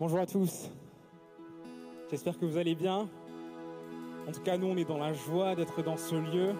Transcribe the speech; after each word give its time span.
Bonjour 0.00 0.20
à 0.20 0.26
tous. 0.26 0.70
J'espère 2.08 2.38
que 2.38 2.46
vous 2.46 2.56
allez 2.56 2.76
bien. 2.76 3.08
En 4.28 4.32
tout 4.32 4.40
cas, 4.42 4.56
nous, 4.56 4.68
on 4.68 4.76
est 4.76 4.84
dans 4.84 4.96
la 4.96 5.12
joie 5.12 5.56
d'être 5.56 5.82
dans 5.82 5.96
ce 5.96 6.14
lieu. 6.14 6.54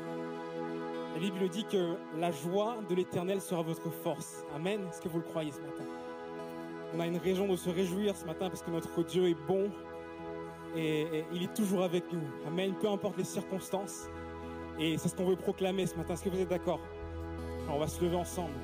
La 1.14 1.20
Bible 1.20 1.48
dit 1.48 1.64
que 1.64 1.94
la 2.16 2.32
joie 2.32 2.78
de 2.88 2.96
l'éternel 2.96 3.40
sera 3.40 3.62
votre 3.62 3.90
force. 3.90 4.44
Amen. 4.56 4.80
Est-ce 4.88 5.00
que 5.00 5.08
vous 5.08 5.18
le 5.18 5.24
croyez 5.24 5.52
ce 5.52 5.60
matin? 5.60 5.84
On 6.96 6.98
a 6.98 7.06
une 7.06 7.18
raison 7.18 7.46
de 7.46 7.54
se 7.54 7.70
réjouir 7.70 8.16
ce 8.16 8.24
matin 8.24 8.48
parce 8.48 8.62
que 8.62 8.72
notre 8.72 9.04
Dieu 9.04 9.28
est 9.28 9.46
bon 9.46 9.70
et, 10.74 11.02
et 11.02 11.24
il 11.32 11.44
est 11.44 11.54
toujours 11.54 11.84
avec 11.84 12.12
nous. 12.12 12.26
Amen. 12.48 12.74
Peu 12.80 12.88
importe 12.88 13.18
les 13.18 13.24
circonstances. 13.24 14.08
Et 14.80 14.98
c'est 14.98 15.10
ce 15.10 15.14
qu'on 15.14 15.26
veut 15.26 15.36
proclamer 15.36 15.86
ce 15.86 15.94
matin. 15.94 16.14
Est-ce 16.14 16.24
que 16.24 16.30
vous 16.30 16.40
êtes 16.40 16.48
d'accord? 16.48 16.80
On 17.70 17.78
va 17.78 17.86
se 17.86 18.02
lever 18.02 18.16
ensemble. 18.16 18.54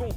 Bon. 0.00 0.08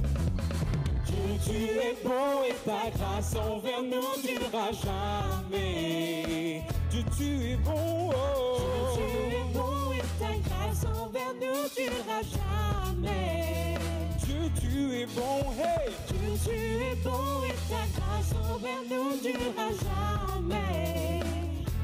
Dieu, 1.06 1.38
tu 1.46 1.56
es 1.56 1.98
bon 2.04 2.44
et 2.48 2.56
ta 2.66 2.90
grâce 2.98 3.36
envers 3.36 3.84
nous 3.84 4.22
durera 4.22 4.72
jamais. 4.72 6.64
Dieu, 6.90 7.04
tu 7.18 7.52
es 7.52 7.56
bon. 7.58 8.10
Oh. 8.10 8.58
Dieu, 8.96 9.04
tu 9.04 9.36
es 9.36 9.54
bon 9.54 9.92
et 9.92 10.08
ta 10.20 10.34
grâce 10.48 10.86
envers 10.86 11.34
nous 11.36 11.64
durera 11.76 12.22
jamais. 12.22 13.78
Dieu, 14.26 14.44
tu 14.60 14.96
es 14.96 15.06
bon. 15.08 15.52
Hey. 15.60 15.92
Dieu, 16.08 16.32
tu 16.44 16.56
es 16.56 16.96
bon 17.04 17.44
et 17.46 17.58
ta 17.70 17.84
grâce 17.98 18.34
envers 18.52 18.84
nous 18.90 19.18
durera 19.22 19.70
jamais. 19.84 21.20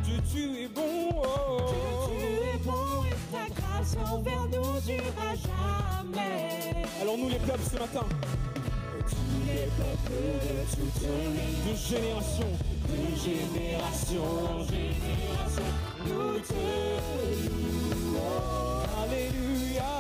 Dieu, 0.04 0.20
tu 0.32 0.64
es 0.64 0.69
envers 4.06 4.46
nous 4.46 4.80
durera 4.82 5.36
jamais. 5.36 6.86
Alors 7.02 7.18
nous 7.18 7.30
les 7.30 7.40
peuples 7.40 7.64
ce 7.64 7.80
matin, 7.80 8.06
Tous 9.10 9.42
les 9.48 9.68
peuples 9.78 10.14
de 10.44 10.56
toutes 10.76 11.02
les 11.02 11.72
de 11.72 11.78
génération, 11.78 12.50
de 12.90 13.02
génération 13.18 14.24
en 14.50 14.64
génération, 14.66 15.70
nous 16.06 16.40
te 16.40 16.54
louons. 17.94 18.40
Alléluia. 19.04 19.92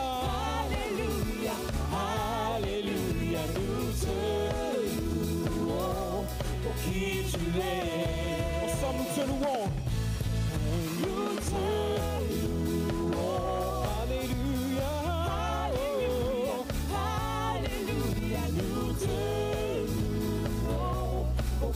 Alléluia, 0.65 1.55
Alléluia, 2.55 3.39
nous 3.55 3.91
te 4.01 5.49
louons 5.49 6.25
pour 6.63 6.75
qui 6.83 7.23
tu 7.31 7.59
es? 7.59 8.65
Ensemble, 8.65 8.99
nous 8.99 9.11
te 9.15 9.27
louons. 9.27 9.65
Nous 10.99 11.35
te 11.35 11.51
louons. 11.51 12.08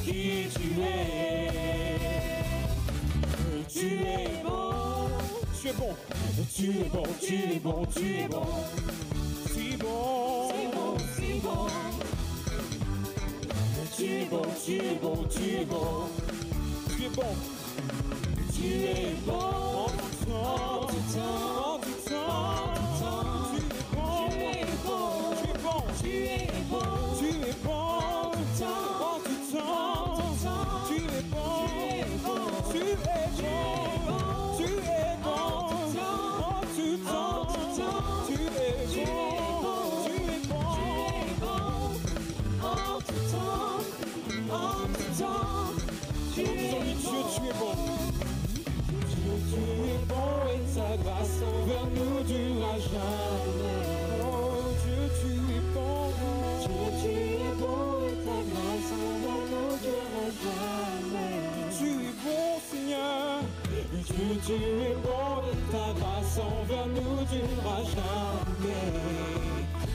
Qui 0.04 0.48
tu 0.54 0.82
es? 0.82 1.94
Tu 3.70 3.88
es 4.06 4.44
bon, 4.44 5.08
Tu 5.62 5.70
es 5.70 5.74
bon. 5.74 5.96
tu 6.56 6.70
es 6.70 6.90
bon, 6.90 7.04
tu 7.20 7.34
es 7.34 7.60
bon, 7.60 7.86
tu 7.86 8.06
es 8.06 8.28
bon. 8.28 8.48
Si 9.54 9.78
bon. 9.78 10.50
C'est 10.50 10.70
bon, 10.76 10.98
c'est 11.16 11.40
bon. 11.42 11.68
Tu 13.96 14.06
es 14.06 14.26
bon, 14.26 14.42
tu 14.66 14.74
es 14.74 14.96
bon, 15.02 15.18
tu 15.30 15.44
es 15.44 15.66
bon. 15.66 16.10
Tu 16.90 17.06
es 17.06 17.10
bon. 17.10 17.36
Tu 18.54 18.66
es 18.86 19.16
bon. 19.26 19.88
En 20.34 20.88
tout 20.88 20.96
temps. 21.14 21.53
Grâce 50.98 51.40
envers 51.42 51.88
nous 51.96 52.24
durera 52.24 52.78
jamais. 52.80 53.80
Oh 54.22 54.72
Dieu, 54.84 55.04
tu 55.20 55.32
es 55.56 55.64
bon. 55.74 56.12
Dieu, 56.62 56.86
tu 57.02 57.10
es 57.10 57.54
bon 57.60 57.86
et 58.08 58.18
ta 58.26 58.40
grâce 58.52 58.92
envers 58.94 59.44
nous 59.52 59.74
durera 59.84 60.26
jamais. 60.44 61.36
Tu 61.78 61.88
es 61.88 62.16
bon, 62.24 62.48
Seigneur. 62.70 63.42
Dieu, 63.94 64.30
tu 64.46 64.54
es 64.54 64.96
bon 65.04 65.24
ta 65.74 65.94
grâce 66.00 66.38
envers 66.38 66.88
nous 66.88 67.26
durera 67.26 67.78
jamais. 67.96 68.94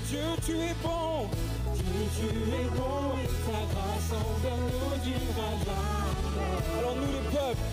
Dieu, 0.09 0.29
tu 0.45 0.53
es 0.53 0.75
bon. 0.83 1.29
Dieu, 1.75 2.03
tu 2.17 2.27
es 2.27 2.69
bon 2.75 3.15
et 3.23 3.31
ta 3.47 3.61
grâce 3.73 4.11
envers 4.13 4.63
nous 4.71 4.95
durera 5.05 5.51
jamais. 5.65 6.79
Alors 6.79 6.97
nous 6.97 7.13
les 7.13 7.27
peuples, 7.31 7.68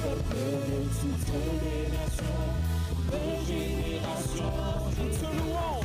Peuples 0.00 0.32
de 0.32 0.78
toutes 1.26 1.60
les 1.62 1.84
nations, 1.92 2.48
de 3.12 3.22
génération, 3.46 4.50
nous 4.98 5.10
te 5.10 5.28
louons. 5.36 5.82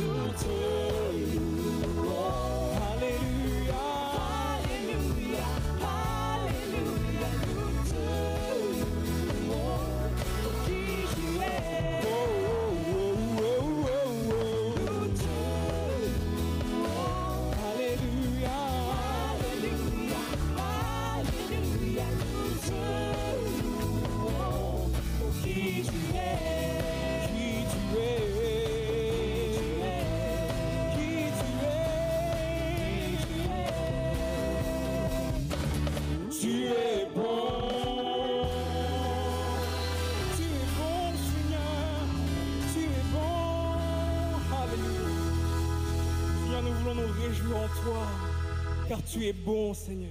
nous 0.00 0.32
te 0.32 1.17
car 48.88 49.02
tu 49.04 49.26
es 49.26 49.32
bon 49.32 49.74
Seigneur. 49.74 50.10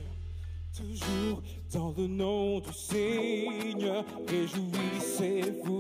Toujours 0.75 1.41
dans 1.73 1.93
le 1.97 2.07
nom 2.07 2.59
du 2.59 2.71
Seigneur, 2.71 4.05
réjouissez-vous. 4.27 5.76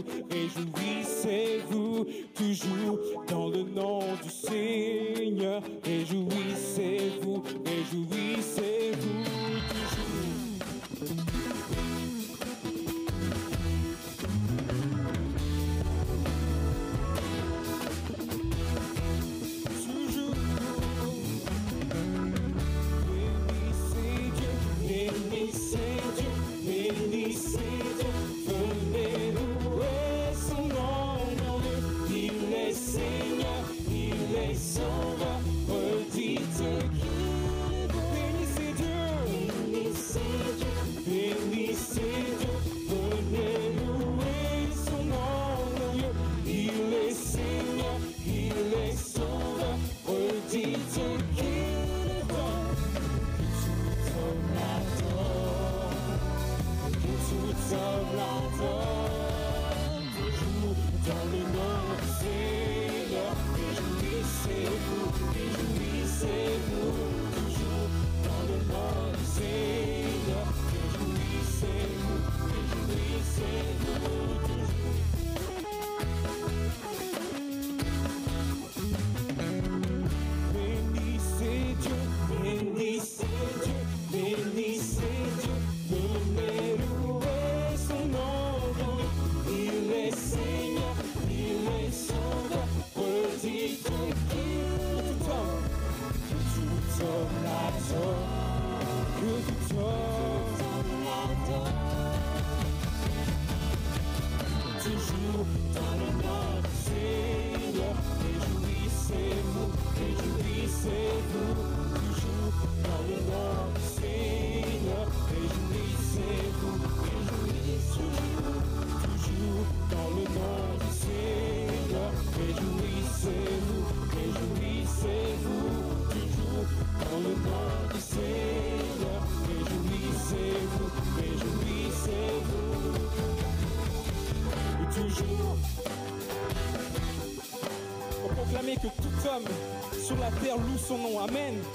um 140.93 141.19
amém. 141.19 141.66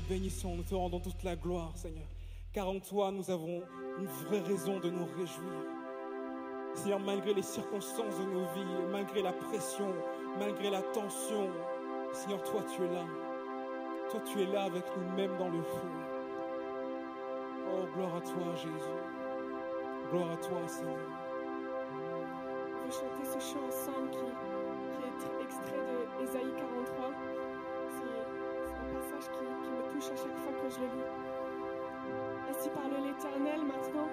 bénissons, 0.00 0.56
nous 0.56 0.62
te 0.62 0.74
rendons 0.74 1.00
toute 1.00 1.22
la 1.22 1.36
gloire, 1.36 1.72
Seigneur. 1.74 2.06
Car 2.52 2.68
en 2.68 2.80
toi, 2.80 3.10
nous 3.10 3.30
avons 3.30 3.62
une 3.98 4.06
vraie 4.06 4.40
raison 4.40 4.80
de 4.80 4.90
nous 4.90 5.06
réjouir. 5.06 5.62
Seigneur, 6.74 7.00
malgré 7.00 7.34
les 7.34 7.42
circonstances 7.42 8.18
de 8.18 8.24
nos 8.24 8.44
vies, 8.54 8.90
malgré 8.90 9.22
la 9.22 9.32
pression, 9.32 9.92
malgré 10.38 10.70
la 10.70 10.82
tension, 10.82 11.50
Seigneur, 12.12 12.42
toi, 12.44 12.62
tu 12.74 12.82
es 12.82 12.88
là. 12.88 13.04
Toi, 14.10 14.20
tu 14.24 14.42
es 14.42 14.46
là 14.46 14.64
avec 14.64 14.84
nous-mêmes 14.96 15.36
dans 15.38 15.48
le 15.48 15.62
feu. 15.62 15.88
Oh, 17.70 17.86
gloire 17.94 18.16
à 18.16 18.20
toi, 18.20 18.54
Jésus. 18.54 18.98
Gloire 20.10 20.30
à 20.32 20.36
toi, 20.36 20.66
Seigneur. 20.66 20.96
Chanter 22.90 23.24
ce 23.24 23.38
chant 23.38 23.68
qui 24.10 24.18
à 29.96 30.16
chaque 30.16 30.36
fois 30.36 30.52
que 30.62 30.68
je 30.68 30.80
le 30.80 30.86
lis. 30.86 31.08
Ainsi 32.50 32.68
parle 32.70 32.92
l'Éternel 33.04 33.60
maintenant, 33.66 34.08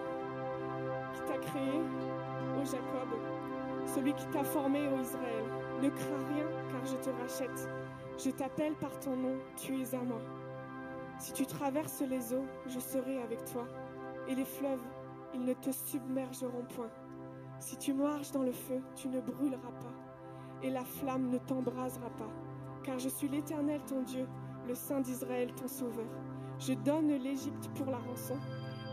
qui 1.14 1.22
t'a 1.22 1.38
créé, 1.38 1.80
ô 2.60 2.66
Jacob, 2.66 3.20
celui 3.86 4.14
qui 4.14 4.26
t'a 4.28 4.44
formé, 4.44 4.88
ô 4.88 5.00
Israël. 5.00 5.44
Ne 5.82 5.90
crains 5.90 6.26
rien, 6.34 6.46
car 6.70 6.86
je 6.86 6.96
te 6.96 7.10
rachète. 7.22 7.70
Je 8.18 8.30
t'appelle 8.32 8.74
par 8.76 8.98
ton 9.00 9.16
nom, 9.16 9.36
tu 9.58 9.82
es 9.82 9.96
à 9.96 10.02
moi. 10.02 10.22
Si 11.20 11.34
tu 11.34 11.46
traverses 11.46 12.02
les 12.02 12.34
eaux, 12.34 12.46
je 12.68 12.80
serai 12.80 13.22
avec 13.22 13.44
toi, 13.46 13.66
et 14.28 14.36
les 14.36 14.46
fleuves, 14.46 14.86
ils 15.34 15.44
ne 15.44 15.54
te 15.54 15.72
submergeront 15.72 16.66
point. 16.76 16.90
Si 17.60 17.78
tu 17.78 17.94
marches 17.94 18.32
dans 18.32 18.44
le 18.44 18.52
feu, 18.52 18.82
tu 18.96 19.08
ne 19.08 19.22
brûleras 19.22 19.72
pas, 19.82 19.94
et 20.64 20.70
la 20.70 20.84
flamme 20.84 21.30
ne 21.30 21.38
t'embrasera 21.38 22.10
pas, 22.12 22.30
car 22.84 23.00
je 23.00 23.10
suis 23.10 23.28
l'Éternel 23.28 23.82
ton 23.88 24.02
Dieu 24.02 24.28
le 24.68 24.76
Saint 24.76 25.02
d'Israël 25.02 25.50
ton 25.54 25.68
Sauveur. 25.68 26.06
Je 26.60 26.74
donne 26.74 27.10
l'Égypte 27.10 27.70
pour 27.76 27.88
la 27.88 27.98
rançon, 27.98 28.38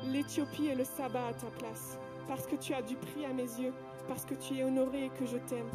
l'Éthiopie 0.04 0.66
et 0.66 0.74
le 0.74 0.84
sabbat 0.84 1.28
à 1.28 1.32
ta 1.32 1.46
place. 1.58 1.98
Parce 2.28 2.46
que 2.46 2.56
tu 2.56 2.74
as 2.74 2.82
du 2.82 2.96
prix 2.96 3.24
à 3.24 3.32
mes 3.32 3.42
yeux, 3.42 3.72
parce 4.08 4.24
que 4.24 4.34
tu 4.34 4.58
es 4.58 4.64
honoré 4.64 5.06
et 5.06 5.10
que 5.10 5.26
je 5.26 5.38
t'aime. 5.38 5.70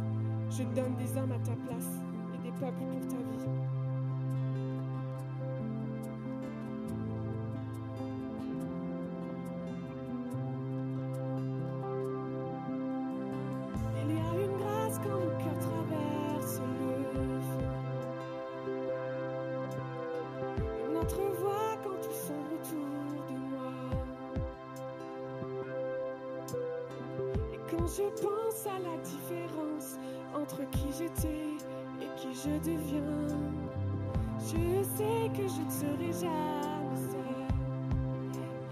Je 0.49 0.63
donne 0.63 0.95
des 0.95 1.17
hommes 1.17 1.31
à 1.31 1.39
ta 1.39 1.55
place 1.55 2.01
et 2.36 2.38
des 2.43 2.51
peuples 2.57 2.86
pour 2.91 3.07
ta 3.07 3.17
vie. 3.17 3.66
Je 27.88 28.04
pense 28.21 28.65
à 28.65 28.80
la 28.80 28.97
différence 28.97 29.97
entre 30.36 30.69
qui 30.71 30.88
j'étais 30.97 31.56
et 32.02 32.10
qui 32.17 32.34
je 32.34 32.58
deviens, 32.60 33.28
je 34.39 34.84
sais 34.84 35.30
que 35.34 35.47
je 35.47 35.62
ne 35.62 35.69
serai 35.69 36.12
jamais 36.12 36.95
seule. 36.95 37.47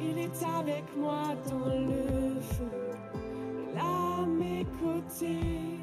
Il 0.02 0.18
est 0.18 0.44
avec 0.60 0.84
moi 0.98 1.34
dans 1.50 1.66
le 1.66 2.42
feu 2.42 2.86
là 3.74 4.22
à 4.22 4.26
mes 4.26 4.66
côtés. 4.82 5.80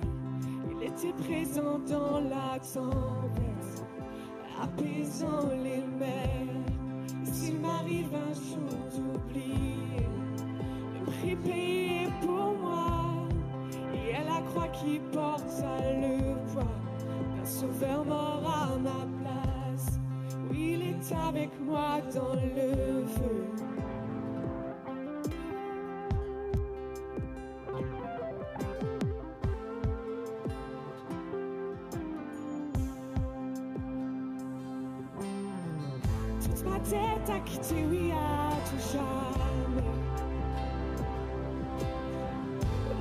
Il 0.70 0.82
était 0.86 1.14
présent 1.24 1.78
dans 1.78 2.20
la 2.20 2.58
tempête, 2.58 3.84
apaisant 4.60 5.48
les 5.62 5.82
mers. 5.98 7.24
S'il 7.24 7.60
m'arrive 7.60 8.14
un 8.14 8.34
jour 8.34 8.68
d'oublier 8.94 10.06
le 11.00 11.06
prix 11.06 11.36
payé 11.36 11.81
croix 14.50 14.68
qui 14.68 15.00
porte 15.12 15.42
le 16.00 16.34
poids, 16.52 16.76
un 17.40 17.44
sauveur 17.44 18.04
mort 18.04 18.42
à 18.46 18.78
ma 18.78 19.06
place. 19.20 20.00
Oui, 20.50 20.78
il 20.78 20.82
est 20.82 21.12
avec 21.28 21.50
moi 21.60 22.00
dans 22.14 22.34
le 22.34 23.06
feu. 23.06 23.46
Toute 36.40 36.64
ma 36.64 36.78
tête 36.80 37.30
a 37.30 37.40
quitté, 37.40 37.84
oui, 37.90 38.10
à 38.12 38.52
tout 38.68 38.82
jamais. 38.92 39.82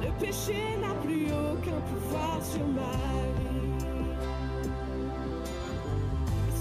Le 0.04 0.12
péché 0.20 0.71
pouvoir 1.80 2.40
sur 2.44 2.66
ma 2.68 2.98
vie. 3.38 3.86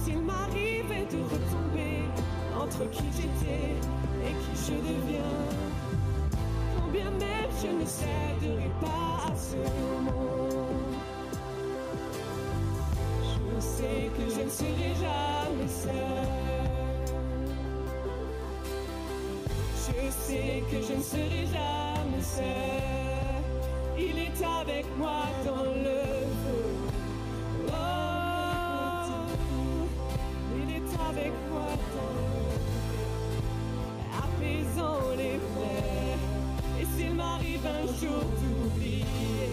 S'il 0.02 0.20
m'arrivait 0.22 1.06
de 1.06 1.22
retomber 1.22 2.04
entre 2.58 2.88
qui 2.90 3.04
j'étais 3.16 3.74
et 4.24 4.32
qui 4.32 4.54
je 4.66 4.72
deviens, 4.72 5.38
quand 6.76 6.90
bien 6.92 7.10
même 7.10 7.50
je 7.62 7.66
ne 7.68 7.84
céderai 7.84 8.70
pas 8.80 9.30
à 9.30 9.36
ce 9.36 9.56
monde. 9.56 10.14
Je 13.22 13.60
sais 13.60 14.10
que 14.16 14.34
je 14.34 14.42
ne 14.42 14.50
serai 14.50 14.94
jamais 14.94 15.68
seul. 15.68 16.28
Je 19.76 20.10
sais 20.10 20.62
que 20.70 20.80
je 20.86 20.92
ne 20.94 21.02
serai 21.02 21.46
jamais 21.46 22.22
seul. 22.22 22.99
Avec 24.42 24.86
moi 24.96 25.22
dans 25.44 25.64
le 25.64 26.00
feu. 26.42 26.64
Oh, 27.68 27.72
il 30.56 30.68
est 30.76 30.92
avec 31.08 31.32
moi 31.50 31.70
dans 31.94 32.14
le 32.16 32.32
feu. 32.56 33.08
Apaisant 34.24 35.04
les 35.16 35.38
plaies. 35.52 36.18
Et 36.80 36.86
s'il 36.96 37.14
m'arrive 37.14 37.66
un 37.66 37.86
jour 38.00 38.24
d'oublier 38.40 39.50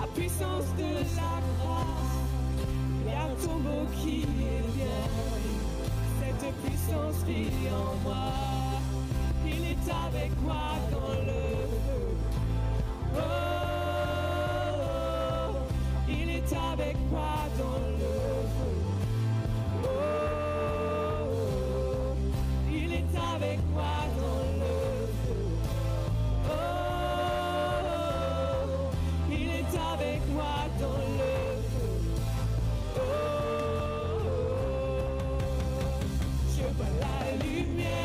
la 0.00 0.06
puissance 0.14 0.68
de 0.78 0.88
la 0.94 1.34
grâce, 1.58 2.16
il 3.04 3.10
y 3.10 3.14
a 3.14 3.24
un 3.24 3.36
tombeau 3.46 3.84
qui 4.00 4.22
est 4.22 4.66
bien. 4.76 5.02
Cette 6.18 6.54
puissance 6.64 7.18
vit 7.26 7.68
en 7.70 8.08
moi. 8.08 8.32
Il 9.44 9.62
est 9.64 9.86
avec 10.06 10.32
moi 10.42 10.70
dans 10.90 11.14
le 11.26 11.51
est 16.42 16.56
avec 16.56 16.96
moi 17.10 17.34
dans 17.58 17.80
le 17.98 18.12
feu. 18.54 18.74
Oh, 19.84 19.88
il 22.70 22.92
est 22.92 23.16
avec 23.34 23.60
moi 23.72 23.96
dans 24.16 24.44
le 24.60 24.74
feu. 25.22 25.42
Oh, 26.48 26.54
il 29.30 29.48
est 29.48 29.74
avec 29.92 30.20
moi 30.32 30.56
dans 30.80 31.04
le 31.18 31.32
feu. 31.70 31.92
Oh, 32.96 33.00
je 36.56 36.64
vois 36.76 36.92
la 37.00 37.16
lumière 37.44 38.01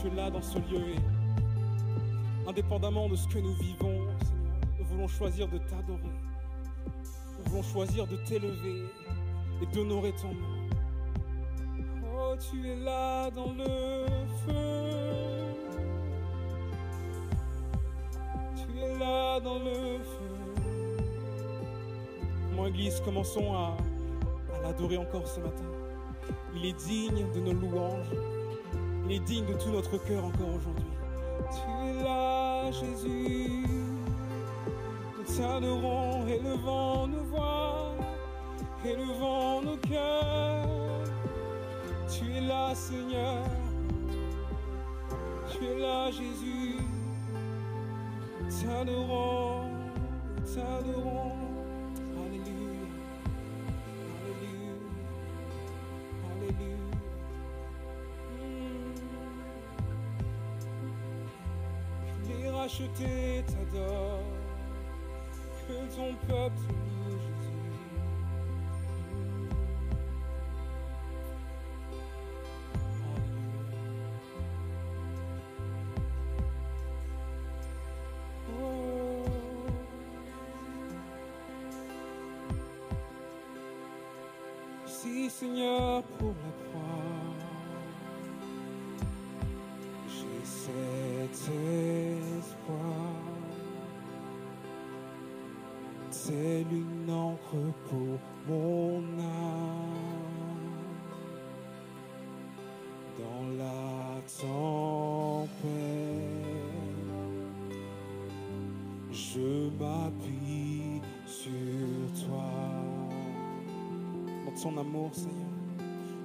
tu 0.00 0.06
es 0.06 0.14
là 0.14 0.30
dans 0.30 0.40
ce 0.40 0.58
lieu 0.58 0.94
et 0.94 2.48
indépendamment 2.48 3.08
de 3.08 3.16
ce 3.16 3.28
que 3.28 3.38
nous 3.38 3.52
vivons, 3.54 4.06
Seigneur, 4.24 4.56
nous 4.78 4.84
voulons 4.86 5.08
choisir 5.08 5.46
de 5.46 5.58
t'adorer. 5.58 6.00
Nous 7.38 7.50
voulons 7.50 7.62
choisir 7.62 8.06
de 8.06 8.16
t'élever 8.16 8.84
et 9.62 9.66
d'honorer 9.74 10.12
ton 10.12 10.28
nom. 10.28 10.58
Oh, 12.14 12.34
tu 12.38 12.66
es 12.66 12.76
là 12.76 13.30
dans 13.30 13.52
le 13.52 14.06
feu. 14.46 14.90
Tu 18.56 18.78
es 18.78 18.98
là 18.98 19.40
dans 19.40 19.58
le 19.58 19.98
feu. 19.98 20.64
Mon 22.56 22.66
Église, 22.68 23.00
commençons 23.04 23.52
à, 23.52 23.76
à 24.54 24.62
l'adorer 24.62 24.96
encore 24.96 25.26
ce 25.26 25.40
matin. 25.40 25.64
Il 26.56 26.64
est 26.64 26.84
digne 26.86 27.26
de 27.34 27.40
nos 27.40 27.52
louanges. 27.52 28.39
Est 29.10 29.18
digne 29.18 29.44
de 29.44 29.54
tout 29.54 29.70
notre 29.70 29.98
cœur 30.04 30.24
encore 30.24 30.54
aujourd'hui. 30.54 30.84
Tu 31.50 31.98
es 31.98 32.02
là, 32.04 32.70
Jésus. 32.70 33.64
Nous 35.18 35.36
t'adorons, 35.36 36.28
élevons 36.28 37.08
nos 37.08 37.24
voix, 37.24 37.92
élevons 38.84 39.62
nos 39.62 39.76
cœurs. 39.78 40.68
Tu 42.08 42.30
es 42.36 42.40
là, 42.40 42.72
Seigneur. 42.72 43.46
Tu 45.50 45.64
es 45.66 45.78
là, 45.80 46.08
Jésus. 46.12 46.76
Nous 48.40 48.62
t'adorons, 48.62 49.70
nous 50.36 50.54
t'adorons. 50.54 51.59
Rachetés 62.70 63.42
t'adorent. 63.48 64.22
Que 65.66 65.96
ton 65.96 66.14
peuple 66.28 66.89
ton 114.62 114.76
amour, 114.76 115.10
Seigneur, 115.14 115.34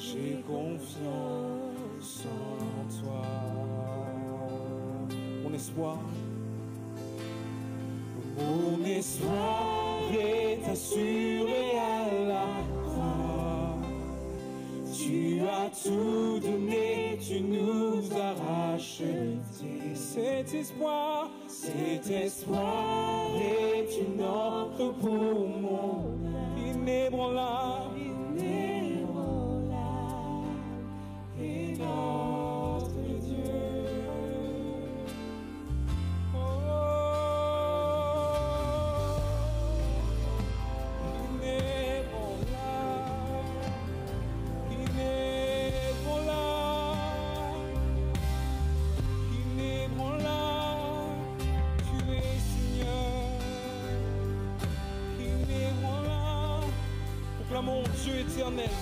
j'ai 0.00 0.42
confiance 0.48 2.26
en 2.26 3.04
toi. 3.04 3.22
Mon 5.44 5.52
espoir. 5.54 5.98
Mon 8.40 8.84
espoir 8.84 9.98
est 10.12 10.68
assuré 10.70 11.78
à 11.78 12.24
la 12.28 12.46
croix. 12.84 13.76
Tu 14.96 15.40
as 15.40 15.70
tout 15.82 16.40
donné, 16.40 17.18
tu 17.20 17.40
nous 17.40 18.02
as 18.16 18.34
rachetés. 18.34 19.38
Cet 19.94 20.54
espoir, 20.54 21.30
cet 21.46 22.10
espoir 22.10 22.89
Proclamons 58.30 58.70
Dieu 58.70 58.79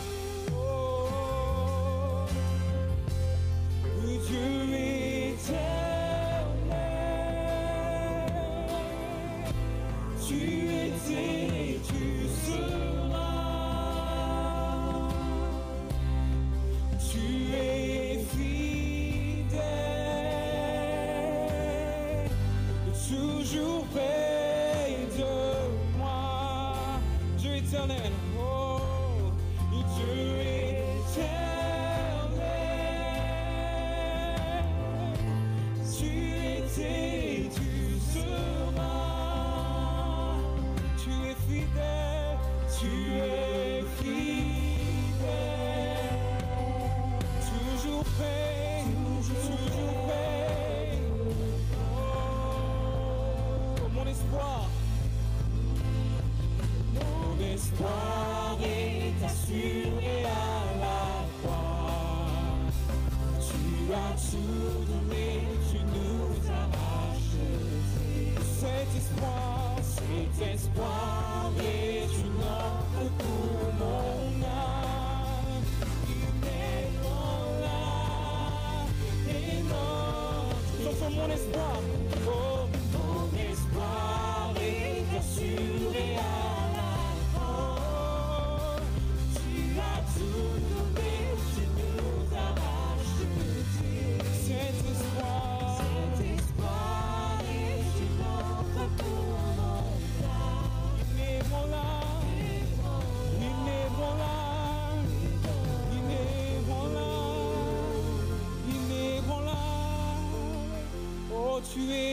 tu 111.78 112.07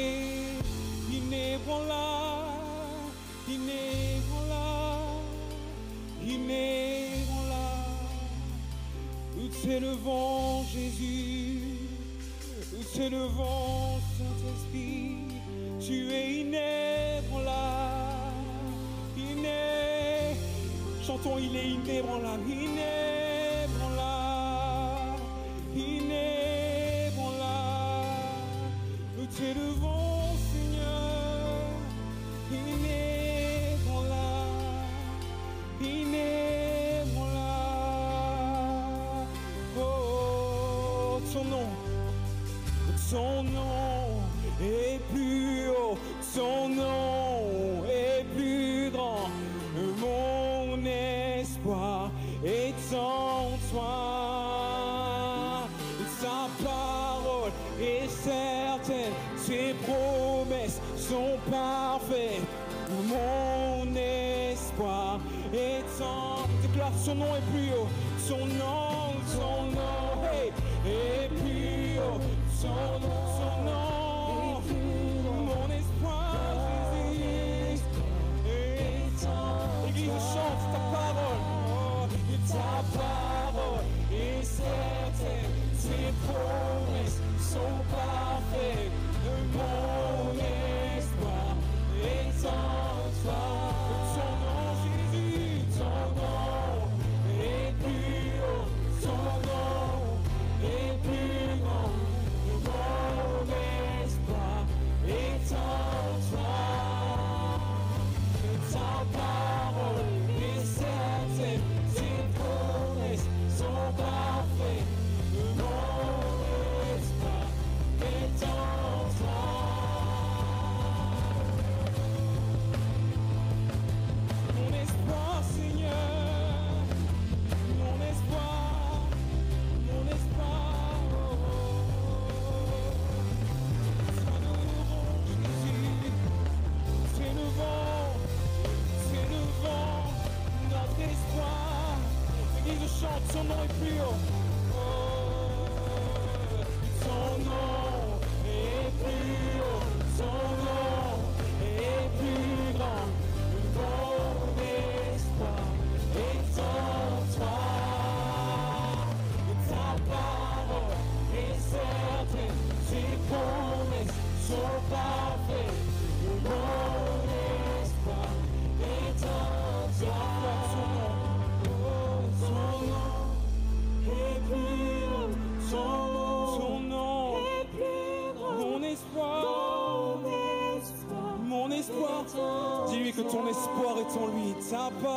espoir 184.07 184.23
est 184.23 184.23
en 184.23 184.27
lui. 184.27 184.53
Ta 184.69 184.89
parole, 185.01 185.14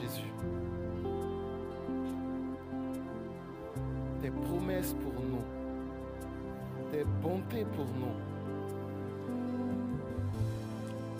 Jésus, 0.00 0.32
tes 4.20 4.30
promesses 4.30 4.94
pour 4.94 5.22
nous, 5.22 5.44
tes 6.90 7.04
bontés 7.22 7.64
pour 7.76 7.86
nous 7.86 8.16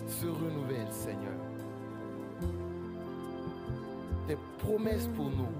se 0.08 0.26
renouvellent, 0.26 0.90
Seigneur. 0.90 1.38
Tes 4.26 4.38
promesses 4.58 5.08
pour 5.14 5.30
nous 5.30 5.52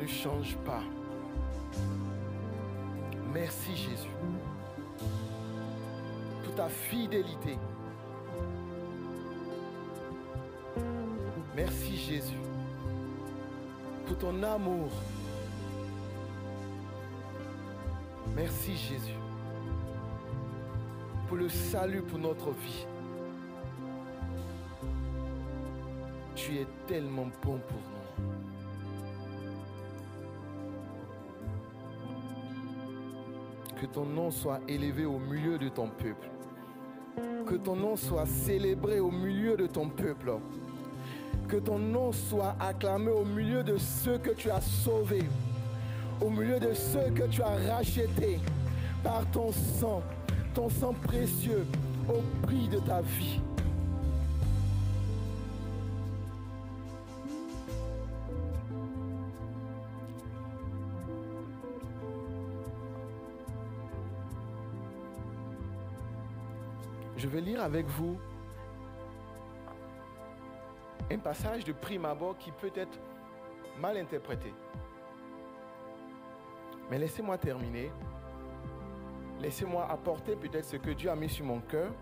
ne 0.00 0.06
changent 0.06 0.58
pas. 0.64 0.82
Merci 3.32 3.76
Jésus 3.76 4.16
pour 6.44 6.54
ta 6.54 6.68
fidélité. 6.68 7.56
Jésus 12.10 12.42
pour 14.04 14.18
ton 14.18 14.42
amour. 14.42 14.90
Merci 18.34 18.74
Jésus 18.74 19.14
pour 21.28 21.36
le 21.36 21.48
salut 21.48 22.02
pour 22.02 22.18
notre 22.18 22.50
vie. 22.50 22.84
Tu 26.34 26.56
es 26.56 26.66
tellement 26.88 27.28
bon 27.44 27.60
pour 27.68 27.80
nous. 27.92 28.30
Que 33.80 33.86
ton 33.86 34.04
nom 34.04 34.32
soit 34.32 34.58
élevé 34.66 35.04
au 35.04 35.20
milieu 35.20 35.58
de 35.58 35.68
ton 35.68 35.88
peuple. 35.88 36.28
Que 37.46 37.54
ton 37.54 37.76
nom 37.76 37.94
soit 37.94 38.26
célébré 38.26 38.98
au 38.98 39.12
milieu 39.12 39.56
de 39.56 39.68
ton 39.68 39.88
peuple. 39.88 40.32
Que 41.50 41.56
ton 41.56 41.80
nom 41.80 42.12
soit 42.12 42.54
acclamé 42.60 43.10
au 43.10 43.24
milieu 43.24 43.64
de 43.64 43.76
ceux 43.76 44.18
que 44.18 44.30
tu 44.30 44.48
as 44.52 44.60
sauvés. 44.60 45.24
Au 46.20 46.30
milieu 46.30 46.60
de 46.60 46.72
ceux 46.72 47.10
que 47.10 47.24
tu 47.24 47.42
as 47.42 47.56
rachetés 47.74 48.38
par 49.02 49.28
ton 49.32 49.50
sang, 49.50 50.00
ton 50.54 50.68
sang 50.68 50.94
précieux 51.02 51.66
au 52.08 52.22
prix 52.46 52.68
de 52.68 52.78
ta 52.78 53.00
vie. 53.00 53.40
Je 67.16 67.26
vais 67.26 67.40
lire 67.40 67.60
avec 67.60 67.86
vous 67.88 68.16
un 71.10 71.18
passage 71.18 71.64
de 71.64 71.72
prime 71.72 72.04
abord 72.04 72.38
qui 72.38 72.52
peut 72.52 72.70
être 72.74 72.98
mal 73.80 73.96
interprété. 73.96 74.52
Mais 76.90 76.98
laissez-moi 76.98 77.38
terminer. 77.38 77.90
Laissez-moi 79.40 79.88
apporter 79.90 80.36
peut-être 80.36 80.64
ce 80.64 80.76
que 80.76 80.90
Dieu 80.90 81.10
a 81.10 81.16
mis 81.16 81.28
sur 81.28 81.44
mon 81.44 81.60
cœur. 81.60 81.92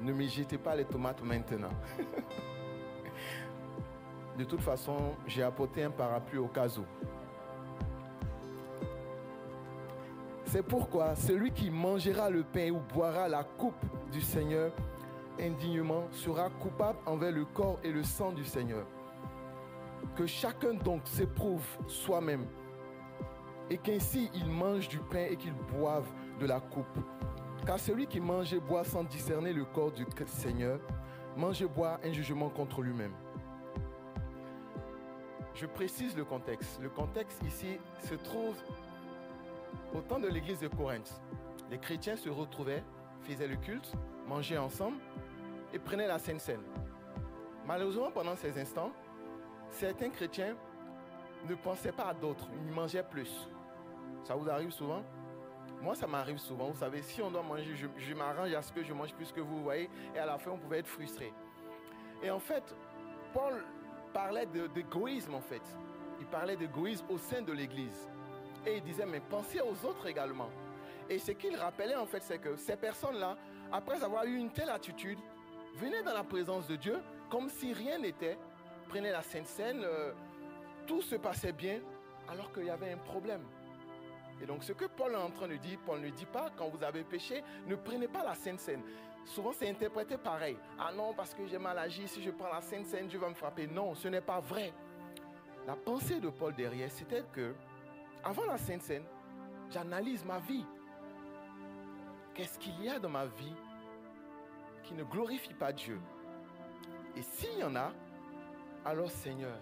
Ne 0.00 0.12
me 0.12 0.26
jetez 0.26 0.58
pas 0.58 0.74
les 0.74 0.84
tomates 0.84 1.22
maintenant. 1.22 1.70
de 4.38 4.44
toute 4.44 4.60
façon, 4.60 5.14
j'ai 5.26 5.42
apporté 5.42 5.84
un 5.84 5.90
parapluie 5.90 6.38
au 6.38 6.48
cas 6.48 6.68
où. 6.78 6.84
C'est 10.46 10.62
pourquoi 10.62 11.14
celui 11.16 11.50
qui 11.50 11.70
mangera 11.70 12.30
le 12.30 12.44
pain 12.44 12.70
ou 12.70 12.78
boira 12.78 13.28
la 13.28 13.44
coupe 13.44 13.84
du 14.12 14.20
Seigneur 14.20 14.70
indignement 15.40 16.08
sera 16.12 16.50
coupable 16.50 16.98
envers 17.06 17.32
le 17.32 17.44
corps 17.44 17.78
et 17.84 17.92
le 17.92 18.02
sang 18.02 18.32
du 18.32 18.44
Seigneur. 18.44 18.86
Que 20.14 20.26
chacun 20.26 20.74
donc 20.74 21.02
s'éprouve 21.04 21.66
soi-même 21.86 22.46
et 23.70 23.78
qu'ainsi 23.78 24.30
il 24.34 24.46
mange 24.46 24.88
du 24.88 24.98
pain 24.98 25.26
et 25.30 25.36
qu'il 25.36 25.54
boive 25.54 26.06
de 26.40 26.46
la 26.46 26.60
coupe. 26.60 26.98
Car 27.66 27.78
celui 27.78 28.06
qui 28.06 28.20
mange 28.20 28.52
et 28.52 28.60
boit 28.60 28.84
sans 28.84 29.04
discerner 29.04 29.52
le 29.52 29.64
corps 29.64 29.92
du 29.92 30.06
Seigneur, 30.26 30.78
mange 31.36 31.60
et 31.62 31.66
boit 31.66 31.98
un 32.04 32.12
jugement 32.12 32.48
contre 32.48 32.82
lui-même. 32.82 33.12
Je 35.54 35.66
précise 35.66 36.16
le 36.16 36.24
contexte. 36.24 36.80
Le 36.82 36.90
contexte 36.90 37.42
ici 37.42 37.78
se 38.04 38.14
trouve 38.14 38.56
au 39.94 40.00
temps 40.00 40.18
de 40.18 40.28
l'église 40.28 40.60
de 40.60 40.68
Corinthe. 40.68 41.20
Les 41.70 41.78
chrétiens 41.78 42.16
se 42.16 42.28
retrouvaient, 42.28 42.84
faisaient 43.22 43.48
le 43.48 43.56
culte, 43.56 43.92
mangeaient 44.28 44.58
ensemble 44.58 44.98
et 45.76 45.78
prenaient 45.78 46.06
la 46.06 46.18
Sainte 46.18 46.40
Seine. 46.40 46.62
Malheureusement, 47.66 48.10
pendant 48.10 48.34
ces 48.34 48.58
instants, 48.58 48.90
certains 49.68 50.08
chrétiens 50.08 50.56
ne 51.46 51.54
pensaient 51.54 51.92
pas 51.92 52.06
à 52.06 52.14
d'autres, 52.14 52.48
ils 52.64 52.72
mangeaient 52.72 53.02
plus. 53.02 53.50
Ça 54.24 54.34
vous 54.34 54.48
arrive 54.48 54.70
souvent? 54.70 55.02
Moi, 55.82 55.94
ça 55.94 56.06
m'arrive 56.06 56.38
souvent. 56.38 56.70
Vous 56.70 56.78
savez, 56.78 57.02
si 57.02 57.20
on 57.20 57.30
doit 57.30 57.42
manger, 57.42 57.74
je, 57.74 57.86
je 57.98 58.14
m'arrange 58.14 58.54
à 58.54 58.62
ce 58.62 58.72
que 58.72 58.82
je 58.82 58.94
mange 58.94 59.12
plus 59.12 59.30
que 59.30 59.40
vous, 59.40 59.62
voyez. 59.62 59.90
Et 60.14 60.18
à 60.18 60.24
la 60.24 60.38
fin, 60.38 60.52
on 60.52 60.56
pouvait 60.56 60.78
être 60.78 60.86
frustré. 60.86 61.30
Et 62.22 62.30
en 62.30 62.40
fait, 62.40 62.74
Paul 63.34 63.62
parlait 64.14 64.46
d'égoïsme, 64.46 65.34
en 65.34 65.42
fait. 65.42 65.62
Il 66.18 66.26
parlait 66.26 66.56
d'égoïsme 66.56 67.04
au 67.10 67.18
sein 67.18 67.42
de 67.42 67.52
l'Église. 67.52 68.08
Et 68.64 68.78
il 68.78 68.82
disait, 68.82 69.04
mais 69.04 69.20
pensez 69.20 69.60
aux 69.60 69.86
autres 69.86 70.06
également. 70.06 70.48
Et 71.10 71.18
ce 71.18 71.32
qu'il 71.32 71.54
rappelait, 71.54 71.96
en 71.96 72.06
fait, 72.06 72.22
c'est 72.22 72.38
que 72.38 72.56
ces 72.56 72.76
personnes-là, 72.76 73.36
après 73.70 74.02
avoir 74.02 74.24
eu 74.24 74.36
une 74.36 74.50
telle 74.50 74.70
attitude, 74.70 75.18
venaient 75.76 76.02
dans 76.02 76.14
la 76.14 76.24
présence 76.24 76.66
de 76.66 76.76
Dieu 76.76 76.98
comme 77.30 77.48
si 77.48 77.72
rien 77.72 77.98
n'était, 77.98 78.38
prenaient 78.88 79.12
la 79.12 79.22
Sainte 79.22 79.46
Seine, 79.46 79.82
euh, 79.84 80.12
tout 80.86 81.02
se 81.02 81.16
passait 81.16 81.52
bien, 81.52 81.80
alors 82.28 82.52
qu'il 82.52 82.64
y 82.64 82.70
avait 82.70 82.92
un 82.92 82.98
problème. 82.98 83.42
Et 84.40 84.46
donc, 84.46 84.62
ce 84.62 84.72
que 84.72 84.84
Paul 84.84 85.12
est 85.12 85.16
en 85.16 85.30
train 85.30 85.48
de 85.48 85.56
dire, 85.56 85.78
Paul 85.84 86.00
ne 86.00 86.10
dit 86.10 86.26
pas, 86.26 86.50
quand 86.56 86.68
vous 86.68 86.82
avez 86.84 87.02
péché, 87.04 87.42
ne 87.66 87.74
prenez 87.74 88.06
pas 88.06 88.22
la 88.22 88.34
Sainte 88.34 88.60
Seine. 88.60 88.82
Souvent, 89.24 89.52
c'est 89.52 89.68
interprété 89.68 90.16
pareil. 90.16 90.56
Ah 90.78 90.92
non, 90.94 91.14
parce 91.14 91.34
que 91.34 91.46
j'ai 91.46 91.58
mal 91.58 91.78
agi, 91.78 92.06
si 92.06 92.22
je 92.22 92.30
prends 92.30 92.52
la 92.52 92.60
Sainte 92.60 92.86
Seine, 92.86 93.08
Dieu 93.08 93.18
va 93.18 93.28
me 93.28 93.34
frapper. 93.34 93.66
Non, 93.66 93.94
ce 93.94 94.08
n'est 94.08 94.20
pas 94.20 94.40
vrai. 94.40 94.72
La 95.66 95.74
pensée 95.74 96.20
de 96.20 96.28
Paul 96.28 96.54
derrière, 96.54 96.90
c'était 96.90 97.24
que, 97.32 97.54
avant 98.22 98.44
la 98.44 98.58
Sainte 98.58 98.82
Seine, 98.82 99.04
j'analyse 99.70 100.24
ma 100.24 100.38
vie. 100.38 100.64
Qu'est-ce 102.34 102.58
qu'il 102.58 102.80
y 102.84 102.88
a 102.88 102.98
dans 102.98 103.08
ma 103.08 103.26
vie 103.26 103.54
qui 104.86 104.94
ne 104.94 105.04
glorifie 105.04 105.54
pas 105.54 105.72
Dieu 105.72 106.00
Et 107.16 107.22
s'il 107.22 107.58
y 107.58 107.64
en 107.64 107.74
a, 107.76 107.92
alors 108.84 109.10
Seigneur, 109.10 109.58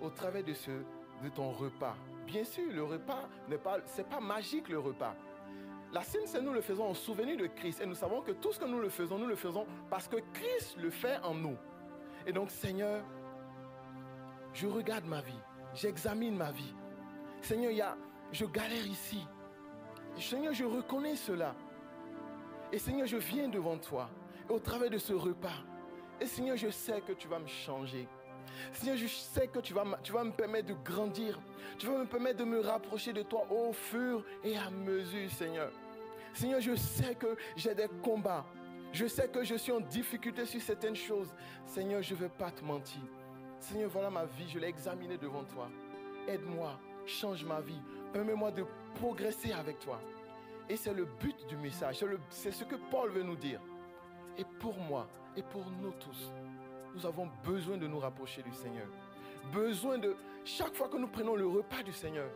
au 0.00 0.10
travers 0.10 0.42
de, 0.42 0.54
ce, 0.54 0.70
de 0.70 1.28
ton 1.28 1.50
repas, 1.50 1.94
bien 2.26 2.44
sûr, 2.44 2.72
le 2.72 2.82
repas 2.82 3.28
n'est 3.48 3.58
pas, 3.58 3.78
c'est 3.84 4.06
magique 4.20 4.68
le 4.68 4.78
repas. 4.78 5.14
La 5.92 6.02
Sainte 6.02 6.28
Seine, 6.28 6.44
nous 6.44 6.52
le 6.52 6.60
faisons 6.60 6.84
en 6.84 6.94
souvenir 6.94 7.36
de 7.36 7.46
Christ. 7.46 7.80
Et 7.80 7.86
nous 7.86 7.96
savons 7.96 8.22
que 8.22 8.30
tout 8.30 8.52
ce 8.52 8.60
que 8.60 8.64
nous 8.64 8.78
le 8.78 8.88
faisons, 8.88 9.18
nous 9.18 9.26
le 9.26 9.34
faisons 9.34 9.66
parce 9.90 10.06
que 10.06 10.16
Christ 10.32 10.76
le 10.78 10.90
fait 10.90 11.18
en 11.24 11.34
nous. 11.34 11.56
Et 12.26 12.32
donc, 12.32 12.50
Seigneur, 12.50 13.02
je 14.52 14.68
regarde 14.68 15.04
ma 15.04 15.20
vie, 15.20 15.40
j'examine 15.74 16.36
ma 16.36 16.52
vie. 16.52 16.74
Seigneur, 17.42 17.96
je 18.30 18.44
galère 18.44 18.86
ici. 18.86 19.26
Seigneur, 20.16 20.52
je 20.52 20.64
reconnais 20.64 21.16
cela. 21.16 21.54
Et 22.72 22.78
Seigneur, 22.78 23.06
je 23.06 23.16
viens 23.16 23.48
devant 23.48 23.76
toi. 23.78 24.08
Au 24.50 24.58
travers 24.58 24.90
de 24.90 24.98
ce 24.98 25.12
repas, 25.12 25.48
et 26.20 26.26
Seigneur, 26.26 26.56
je 26.56 26.68
sais 26.70 27.00
que 27.00 27.12
tu 27.12 27.28
vas 27.28 27.38
me 27.38 27.46
changer. 27.46 28.06
Seigneur, 28.72 28.96
je 28.96 29.06
sais 29.06 29.46
que 29.46 29.60
tu 29.60 29.72
vas, 29.72 29.84
me- 29.84 29.96
tu 30.02 30.12
vas 30.12 30.24
me 30.24 30.32
permettre 30.32 30.68
de 30.68 30.74
grandir. 30.84 31.40
Tu 31.78 31.86
vas 31.86 31.96
me 31.98 32.04
permettre 32.04 32.38
de 32.38 32.44
me 32.44 32.60
rapprocher 32.60 33.12
de 33.12 33.22
toi 33.22 33.46
au 33.50 33.72
fur 33.72 34.24
et 34.44 34.56
à 34.58 34.68
mesure, 34.70 35.30
Seigneur. 35.30 35.70
Seigneur, 36.34 36.60
je 36.60 36.74
sais 36.74 37.14
que 37.14 37.36
j'ai 37.56 37.74
des 37.74 37.88
combats. 38.02 38.44
Je 38.92 39.06
sais 39.06 39.28
que 39.28 39.44
je 39.44 39.54
suis 39.54 39.72
en 39.72 39.80
difficulté 39.80 40.44
sur 40.44 40.60
certaines 40.60 40.96
choses. 40.96 41.32
Seigneur, 41.64 42.02
je 42.02 42.12
ne 42.14 42.18
vais 42.20 42.28
pas 42.28 42.50
te 42.50 42.62
mentir. 42.64 43.00
Seigneur, 43.60 43.88
voilà 43.88 44.10
ma 44.10 44.24
vie, 44.24 44.48
je 44.48 44.58
l'ai 44.58 44.66
examinée 44.68 45.16
devant 45.16 45.44
toi. 45.44 45.68
Aide-moi, 46.26 46.78
change 47.06 47.44
ma 47.44 47.60
vie. 47.60 47.80
Permets-moi 48.12 48.50
de 48.50 48.64
progresser 48.96 49.52
avec 49.52 49.78
toi. 49.78 50.00
Et 50.68 50.76
c'est 50.76 50.92
le 50.92 51.04
but 51.04 51.46
du 51.46 51.56
message. 51.56 52.04
C'est 52.30 52.50
ce 52.52 52.64
que 52.64 52.76
Paul 52.90 53.10
veut 53.10 53.22
nous 53.22 53.36
dire. 53.36 53.60
Et 54.38 54.44
pour 54.58 54.76
moi, 54.78 55.06
et 55.36 55.42
pour 55.42 55.64
nous 55.80 55.92
tous, 55.92 56.32
nous 56.94 57.06
avons 57.06 57.28
besoin 57.44 57.76
de 57.76 57.86
nous 57.86 57.98
rapprocher 57.98 58.42
du 58.42 58.52
Seigneur. 58.52 58.86
Besoin 59.52 59.98
de, 59.98 60.14
chaque 60.44 60.74
fois 60.74 60.88
que 60.88 60.96
nous 60.96 61.08
prenons 61.08 61.36
le 61.36 61.46
repas 61.46 61.82
du 61.82 61.92
Seigneur, 61.92 62.30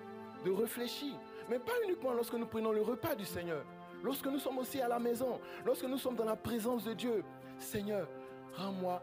de 0.45 0.51
réfléchir. 0.51 1.15
Mais 1.49 1.59
pas 1.59 1.73
uniquement 1.85 2.13
lorsque 2.13 2.35
nous 2.35 2.47
prenons 2.47 2.73
le 2.73 2.83
repas 2.83 3.15
du 3.15 3.25
Seigneur. 3.25 3.65
Lorsque 4.03 4.27
nous 4.27 4.39
sommes 4.39 4.59
aussi 4.59 4.81
à 4.81 4.89
la 4.89 4.99
maison, 4.99 5.41
lorsque 5.65 5.85
nous 5.85 5.99
sommes 5.99 6.17
dans 6.17 6.25
la 6.25 6.37
présence 6.37 6.85
de 6.85 6.93
Dieu. 6.93 7.25
Seigneur, 7.59 8.09
rends-moi, 8.55 9.03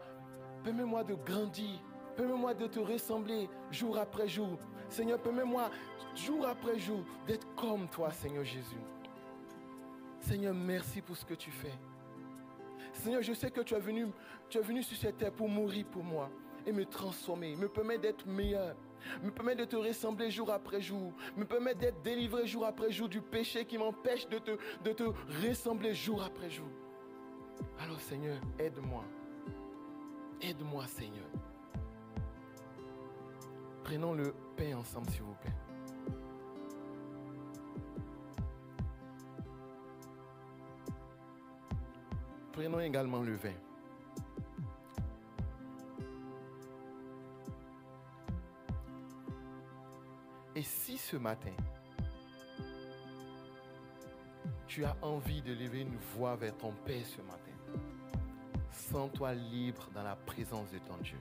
permets-moi 0.62 1.04
de 1.04 1.14
grandir. 1.14 1.80
Permets-moi 2.16 2.54
de 2.54 2.66
te 2.66 2.78
ressembler 2.78 3.48
jour 3.70 3.98
après 3.98 4.28
jour. 4.28 4.58
Seigneur, 4.88 5.18
permets-moi 5.18 5.70
jour 6.14 6.46
après 6.46 6.78
jour 6.78 7.00
d'être 7.26 7.46
comme 7.54 7.88
toi, 7.88 8.10
Seigneur 8.10 8.44
Jésus. 8.44 8.76
Seigneur, 10.20 10.54
merci 10.54 11.00
pour 11.00 11.16
ce 11.16 11.24
que 11.24 11.34
tu 11.34 11.50
fais. 11.50 11.72
Seigneur, 13.02 13.22
je 13.22 13.32
sais 13.32 13.50
que 13.50 13.60
tu 13.62 13.74
es 13.74 13.80
venu, 13.80 14.06
tu 14.48 14.58
es 14.58 14.60
venu 14.60 14.80
sur 14.80 14.96
cette 14.96 15.16
terre 15.16 15.32
pour 15.32 15.48
mourir 15.48 15.84
pour 15.86 16.04
moi 16.04 16.30
et 16.64 16.70
me 16.70 16.84
transformer, 16.84 17.56
me 17.56 17.68
permettre 17.68 18.02
d'être 18.02 18.28
meilleur, 18.28 18.76
me 19.24 19.30
permettre 19.32 19.58
de 19.58 19.64
te 19.64 19.74
ressembler 19.74 20.30
jour 20.30 20.52
après 20.52 20.80
jour, 20.80 21.12
me 21.36 21.44
permettre 21.44 21.80
d'être 21.80 22.00
délivré 22.02 22.46
jour 22.46 22.64
après 22.64 22.92
jour 22.92 23.08
du 23.08 23.20
péché 23.20 23.64
qui 23.64 23.76
m'empêche 23.76 24.28
de 24.28 24.38
te, 24.38 24.52
de 24.84 24.92
te 24.92 25.02
ressembler 25.44 25.96
jour 25.96 26.22
après 26.22 26.48
jour. 26.48 26.68
Alors 27.80 28.00
Seigneur, 28.00 28.40
aide-moi. 28.60 29.02
Aide-moi 30.40 30.86
Seigneur. 30.86 31.26
Prenons 33.82 34.14
le 34.14 34.32
pain 34.56 34.76
ensemble 34.76 35.10
s'il 35.10 35.22
vous 35.22 35.34
plaît. 35.42 35.61
Prenons 42.62 42.78
également 42.78 43.20
le 43.20 43.34
vin. 43.34 43.50
Et 50.54 50.62
si 50.62 50.96
ce 50.96 51.16
matin, 51.16 51.50
tu 54.68 54.84
as 54.84 54.96
envie 55.02 55.42
de 55.42 55.52
lever 55.54 55.80
une 55.80 55.96
voix 56.14 56.36
vers 56.36 56.56
ton 56.56 56.70
Père 56.84 57.04
ce 57.04 57.20
matin, 57.22 57.50
sens-toi 58.70 59.34
libre 59.34 59.88
dans 59.92 60.04
la 60.04 60.14
présence 60.14 60.70
de 60.70 60.78
ton 60.78 60.98
Dieu. 60.98 61.18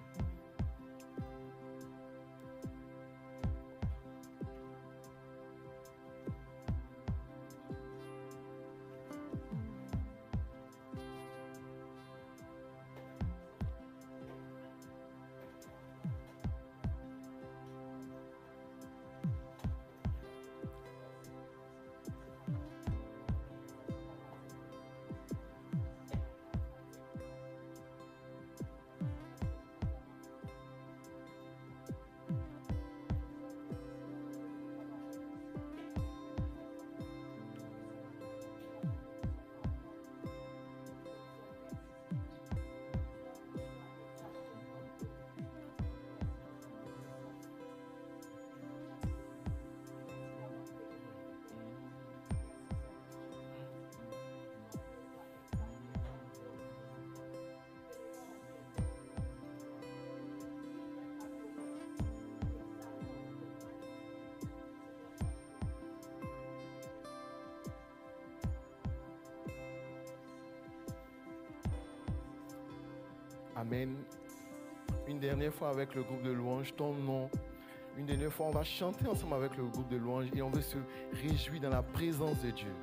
Fois 75.51 75.69
avec 75.69 75.93
le 75.95 76.03
groupe 76.03 76.23
de 76.23 76.31
louanges, 76.31 76.73
ton 76.75 76.93
nom. 76.93 77.29
Une 77.97 78.05
dernière 78.05 78.31
fois, 78.31 78.47
on 78.47 78.51
va 78.51 78.63
chanter 78.63 79.05
ensemble 79.07 79.35
avec 79.35 79.57
le 79.57 79.65
groupe 79.65 79.89
de 79.89 79.97
louanges 79.97 80.27
et 80.33 80.41
on 80.41 80.49
veut 80.49 80.61
se 80.61 80.77
réjouir 81.13 81.61
dans 81.61 81.69
la 81.69 81.83
présence 81.83 82.41
de 82.41 82.51
Dieu. 82.51 82.73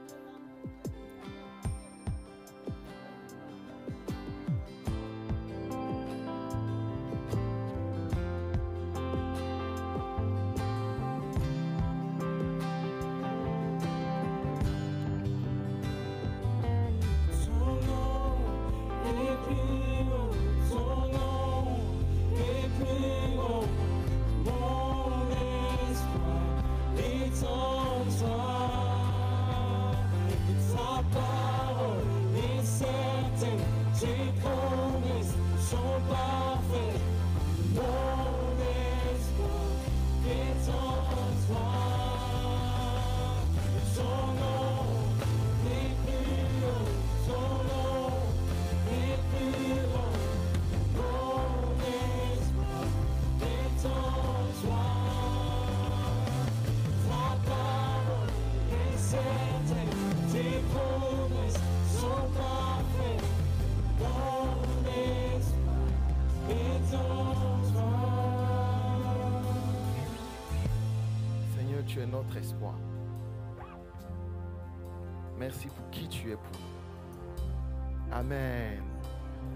Merci 75.49 75.69
pour 75.69 75.89
qui 75.91 76.07
tu 76.09 76.31
es 76.31 76.35
pour 76.35 76.61
nous. 76.61 78.15
Amen. 78.15 78.83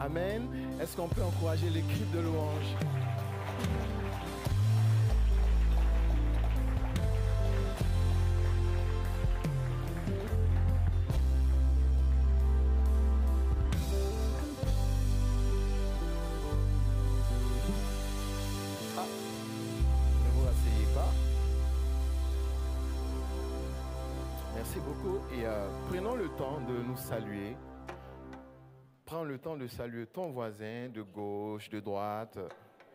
Amen. 0.01 0.49
Est-ce 0.80 0.97
qu'on 0.97 1.07
peut 1.07 1.22
encourager 1.22 1.68
l'équipe 1.68 2.11
de 2.12 2.20
louange? 2.20 3.01
Saluer. 27.03 27.57
Prends 29.05 29.24
le 29.24 29.38
temps 29.38 29.57
de 29.57 29.66
saluer 29.66 30.07
ton 30.07 30.30
voisin 30.30 30.88
de 30.88 31.03
gauche, 31.03 31.68
de 31.68 31.80
droite, 31.80 32.38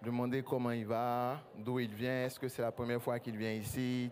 demander 0.02 0.42
comment 0.42 0.72
il 0.72 0.86
va, 0.86 1.42
d'où 1.58 1.80
il 1.80 1.94
vient, 1.94 2.26
est-ce 2.26 2.40
que 2.40 2.48
c'est 2.48 2.62
la 2.62 2.72
première 2.72 3.02
fois 3.02 3.20
qu'il 3.20 3.38
vient 3.38 3.52
ici? 3.52 4.10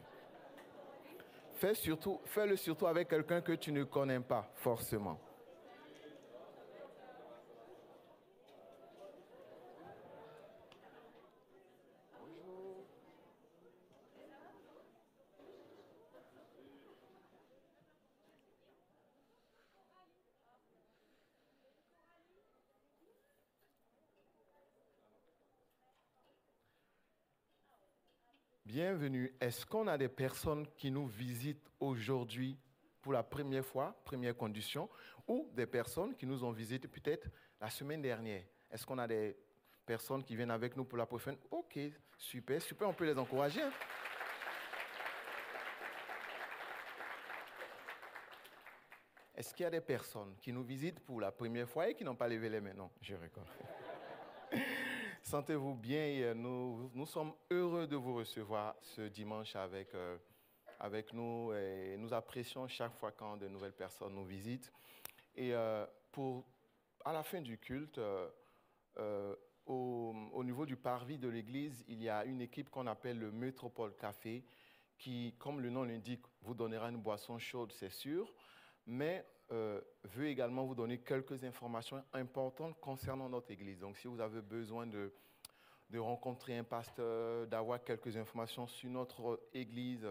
Fais 1.54 1.74
surtout, 1.74 2.20
fais-le 2.26 2.58
surtout 2.58 2.86
avec 2.88 3.08
quelqu'un 3.08 3.40
que 3.42 3.54
tu 3.54 3.72
ne 3.72 3.86
connais 3.86 4.20
pas 4.20 4.52
forcément. 4.56 5.18
Bienvenue. 28.76 29.34
Est-ce 29.40 29.66
qu'on 29.66 29.88
a 29.88 29.98
des 29.98 30.10
personnes 30.10 30.68
qui 30.76 30.92
nous 30.92 31.08
visitent 31.08 31.72
aujourd'hui 31.80 32.60
pour 33.02 33.14
la 33.14 33.24
première 33.24 33.66
fois, 33.66 33.96
première 34.04 34.36
condition, 34.36 34.90
ou 35.30 35.50
des 35.54 35.66
personnes 35.66 36.14
qui 36.14 36.26
nous 36.26 36.44
ont 36.44 36.52
visité 36.52 36.86
peut-être 36.86 37.30
la 37.62 37.70
semaine 37.70 38.02
dernière? 38.02 38.44
Est-ce 38.70 38.86
qu'on 38.86 38.98
a 38.98 39.08
des 39.08 39.38
personnes 39.86 40.22
qui 40.26 40.36
viennent 40.36 40.52
avec 40.52 40.76
nous 40.76 40.84
pour 40.84 40.98
la 40.98 41.06
prochaine? 41.06 41.38
Ok, 41.52 41.80
super, 42.18 42.62
super, 42.62 42.90
on 42.90 42.94
peut 42.94 43.06
les 43.06 43.18
encourager. 43.18 43.62
hein. 43.62 43.72
Est-ce 49.38 49.54
qu'il 49.54 49.64
y 49.64 49.68
a 49.68 49.72
des 49.72 49.80
personnes 49.80 50.36
qui 50.42 50.52
nous 50.52 50.64
visitent 50.64 51.00
pour 51.00 51.22
la 51.22 51.32
première 51.32 51.70
fois 51.70 51.88
et 51.88 51.96
qui 51.96 52.04
n'ont 52.04 52.18
pas 52.18 52.28
levé 52.28 52.50
les 52.50 52.60
mains? 52.60 52.74
Non, 52.74 52.92
je 53.00 53.16
reconnais. 53.16 53.48
Sentez-vous 55.26 55.74
bien 55.74 56.06
et 56.06 56.24
euh, 56.24 56.34
nous, 56.36 57.06
sommes 57.08 57.34
heureux 57.50 57.88
de 57.88 57.96
vous 57.96 58.14
recevoir 58.14 58.76
ce 58.84 59.02
dimanche 59.02 59.56
avec, 59.56 59.92
euh, 59.96 60.18
avec 60.80 61.14
nous 61.14 61.52
et 61.52 61.96
nous 61.98 62.14
apprécions 62.14 62.68
chaque 62.68 62.94
fois 62.94 63.12
quand 63.12 63.36
de 63.36 63.48
nouvelles 63.48 63.74
personnes 63.74 64.14
nous 64.14 64.24
visitent. 64.24 64.72
Et 65.36 65.56
euh, 65.56 65.84
pour, 66.12 66.46
à 67.04 67.12
la 67.12 67.24
fin 67.24 67.42
du 67.42 67.58
culte, 67.58 68.00
au, 69.66 70.16
au 70.32 70.44
niveau 70.44 70.68
du 70.68 70.78
parvis 70.78 71.18
de 71.18 71.28
l'église, 71.28 71.84
il 71.88 72.04
y 72.04 72.10
a 72.10 72.24
une 72.24 72.42
équipe 72.42 72.70
qu'on 72.70 72.86
appelle 72.86 73.18
le 73.18 73.32
Métropole 73.32 73.96
Café 73.96 74.46
qui, 75.00 75.34
comme 75.40 75.60
le 75.60 75.72
nom 75.72 75.86
l'indique, 75.86 76.24
vous 76.44 76.54
donnera 76.54 76.90
une 76.90 77.02
boisson 77.02 77.40
chaude, 77.40 77.72
c'est 77.72 77.90
sûr, 77.92 78.32
mais 78.86 79.26
euh, 79.52 79.80
veut 80.04 80.28
également 80.28 80.66
vous 80.66 80.76
donner 80.76 81.00
quelques 81.00 81.44
informations 81.44 82.04
importantes 82.14 82.80
concernant 82.80 83.30
notre 83.30 83.52
Église. 83.52 83.80
Donc, 83.80 83.98
si 83.98 84.08
vous 84.08 84.20
avez 84.20 84.42
besoin 84.42 84.88
de, 84.88 85.14
de 85.90 86.00
rencontrer 86.00 86.58
un 86.58 86.64
pasteur, 86.64 87.48
d'avoir 87.48 87.84
quelques 87.84 88.18
informations 88.18 88.68
sur 88.68 88.90
notre 88.90 89.40
Église, 89.54 90.08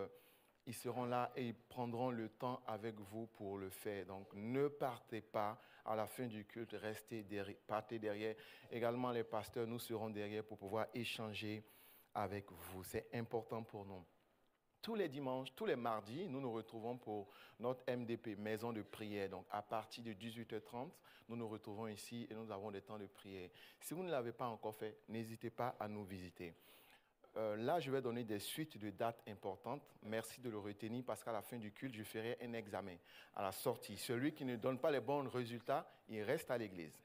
ils 0.67 0.75
seront 0.75 1.05
là 1.05 1.31
et 1.37 1.49
ils 1.49 1.55
prendront 1.55 2.11
le 2.11 2.29
temps 2.29 2.63
avec 2.67 2.99
vous 2.99 3.27
pour 3.27 3.59
le 3.59 3.71
faire. 3.71 4.07
Donc, 4.07 4.33
ne 4.35 4.69
partez 4.69 5.21
pas 5.21 5.59
à 5.85 5.95
la 5.95 6.07
fin 6.07 6.27
du 6.27 6.45
culte, 6.45 6.73
restez 6.81 7.23
derrière, 7.23 7.57
partez 7.67 7.99
derrière. 7.99 8.35
Également, 8.71 9.11
les 9.11 9.25
pasteurs, 9.25 9.67
nous 9.67 9.79
serons 9.79 10.11
derrière 10.11 10.45
pour 10.45 10.57
pouvoir 10.57 10.87
échanger 10.95 11.65
avec 12.15 12.51
vous. 12.51 12.83
C'est 12.85 13.09
important 13.13 13.63
pour 13.63 13.85
nous. 13.85 14.05
Tous 14.85 14.95
les 14.95 15.09
dimanches, 15.09 15.49
tous 15.57 15.65
les 15.65 15.77
mardis, 15.77 16.29
nous 16.29 16.43
nous 16.43 16.53
retrouvons 16.53 16.99
pour 16.99 17.31
notre 17.59 17.91
MDP, 17.91 18.37
Maison 18.37 18.71
de 18.71 18.83
prière. 18.83 19.31
Donc, 19.31 19.47
à 19.51 19.63
partir 19.63 20.05
de 20.05 20.13
18h30, 20.13 20.91
nous 21.31 21.37
nous 21.37 21.49
retrouvons 21.49 21.87
ici 21.87 22.27
et 22.29 22.35
nous 22.35 22.53
avons 22.53 22.71
des 22.71 22.83
temps 22.83 22.99
de 22.99 23.07
prière. 23.07 23.49
Si 23.81 23.95
vous 23.95 24.03
ne 24.03 24.11
l'avez 24.11 24.33
pas 24.33 24.45
encore 24.45 24.77
fait, 24.77 24.99
n'hésitez 25.09 25.49
pas 25.49 25.75
à 25.81 25.89
nous 25.89 26.05
visiter. 26.05 26.55
Euh, 27.39 27.57
là, 27.57 27.81
je 27.81 27.91
vais 27.91 28.03
donner 28.03 28.25
des 28.25 28.39
suites 28.39 28.77
de 28.77 28.91
dates 28.91 29.23
importantes. 29.27 29.81
Merci 30.03 30.43
de 30.43 30.51
le 30.51 30.59
retenir 30.59 31.03
parce 31.03 31.25
qu'à 31.25 31.33
la 31.33 31.41
fin 31.41 31.57
du 31.57 31.73
culte, 31.73 31.95
je 31.95 32.03
ferai 32.03 32.37
un 32.43 32.53
examen 32.53 32.97
à 33.37 33.43
la 33.43 33.53
sortie. 33.53 33.97
Celui 33.97 34.35
qui 34.35 34.45
ne 34.45 34.57
donne 34.57 34.79
pas 34.79 34.91
les 34.91 35.01
bons 35.01 35.27
résultats, 35.31 35.91
il 36.11 36.21
reste 36.21 36.51
à 36.51 36.59
l'église. 36.59 37.01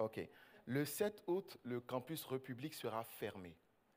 OK. 0.00 0.18
Le 0.66 0.84
7 0.84 1.22
août, 1.28 1.58
le 1.62 1.80
campus 1.80 2.24
République 2.24 2.74
sera 2.74 3.04
fermé. 3.04 3.54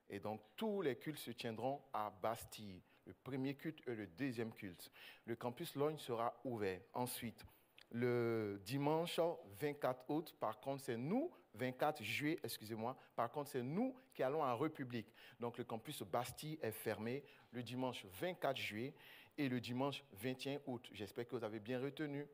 Et 0.09 0.19
donc, 0.19 0.41
tous 0.55 0.81
les 0.81 0.95
cultes 0.97 1.19
se 1.19 1.31
tiendront 1.31 1.81
à 1.93 2.11
Bastille. 2.21 2.81
Le 3.05 3.13
premier 3.13 3.55
culte 3.55 3.87
et 3.87 3.95
le 3.95 4.07
deuxième 4.07 4.51
culte. 4.53 4.91
Le 5.25 5.35
campus 5.35 5.75
Logne 5.75 5.97
sera 5.97 6.33
ouvert. 6.43 6.81
Ensuite, 6.93 7.45
le 7.91 8.59
dimanche 8.65 9.19
24 9.59 10.09
août, 10.09 10.35
par 10.39 10.59
contre, 10.59 10.83
c'est 10.83 10.97
nous, 10.97 11.31
24 11.53 12.03
juillet, 12.03 12.39
excusez-moi, 12.43 12.97
par 13.15 13.31
contre, 13.31 13.51
c'est 13.51 13.63
nous 13.63 13.95
qui 14.13 14.23
allons 14.23 14.43
en 14.43 14.57
République. 14.57 15.07
Donc, 15.39 15.57
le 15.57 15.63
campus 15.63 16.01
Bastille 16.03 16.59
est 16.61 16.71
fermé 16.71 17.23
le 17.51 17.63
dimanche 17.63 18.05
24 18.19 18.57
juillet 18.57 18.93
et 19.37 19.47
le 19.47 19.59
dimanche 19.59 20.03
21 20.13 20.59
août. 20.67 20.89
J'espère 20.91 21.27
que 21.27 21.35
vous 21.35 21.43
avez 21.43 21.59
bien 21.59 21.79
retenu. 21.79 22.27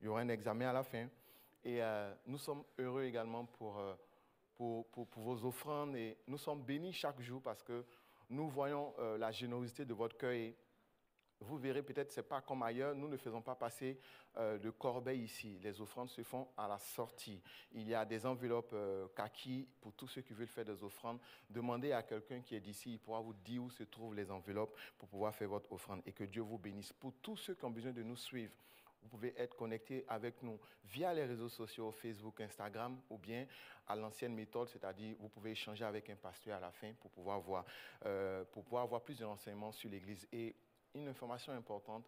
Il 0.00 0.06
y 0.06 0.08
aura 0.08 0.20
un 0.20 0.28
examen 0.28 0.68
à 0.68 0.72
la 0.72 0.82
fin. 0.82 1.08
Et 1.64 1.82
euh, 1.82 2.14
nous 2.26 2.38
sommes 2.38 2.64
heureux 2.78 3.04
également 3.04 3.44
pour, 3.44 3.78
euh, 3.78 3.94
pour, 4.56 4.86
vos 5.16 5.44
offrandes 5.44 5.96
et 5.96 6.16
nous 6.26 6.38
sommes 6.38 6.62
bénis 6.62 6.92
chaque 6.92 7.20
jour 7.20 7.42
parce 7.42 7.62
que 7.62 7.84
nous 8.30 8.48
voyons 8.48 8.94
euh, 8.98 9.18
la 9.18 9.30
générosité 9.30 9.84
de 9.84 9.94
votre 9.94 10.16
cœur 10.16 10.32
et 10.32 10.56
vous 11.40 11.58
verrez 11.58 11.82
peut-être 11.82 12.10
c'est 12.10 12.22
pas 12.22 12.40
comme 12.40 12.62
ailleurs, 12.62 12.94
nous 12.94 13.08
ne 13.08 13.16
faisons 13.16 13.42
pas 13.42 13.54
passer 13.54 13.98
euh, 14.38 14.58
de 14.58 14.70
corbeille 14.70 15.22
ici. 15.22 15.58
Les 15.62 15.80
offrandes 15.80 16.08
se 16.08 16.22
font 16.22 16.48
à 16.56 16.66
la 16.66 16.78
sortie. 16.78 17.42
Il 17.72 17.86
y 17.86 17.94
a 17.94 18.04
des 18.04 18.24
enveloppes 18.24 18.72
euh, 18.72 19.06
kaki 19.14 19.68
pour 19.80 19.92
tous 19.92 20.08
ceux 20.08 20.22
qui 20.22 20.32
veulent 20.32 20.46
faire 20.46 20.64
des 20.64 20.82
offrandes. 20.82 21.20
Demandez 21.50 21.92
à 21.92 22.02
quelqu'un 22.02 22.40
qui 22.40 22.54
est 22.54 22.60
d'ici, 22.60 22.94
il 22.94 22.98
pourra 22.98 23.20
vous 23.20 23.34
dire 23.34 23.62
où 23.62 23.70
se 23.70 23.82
trouvent 23.82 24.14
les 24.14 24.30
enveloppes 24.30 24.76
pour 24.98 25.08
pouvoir 25.08 25.34
faire 25.34 25.48
votre 25.48 25.70
offrande 25.72 26.00
et 26.06 26.12
que 26.12 26.24
Dieu 26.24 26.42
vous 26.42 26.58
bénisse. 26.58 26.92
Pour 26.94 27.12
tous 27.20 27.36
ceux 27.36 27.54
qui 27.54 27.64
ont 27.64 27.70
besoin 27.70 27.92
de 27.92 28.02
nous 28.02 28.16
suivre, 28.16 28.52
vous 29.06 29.18
pouvez 29.18 29.40
être 29.40 29.54
connecté 29.54 30.04
avec 30.08 30.42
nous 30.42 30.58
via 30.84 31.14
les 31.14 31.24
réseaux 31.24 31.48
sociaux, 31.48 31.92
Facebook, 31.92 32.40
Instagram, 32.40 33.00
ou 33.08 33.18
bien 33.18 33.46
à 33.86 33.94
l'ancienne 33.94 34.34
méthode, 34.34 34.68
c'est-à-dire 34.68 35.14
vous 35.20 35.28
pouvez 35.28 35.52
échanger 35.52 35.84
avec 35.84 36.10
un 36.10 36.16
pasteur 36.16 36.56
à 36.56 36.60
la 36.60 36.72
fin 36.72 36.92
pour 36.94 37.10
pouvoir 37.12 37.40
voir, 37.40 37.64
euh, 38.04 38.44
pour 38.44 38.64
pouvoir 38.64 38.82
avoir 38.82 39.02
plus 39.02 39.18
de 39.18 39.24
renseignements 39.24 39.70
sur 39.70 39.88
l'Église. 39.88 40.26
Et 40.32 40.56
une 40.94 41.06
information 41.06 41.52
importante 41.52 42.04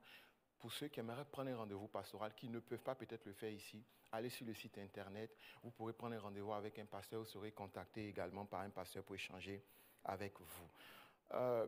pour 0.59 0.73
ceux 0.73 0.89
qui 0.89 0.99
aimeraient 0.99 1.25
prendre 1.25 1.51
un 1.51 1.57
rendez-vous 1.57 1.87
pastoral, 1.87 2.35
qui 2.35 2.49
ne 2.49 2.59
peuvent 2.59 2.83
pas 2.83 2.97
peut-être 2.97 3.27
le 3.27 3.33
faire 3.33 3.53
ici, 3.53 3.85
allez 4.11 4.29
sur 4.29 4.45
le 4.45 4.55
site 4.55 4.77
internet, 4.79 5.37
vous 5.63 5.71
pourrez 5.71 5.93
prendre 5.93 6.17
un 6.17 6.21
rendez-vous 6.21 6.53
avec 6.53 6.81
un 6.81 6.87
pasteur, 6.87 7.21
vous 7.21 7.27
serez 7.27 7.53
contacté 7.53 8.09
également 8.09 8.45
par 8.45 8.63
un 8.63 8.71
pasteur 8.71 9.05
pour 9.05 9.15
échanger 9.15 9.63
avec 10.05 10.41
vous. 10.41 10.69
Euh, 11.35 11.67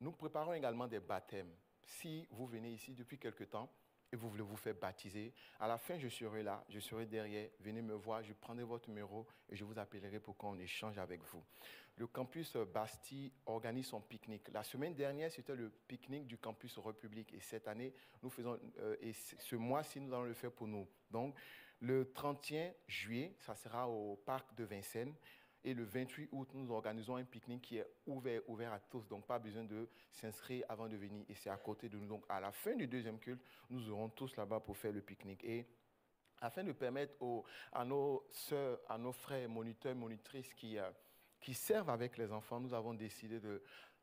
nous 0.00 0.12
préparons 0.12 0.54
également 0.54 0.86
des 0.86 1.00
baptêmes. 1.00 1.54
Si 1.82 2.26
vous 2.30 2.46
venez 2.46 2.70
ici 2.70 2.94
depuis 2.94 3.18
quelque 3.18 3.44
temps, 3.44 3.70
vous 4.16 4.30
voulez 4.30 4.42
vous 4.42 4.56
faire 4.56 4.74
baptiser, 4.74 5.32
à 5.60 5.68
la 5.68 5.78
fin, 5.78 5.98
je 5.98 6.08
serai 6.08 6.42
là, 6.42 6.64
je 6.68 6.80
serai 6.80 7.06
derrière, 7.06 7.48
venez 7.60 7.82
me 7.82 7.94
voir, 7.94 8.22
je 8.22 8.32
prendrai 8.32 8.64
votre 8.64 8.88
numéro 8.88 9.26
et 9.48 9.56
je 9.56 9.64
vous 9.64 9.78
appellerai 9.78 10.20
pour 10.20 10.36
qu'on 10.36 10.58
échange 10.58 10.98
avec 10.98 11.22
vous. 11.24 11.42
Le 11.96 12.06
campus 12.08 12.56
Bastille 12.56 13.30
organise 13.46 13.86
son 13.86 14.00
pique-nique. 14.00 14.48
La 14.52 14.64
semaine 14.64 14.94
dernière, 14.94 15.30
c'était 15.30 15.54
le 15.54 15.70
pique-nique 15.86 16.26
du 16.26 16.36
campus 16.36 16.76
République 16.78 17.32
et 17.32 17.40
cette 17.40 17.68
année, 17.68 17.92
nous 18.22 18.30
faisons, 18.30 18.58
euh, 18.78 18.96
et 19.00 19.12
ce 19.12 19.54
mois-ci, 19.54 20.00
nous 20.00 20.12
allons 20.12 20.24
le 20.24 20.34
faire 20.34 20.50
pour 20.50 20.66
nous. 20.66 20.88
Donc, 21.10 21.36
le 21.80 22.10
31 22.12 22.72
juillet, 22.88 23.36
ça 23.40 23.54
sera 23.54 23.88
au 23.88 24.16
parc 24.16 24.54
de 24.56 24.64
Vincennes. 24.64 25.14
Et 25.64 25.72
le 25.72 25.84
28 25.84 26.28
août, 26.32 26.48
nous 26.52 26.70
organisons 26.70 27.16
un 27.16 27.24
pique-nique 27.24 27.62
qui 27.62 27.78
est 27.78 27.86
ouvert, 28.06 28.42
ouvert 28.48 28.72
à 28.72 28.80
tous, 28.80 29.08
donc 29.08 29.26
pas 29.26 29.38
besoin 29.38 29.64
de 29.64 29.88
s'inscrire 30.12 30.64
avant 30.68 30.88
de 30.88 30.96
venir. 30.96 31.24
Et 31.28 31.34
c'est 31.34 31.48
à 31.50 31.56
côté 31.56 31.88
de 31.88 31.96
nous. 31.96 32.06
Donc 32.06 32.24
à 32.28 32.38
la 32.40 32.52
fin 32.52 32.74
du 32.76 32.86
deuxième 32.86 33.18
culte, 33.18 33.42
nous 33.70 33.80
serons 33.80 34.10
tous 34.10 34.36
là-bas 34.36 34.60
pour 34.60 34.76
faire 34.76 34.92
le 34.92 35.00
pique-nique. 35.00 35.42
Et 35.44 35.66
afin 36.40 36.62
de 36.64 36.72
permettre 36.72 37.14
à 37.72 37.84
nos 37.84 38.26
sœurs, 38.30 38.78
à 38.88 38.98
nos 38.98 39.12
frères, 39.12 39.48
moniteurs, 39.48 39.94
monitrices 39.94 40.52
qui, 40.52 40.78
euh, 40.78 40.90
servent 41.54 41.90
avec 41.90 42.16
les 42.18 42.30
enfants, 42.32 42.60
nous 42.60 42.72
avons 42.74 42.92
décidé 42.94 43.40
euh, 43.44 43.58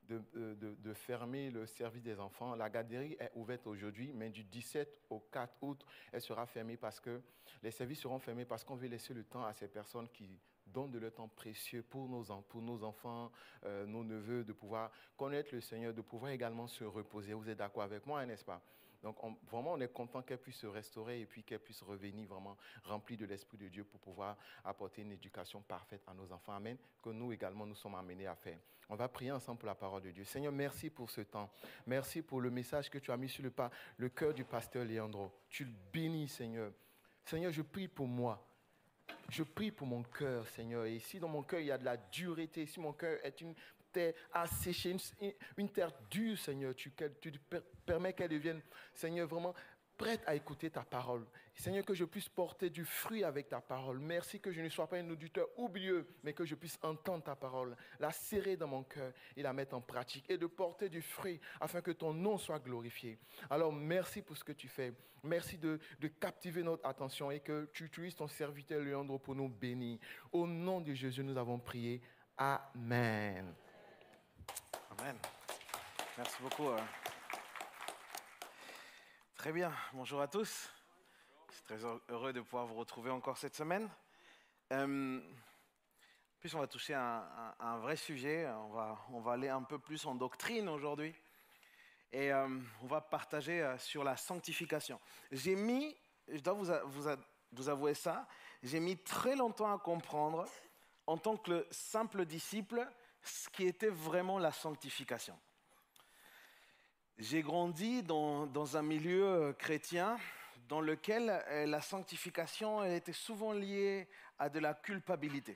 de- 0.10 0.76
de 0.76 0.94
fermer 0.94 1.52
le 1.52 1.66
service 1.68 2.02
des 2.04 2.20
enfants. 2.20 2.56
La 2.56 2.70
garderie 2.70 3.16
est 3.20 3.32
ouverte 3.36 3.66
aujourd'hui, 3.68 4.12
mais 4.14 4.30
du 4.30 4.44
17 4.44 5.00
au 5.10 5.20
4 5.20 5.56
août, 5.62 5.86
elle 6.12 6.22
sera 6.22 6.46
fermée 6.48 6.76
parce 6.78 7.00
que 7.00 7.22
les 7.64 7.72
services 7.72 8.00
seront 8.02 8.20
fermés 8.20 8.46
parce 8.46 8.64
qu'on 8.64 8.76
veut 8.76 8.88
laisser 8.88 9.14
le 9.14 9.24
temps 9.24 9.44
à 9.46 9.54
ces 9.54 9.68
personnes 9.68 10.10
qui 10.10 10.40
donnent 10.72 10.92
de 10.92 11.00
leur 11.00 11.14
temps 11.14 11.28
précieux 11.28 11.84
pour 11.84 12.08
nos, 12.10 12.24
pour 12.44 12.62
nos 12.62 12.84
enfants, 12.84 13.32
euh, 13.66 13.86
nos 13.86 14.04
neveux, 14.04 14.44
de 14.44 14.54
pouvoir 14.54 14.92
connaître 15.18 15.54
le 15.54 15.62
Seigneur, 15.62 15.94
de 15.94 16.02
pouvoir 16.02 16.32
également 16.32 16.68
se 16.68 16.84
reposer. 16.84 17.34
Vous 17.34 17.50
êtes 17.50 17.58
d'accord 17.58 17.84
avec 17.84 18.06
moi, 18.06 18.26
n'est-ce 18.26 18.46
pas? 18.46 18.62
Donc 19.04 19.24
on- 19.24 19.36
vraiment, 19.50 19.74
on 19.74 19.80
est 19.82 19.92
content 19.92 20.22
qu'elle 20.22 20.38
puisse 20.38 20.58
se 20.60 20.68
restaurer 20.68 21.22
et 21.22 21.26
puis 21.26 21.44
qu'elle 21.44 21.60
puisse 21.60 21.82
revenir 21.82 22.28
vraiment 22.28 22.56
remplie 22.84 23.18
de 23.18 23.26
l'Esprit 23.26 23.58
de 23.58 23.68
Dieu 23.68 23.84
pour 23.84 24.00
pouvoir 24.00 24.38
apporter 24.64 25.02
une 25.02 25.12
éducation 25.12 25.62
parfaite 25.64 26.04
à 26.08 26.14
nos 26.14 26.32
enfants. 26.32 26.54
Amen. 26.54 26.78
Que 27.02 27.10
nous 27.10 27.32
également, 27.32 27.66
nous 27.66 27.74
sommes 27.76 27.96
amenés 27.96 28.28
à 28.28 28.36
faire. 28.36 28.60
On 28.90 28.96
va 28.96 29.08
prier 29.08 29.32
ensemble 29.32 29.58
pour 29.58 29.68
la 29.68 29.74
parole 29.76 30.04
de 30.04 30.12
Dieu. 30.12 30.24
Seigneur, 30.24 30.52
merci 30.52 30.90
pour 30.92 31.10
ce 31.10 31.22
temps. 31.22 31.50
Merci 31.88 32.22
pour 32.22 32.42
le 32.42 32.52
message 32.52 32.90
que 32.92 33.00
tu 33.00 33.10
as 33.10 33.18
mis 33.18 33.30
sur 33.30 33.42
le, 33.42 33.50
pas, 33.50 33.72
le 33.98 34.10
cœur 34.10 34.34
du 34.36 34.44
pasteur 34.44 34.86
Léandro. 34.86 35.32
Tu 35.50 35.64
le 35.66 35.72
bénis, 35.92 36.28
Seigneur. 36.28 36.72
Seigneur, 37.26 37.52
je 37.52 37.62
prie 37.64 37.88
pour 37.88 38.06
moi. 38.08 38.46
Je 39.32 39.44
prie 39.44 39.72
pour 39.72 39.88
mon 39.88 40.04
cœur, 40.04 40.46
Seigneur. 40.50 40.86
Et 40.86 41.00
si 41.00 41.18
dans 41.18 41.30
mon 41.30 41.42
cœur, 41.42 41.62
il 41.62 41.68
y 41.68 41.72
a 41.72 41.78
de 41.78 41.86
la 41.86 41.96
dureté, 41.96 42.66
si 42.66 42.82
mon 42.82 42.92
cœur 42.92 43.18
est 43.24 43.40
une 43.40 43.56
terre 43.94 44.14
asséchée, 44.34 44.94
une, 45.56 45.70
terre 45.70 45.94
dure, 46.10 46.38
Seigneur, 46.38 46.76
tu, 46.76 46.92
permets 47.86 48.12
qu'elle 48.12 48.30
devienne, 48.30 48.62
Seigneur, 48.94 49.30
vraiment 49.30 49.54
prête 50.02 50.24
à 50.26 50.36
écouter 50.36 50.70
ta 50.70 50.82
parole. 50.82 51.26
Seigneur, 51.54 51.86
que 51.86 51.94
je 51.94 52.06
puisse 52.06 52.28
porter 52.28 52.70
du 52.70 52.86
fruit 52.86 53.24
avec 53.24 53.50
ta 53.50 53.62
parole. 53.62 54.00
Merci 54.00 54.40
que 54.40 54.52
je 54.52 54.62
ne 54.62 54.70
sois 54.70 54.88
pas 54.88 54.98
un 54.98 55.10
auditeur 55.10 55.48
oublieux, 55.58 56.08
mais 56.24 56.34
que 56.34 56.44
je 56.44 56.56
puisse 56.56 56.80
entendre 56.82 57.24
ta 57.24 57.36
parole, 57.36 57.76
la 58.00 58.12
serrer 58.12 58.58
dans 58.58 58.68
mon 58.68 58.84
cœur 58.84 59.14
et 59.38 59.44
la 59.44 59.54
mettre 59.54 59.76
en 59.76 59.82
pratique 59.82 60.26
et 60.30 60.38
de 60.38 60.48
porter 60.48 60.90
du 60.90 61.02
fruit 61.02 61.40
afin 61.60 61.82
que 61.82 61.92
ton 61.92 62.14
nom 62.14 62.38
soit 62.38 62.60
glorifié. 62.60 63.20
Alors 63.50 63.72
merci 63.72 64.22
pour 64.22 64.36
ce 64.38 64.44
que 64.44 64.54
tu 64.54 64.68
fais. 64.68 64.94
Merci 65.24 65.60
de, 65.60 65.80
captiver 66.20 66.64
notre 66.64 66.88
attention 66.88 67.30
et 67.30 67.40
que 67.40 67.70
tu 67.74 67.86
utilises 67.86 68.16
ton 68.16 68.28
serviteur 68.28 68.82
Léandre 68.82 69.20
pour 69.20 69.36
nous 69.36 69.50
bénir. 69.50 70.00
Au 70.32 70.48
nom 70.48 70.82
de 70.82 70.94
Jésus, 70.94 71.24
nous 71.24 71.38
avons 71.38 71.60
prié. 71.60 72.02
Amen. 72.38 73.54
Amen. 74.98 75.16
Merci 76.18 76.42
beaucoup. 76.42 76.72
Très 79.42 79.54
bien. 79.54 79.74
Bonjour 79.94 80.22
à 80.22 80.28
tous. 80.28 80.70
Je 81.50 81.56
suis 81.56 81.64
très 81.64 81.80
heureux 82.10 82.32
de 82.32 82.42
pouvoir 82.42 82.68
vous 82.68 82.76
retrouver 82.76 83.10
encore 83.10 83.40
cette 83.40 83.56
semaine. 83.56 83.90
Euh, 84.72 85.18
en 85.20 86.40
plus, 86.40 86.54
on 86.54 86.60
va 86.60 86.68
toucher 86.68 86.94
un, 86.94 87.26
un- 87.60 87.78
vrai 87.80 87.96
sujet. 87.96 88.48
On 88.48 88.70
va, 88.70 89.04
on 89.10 89.20
va 89.20 89.32
aller 89.32 89.50
un 89.50 89.64
peu 89.64 89.80
plus 89.80 90.06
en 90.06 90.14
doctrine 90.14 90.70
aujourd'hui. 90.70 91.16
Et 92.12 92.32
euh, 92.32 92.60
on 92.84 92.86
va 92.86 93.02
partager 93.02 93.64
euh, 93.64 93.80
sur 93.80 94.04
la 94.04 94.16
sanctification. 94.16 95.00
J'ai 95.32 95.56
mis, 95.56 95.98
je 96.28 96.42
dois 96.42 96.54
vous, 96.54 96.66
vous, 96.92 97.10
vous 97.54 97.68
avouer 97.68 97.96
ça, 97.96 98.28
j'ai 98.62 98.80
mis 98.80 98.96
très 98.96 99.36
longtemps 99.36 99.74
à 99.74 99.80
comprendre, 99.80 100.46
en 101.08 101.18
tant 101.18 101.36
que 101.36 101.50
le 101.50 101.68
simple 101.72 102.26
disciple, 102.26 102.88
ce 103.24 103.50
qui 103.50 103.66
était 103.66 103.90
vraiment 103.90 104.38
la 104.38 104.52
sanctification. 104.52 105.36
J'ai 107.22 107.44
grandi 107.44 108.02
dans, 108.02 108.78
un 108.78 108.82
milieu 108.82 109.24
euh, 109.24 109.54
chrétien 109.54 110.18
dans 110.68 110.82
lequel 110.82 111.30
euh, 111.30 111.68
la 111.68 111.80
sanctification 111.80 112.84
était 112.84 113.14
souvent 113.14 113.54
liée 113.54 114.08
à 114.40 114.50
de 114.50 114.58
la 114.58 114.74
culpabilité. 114.74 115.56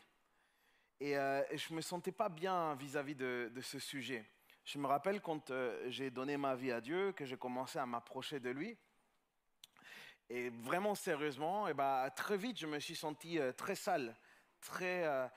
Et, 0.99 1.17
euh, 1.17 1.41
je 1.51 1.71
ne 1.71 1.77
me 1.77 1.81
sentais 1.81 2.11
pas 2.11 2.29
bien 2.29 2.75
vis-à-vis 2.75 3.15
de, 3.15 3.51
ce 3.63 3.79
sujet. 3.79 4.29
Je 4.63 4.77
me 4.77 4.85
rappelle 4.85 5.21
quand 5.21 5.51
j'ai 5.87 6.11
donné 6.11 6.37
ma 6.37 6.53
vie 6.53 6.71
à 6.71 6.79
Dieu, 6.79 7.13
que 7.13 7.25
j'ai 7.25 7.37
commencé 7.37 7.79
à 7.79 7.87
m'approcher 7.87 8.39
de 8.39 8.51
lui. 8.51 8.77
Et 10.29 10.51
vraiment 10.51 10.93
sérieusement, 10.93 11.67
et 11.67 11.73
ben, 11.73 12.07
très 12.15 12.37
vite, 12.37 12.59
je 12.59 12.67
me 12.67 12.79
suis 12.79 12.95
senti 12.95 13.39
très 13.57 13.75
sale, 13.75 14.15
très 14.61 15.31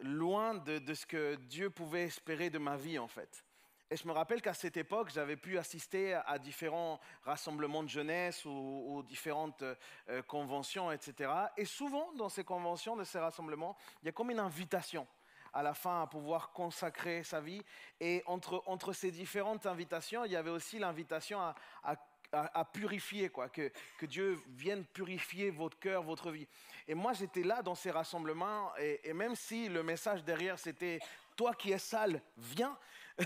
loin 0.00 0.56
de 0.56 0.92
ce 0.92 1.06
que 1.06 1.36
Dieu 1.36 1.70
pouvait 1.70 2.02
espérer 2.02 2.50
de 2.50 2.58
ma 2.58 2.76
vie 2.76 2.98
en 2.98 3.08
fait. 3.08 3.42
Et 3.92 3.96
je 3.96 4.06
me 4.06 4.12
rappelle 4.12 4.40
qu'à 4.40 4.54
cette 4.54 4.76
époque, 4.76 5.10
j'avais 5.12 5.36
pu 5.36 5.58
assister 5.58 6.14
à 6.14 6.38
différents 6.38 7.00
rassemblements 7.24 7.82
de 7.82 7.88
jeunesse 7.88 8.44
ou, 8.44 9.02
différentes 9.08 9.64
euh, 10.08 10.22
conventions, 10.22 10.92
etc. 10.92 11.32
Et 11.56 11.64
souvent, 11.64 12.12
dans 12.12 12.28
ces 12.28 12.44
conventions, 12.44 12.94
de 12.96 13.02
ces 13.02 13.18
rassemblements, 13.18 13.76
il 14.00 14.06
y 14.06 14.08
a 14.08 14.12
comme 14.12 14.30
une 14.30 14.38
invitation 14.38 15.08
à 15.52 15.64
la 15.64 15.74
fin 15.74 16.02
à 16.02 16.06
pouvoir 16.06 16.52
consacrer 16.52 17.24
sa 17.24 17.40
vie. 17.40 17.64
Et 17.98 18.22
entre, 18.26 18.92
ces 18.92 19.10
différentes 19.10 19.66
invitations, 19.66 20.24
il 20.24 20.30
y 20.30 20.36
avait 20.36 20.50
aussi 20.50 20.78
l'invitation 20.78 21.40
à, 21.40 22.64
purifier, 22.72 23.28
quoi, 23.28 23.48
que, 23.48 23.72
Dieu 24.02 24.40
vienne 24.50 24.84
purifier 24.84 25.50
votre 25.50 25.80
cœur, 25.80 26.04
votre 26.04 26.30
vie. 26.30 26.46
Et 26.86 26.94
moi, 26.94 27.12
j'étais 27.12 27.42
là 27.42 27.60
dans 27.60 27.74
ces 27.74 27.90
rassemblements, 27.90 28.70
et 28.78 29.12
même 29.12 29.34
si 29.34 29.68
le 29.68 29.82
message 29.82 30.22
derrière, 30.22 30.60
c'était 30.60 31.00
Toi 31.34 31.54
qui 31.54 31.72
es 31.72 31.78
sale, 31.78 32.22
viens. 32.36 32.78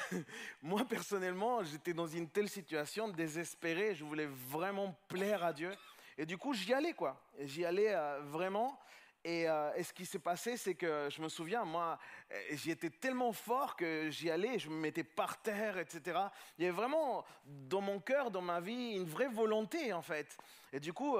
moi, 0.62 0.84
personnellement, 0.84 1.62
j'étais 1.62 1.92
dans 1.92 2.06
une 2.06 2.28
telle 2.28 2.48
situation 2.48 3.08
désespérée, 3.08 3.94
je 3.94 4.04
voulais 4.04 4.28
vraiment 4.50 4.96
plaire 5.08 5.44
à 5.44 5.52
Dieu. 5.52 5.72
Et 6.16 6.26
du 6.26 6.38
coup, 6.38 6.54
j'y 6.54 6.72
allais, 6.72 6.92
quoi. 6.92 7.20
J'y 7.40 7.64
allais 7.64 7.94
euh, 7.94 8.20
vraiment. 8.22 8.78
Et, 9.26 9.48
euh, 9.48 9.72
et 9.74 9.82
ce 9.82 9.92
qui 9.94 10.04
s'est 10.04 10.18
passé, 10.18 10.58
c'est 10.58 10.74
que 10.74 11.08
je 11.10 11.22
me 11.22 11.28
souviens, 11.28 11.64
moi, 11.64 11.98
euh, 12.30 12.36
j'y 12.52 12.70
étais 12.70 12.90
tellement 12.90 13.32
fort 13.32 13.74
que 13.74 14.10
j'y 14.10 14.30
allais, 14.30 14.58
je 14.58 14.68
me 14.68 14.76
mettais 14.76 15.02
par 15.02 15.40
terre, 15.40 15.78
etc. 15.78 16.18
Il 16.58 16.64
y 16.64 16.68
avait 16.68 16.76
vraiment 16.76 17.24
dans 17.46 17.80
mon 17.80 18.00
cœur, 18.00 18.30
dans 18.30 18.42
ma 18.42 18.60
vie, 18.60 18.92
une 18.92 19.06
vraie 19.06 19.28
volonté, 19.28 19.94
en 19.94 20.02
fait. 20.02 20.36
Et 20.74 20.80
du 20.80 20.92
coup, 20.92 21.16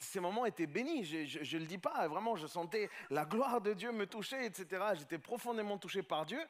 ces 0.00 0.18
moments 0.18 0.44
étaient 0.44 0.66
bénis. 0.66 1.04
Je 1.04 1.56
ne 1.56 1.60
le 1.60 1.66
dis 1.66 1.78
pas, 1.78 2.06
vraiment, 2.08 2.34
je 2.34 2.48
sentais 2.48 2.90
la 3.10 3.24
gloire 3.24 3.60
de 3.60 3.72
Dieu 3.72 3.92
me 3.92 4.06
toucher, 4.06 4.44
etc. 4.44 4.66
J'étais 4.94 5.18
profondément 5.18 5.78
touché 5.78 6.02
par 6.02 6.26
Dieu. 6.26 6.40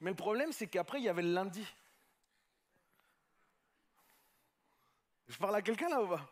Mais 0.00 0.10
le 0.10 0.16
problème, 0.16 0.52
c'est 0.52 0.66
qu'après, 0.66 0.98
il 0.98 1.04
y 1.04 1.08
avait 1.08 1.22
le 1.22 1.32
lundi. 1.32 1.66
Je 5.28 5.36
parle 5.36 5.54
à 5.56 5.62
quelqu'un 5.62 5.88
là 5.88 6.02
ou 6.02 6.08
pas? 6.08 6.28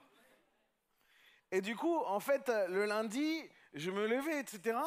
Et 1.50 1.60
du 1.60 1.76
coup, 1.76 1.96
en 1.98 2.20
fait, 2.20 2.48
le 2.68 2.84
lundi, 2.86 3.42
je 3.74 3.90
me 3.90 4.06
levais, 4.06 4.40
etc. 4.40 4.78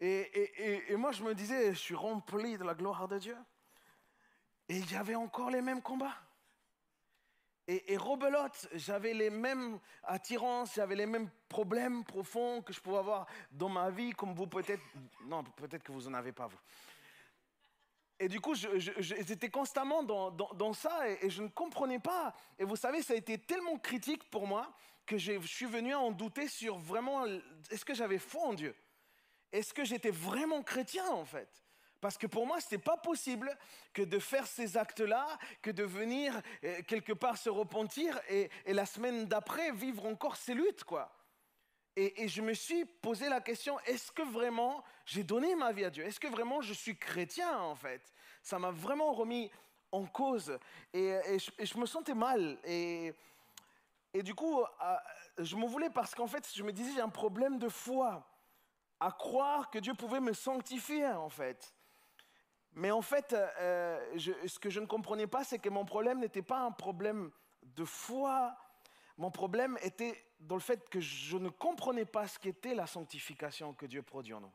Et, 0.00 0.08
et- 0.08 0.62
et- 0.72 0.92
et 0.92 0.96
moi, 0.96 1.12
je 1.12 1.22
me 1.22 1.34
disais, 1.34 1.72
je 1.72 1.78
suis 1.78 1.94
rempli 1.94 2.56
de 2.56 2.64
la 2.64 2.74
gloire 2.74 3.06
de 3.08 3.18
Dieu. 3.18 3.36
Et 4.68 4.78
il 4.78 4.90
y 4.90 4.96
avait 4.96 5.14
encore 5.16 5.50
les 5.50 5.60
mêmes 5.60 5.82
combats. 5.82 6.16
Et, 7.66 7.92
et 7.92 7.96
rebelote, 7.96 8.68
j'avais 8.72 9.14
les 9.14 9.30
mêmes 9.30 9.78
attirances, 10.04 10.74
j'avais 10.74 10.96
les 10.96 11.06
mêmes 11.06 11.30
problèmes 11.48 12.04
profonds 12.04 12.62
que 12.62 12.72
je 12.72 12.80
pouvais 12.80 12.98
avoir 12.98 13.26
dans 13.52 13.68
ma 13.68 13.90
vie, 13.90 14.12
comme 14.12 14.34
vous 14.34 14.46
peut-être. 14.46 14.82
Non, 15.24 15.44
peut-être 15.44 15.84
que 15.84 15.92
vous 15.92 16.08
n'en 16.08 16.14
avez 16.14 16.32
pas, 16.32 16.46
vous. 16.48 16.58
Et 18.22 18.28
du 18.28 18.38
coup, 18.38 18.54
j'étais 18.54 19.48
constamment 19.48 20.02
dans, 20.02 20.30
dans- 20.30 20.72
ça 20.74 21.08
et, 21.08 21.30
je 21.30 21.42
ne 21.42 21.48
comprenais 21.48 21.98
pas. 21.98 22.34
Et 22.58 22.64
vous 22.64 22.76
savez, 22.76 23.02
ça 23.02 23.14
a 23.14 23.16
été 23.16 23.38
tellement 23.38 23.78
critique 23.78 24.28
pour 24.30 24.46
moi 24.46 24.70
que 25.06 25.16
je 25.16 25.40
suis 25.46 25.64
venu 25.64 25.94
à 25.94 25.98
en 25.98 26.10
douter 26.10 26.46
sur 26.46 26.78
vraiment, 26.78 27.24
est-ce 27.70 27.84
que 27.84 27.94
j'avais 27.94 28.18
foi 28.18 28.42
en 28.42 28.52
Dieu? 28.52 28.76
Est-ce 29.52 29.72
que 29.72 29.84
j'étais 29.84 30.10
vraiment 30.10 30.62
chrétien 30.62 31.08
en 31.08 31.24
fait? 31.24 31.48
Parce 32.02 32.18
que 32.18 32.26
pour 32.26 32.46
moi, 32.46 32.60
ce 32.60 32.66
n'était 32.66 32.78
pas 32.78 32.98
possible 32.98 33.56
que 33.94 34.02
de 34.02 34.18
faire 34.18 34.46
ces 34.46 34.76
actes-là, 34.76 35.26
que 35.62 35.70
de 35.70 35.82
venir 35.82 36.40
euh, 36.62 36.82
quelque 36.86 37.12
part 37.14 37.38
se 37.38 37.50
repentir 37.50 38.20
et, 38.28 38.50
et 38.66 38.74
la 38.74 38.86
semaine 38.86 39.26
d'après 39.26 39.72
vivre 39.72 40.04
encore 40.06 40.36
ces 40.36 40.54
luttes, 40.54 40.84
quoi. 40.84 41.10
Et, 42.02 42.28
je 42.28 42.40
me 42.40 42.54
suis 42.54 42.86
posé 42.86 43.28
la 43.28 43.42
question, 43.42 43.78
est-ce 43.80 44.10
que 44.10 44.22
vraiment 44.22 44.82
j'ai 45.04 45.22
donné 45.22 45.54
ma 45.54 45.70
vie 45.70 45.84
à 45.84 45.90
Dieu? 45.90 46.02
Est-ce 46.02 46.18
que 46.18 46.28
vraiment 46.28 46.62
je 46.62 46.72
suis 46.72 46.96
chrétien 46.96 47.58
en 47.58 47.74
fait? 47.74 48.00
Ça 48.42 48.58
m'a 48.58 48.70
vraiment 48.70 49.12
remis 49.12 49.50
en 49.92 50.06
cause 50.06 50.58
et, 50.94 51.18
je, 51.38 51.78
me 51.78 51.84
sentais 51.84 52.14
mal. 52.14 52.56
Et, 52.64 53.12
du 54.14 54.34
coup, 54.34 54.62
euh, 54.62 54.96
je 55.36 55.56
me 55.56 55.66
voulais 55.66 55.90
parce 55.90 56.14
qu'en 56.14 56.26
fait, 56.26 56.48
je 56.54 56.62
me 56.62 56.72
disais, 56.72 56.92
j'ai 56.94 57.02
un 57.02 57.10
problème 57.10 57.58
de 57.58 57.68
foi 57.68 58.26
à 58.98 59.12
croire 59.12 59.68
que 59.68 59.78
Dieu 59.78 59.92
pouvait 59.92 60.20
me 60.20 60.32
sanctifier 60.32 61.06
en 61.06 61.28
fait. 61.28 61.74
Mais 62.72 62.90
en 62.90 63.02
fait, 63.02 63.34
euh, 63.34 64.18
ce 64.46 64.58
que 64.58 64.70
je 64.70 64.80
ne 64.80 64.86
comprenais 64.86 65.26
pas, 65.26 65.44
c'est 65.44 65.58
que 65.58 65.68
mon 65.68 65.84
problème 65.84 66.20
n'était 66.20 66.40
pas 66.40 66.60
un 66.60 66.72
problème 66.72 67.30
de 67.62 67.84
foi. 67.84 68.56
Mon 69.18 69.30
problème 69.30 69.76
était 69.82 70.16
dans 70.40 70.56
le 70.56 70.60
fait 70.60 70.88
que 70.88 71.00
je 71.00 71.36
ne 71.36 71.50
comprenais 71.50 72.06
pas 72.06 72.26
ce 72.26 72.38
qu'était 72.38 72.74
la 72.74 72.86
sanctification 72.86 73.74
que 73.74 73.86
Dieu 73.86 74.02
produit 74.02 74.34
en 74.34 74.40
nous. 74.40 74.52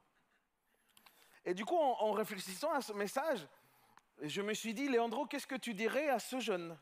Et 1.45 1.53
du 1.53 1.63
coup, 1.63 1.77
en, 1.77 2.11
réfléchissant 2.11 2.71
à 2.71 2.81
ce 2.81 2.91
message, 2.91 3.47
je 4.21 4.41
me 4.41 4.53
suis 4.53 4.73
dit, 4.73 4.89
Léandro, 4.89 5.27
qu'est-ce 5.27 5.45
que 5.45 5.55
tu 5.55 5.75
dirais 5.75 6.09
à 6.09 6.17
ce 6.17 6.39
jeune? 6.39 6.77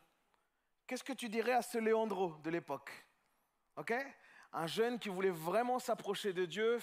Qu'est-ce 0.86 1.04
que 1.04 1.12
tu 1.12 1.28
dirais 1.28 1.52
à 1.52 1.62
ce 1.62 1.76
Léandro 1.76 2.34
de 2.42 2.50
l'époque? 2.50 2.90
Ok? 3.76 3.92
Un 4.52 4.66
jeune 4.66 4.98
qui 4.98 5.10
voulait 5.10 5.30
vraiment 5.30 5.78
s'approcher 5.78 6.32
de 6.32 6.46
Dieu, 6.46 6.78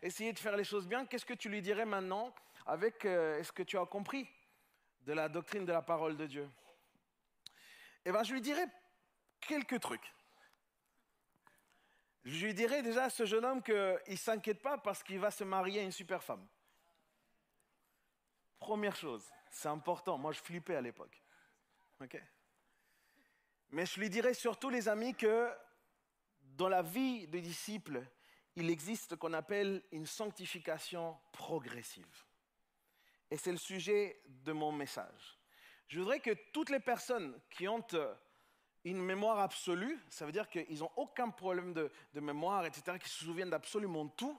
essayer 0.00 0.32
de 0.32 0.38
faire 0.38 0.56
les 0.56 0.64
choses 0.64 0.86
bien, 0.86 1.04
qu'est-ce 1.04 1.26
que 1.26 1.34
tu 1.34 1.50
lui 1.50 1.60
dirais 1.60 1.84
maintenant 1.84 2.32
avec 2.64 3.04
euh, 3.04 3.42
ce 3.42 3.52
que 3.52 3.62
tu 3.62 3.78
as 3.78 3.86
compris 3.86 4.28
de 5.00 5.12
la 5.12 5.28
doctrine 5.28 5.64
de 5.64 5.72
la 5.72 5.82
parole 5.82 6.16
de 6.16 6.26
Dieu, 6.26 6.48
eh 8.04 8.12
ben, 8.12 8.22
je 8.22 8.32
lui 8.32 8.40
dirais 8.40 8.66
quelques 9.40 9.80
trucs. 9.80 10.14
Je 12.28 12.44
lui 12.44 12.52
dirais 12.52 12.82
déjà 12.82 13.04
à 13.04 13.10
ce 13.10 13.24
jeune 13.24 13.44
homme 13.44 13.62
qu'il 13.62 13.74
ne 13.74 14.16
s'inquiète 14.16 14.60
pas 14.60 14.76
parce 14.76 15.02
qu'il 15.02 15.18
va 15.18 15.30
se 15.30 15.44
marier 15.44 15.80
à 15.80 15.82
une 15.82 15.92
super 15.92 16.22
femme. 16.22 16.46
Première 18.58 18.94
chose, 18.94 19.24
c'est 19.50 19.68
important. 19.68 20.18
Moi, 20.18 20.32
je 20.32 20.40
flippais 20.40 20.76
à 20.76 20.82
l'époque. 20.82 21.22
OK? 22.02 22.20
Mais 23.70 23.86
je 23.86 23.98
lui 23.98 24.10
dirais 24.10 24.34
surtout, 24.34 24.68
les 24.68 24.88
amis, 24.88 25.14
que 25.14 25.50
dans 26.42 26.68
la 26.68 26.82
vie 26.82 27.26
des 27.28 27.40
disciples, 27.40 28.04
il 28.56 28.68
existe 28.68 29.10
ce 29.10 29.14
qu'on 29.14 29.32
appelle 29.32 29.82
une 29.90 30.06
sanctification 30.06 31.16
progressive. 31.32 32.24
Et 33.30 33.38
c'est 33.38 33.52
le 33.52 33.58
sujet 33.58 34.20
de 34.26 34.52
mon 34.52 34.70
message. 34.70 35.38
Je 35.86 35.98
voudrais 35.98 36.20
que 36.20 36.34
toutes 36.52 36.68
les 36.68 36.80
personnes 36.80 37.40
qui 37.48 37.66
ont 37.68 37.86
euh, 37.94 38.14
une 38.84 39.02
mémoire 39.02 39.38
absolue, 39.40 39.98
ça 40.08 40.24
veut 40.24 40.32
dire 40.32 40.48
qu'ils 40.48 40.78
n'ont 40.78 40.90
aucun 40.96 41.30
problème 41.30 41.72
de, 41.72 41.90
mémoire, 42.14 42.64
etc., 42.64 42.98
qui 42.98 43.08
se 43.08 43.24
souviennent 43.24 43.50
d'absolument 43.50 44.06
tout, 44.08 44.38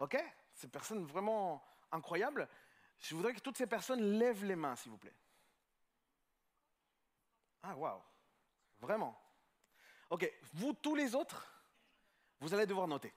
ok? 0.00 0.16
Ces 0.54 0.68
personnes 0.68 1.04
vraiment 1.04 1.62
incroyables, 1.92 2.48
je 2.98 3.14
voudrais 3.14 3.34
que 3.34 3.40
toutes 3.40 3.56
ces 3.56 3.66
personnes 3.66 4.18
lèvent 4.18 4.44
les 4.44 4.56
mains, 4.56 4.76
s'il 4.76 4.90
vous 4.90 4.98
plaît. 4.98 5.14
Ah, 7.62 7.76
waouh 7.76 8.00
Vraiment 8.80 9.20
Ok, 10.10 10.30
vous 10.54 10.72
tous 10.72 10.94
les 10.94 11.14
autres, 11.14 11.52
vous 12.40 12.54
allez 12.54 12.66
devoir 12.66 12.88
noter. 12.88 13.12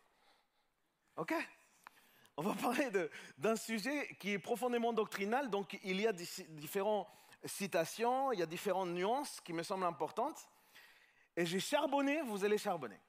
Ok? 1.15 1.33
On 2.37 2.41
va 2.41 2.53
parler 2.61 2.89
d'un 3.37 3.55
sujet 3.55 4.15
qui 4.19 4.31
est 4.31 4.39
profondément 4.39 4.93
doctrinal, 4.93 5.49
donc 5.49 5.79
il 5.83 6.01
y 6.01 6.07
a 6.07 6.13
différentes 6.13 7.07
citations, 7.45 8.31
il 8.31 8.39
y 8.39 8.43
a 8.43 8.45
différentes 8.45 8.89
nuances 8.89 9.41
qui 9.41 9.53
me 9.53 9.63
semblent 9.63 9.85
importantes. 9.85 10.47
Et 11.35 11.45
j'ai 11.45 11.59
charbonné, 11.59 12.21
vous 12.21 12.43
allez 12.43 12.57
charbonner. 12.57 12.99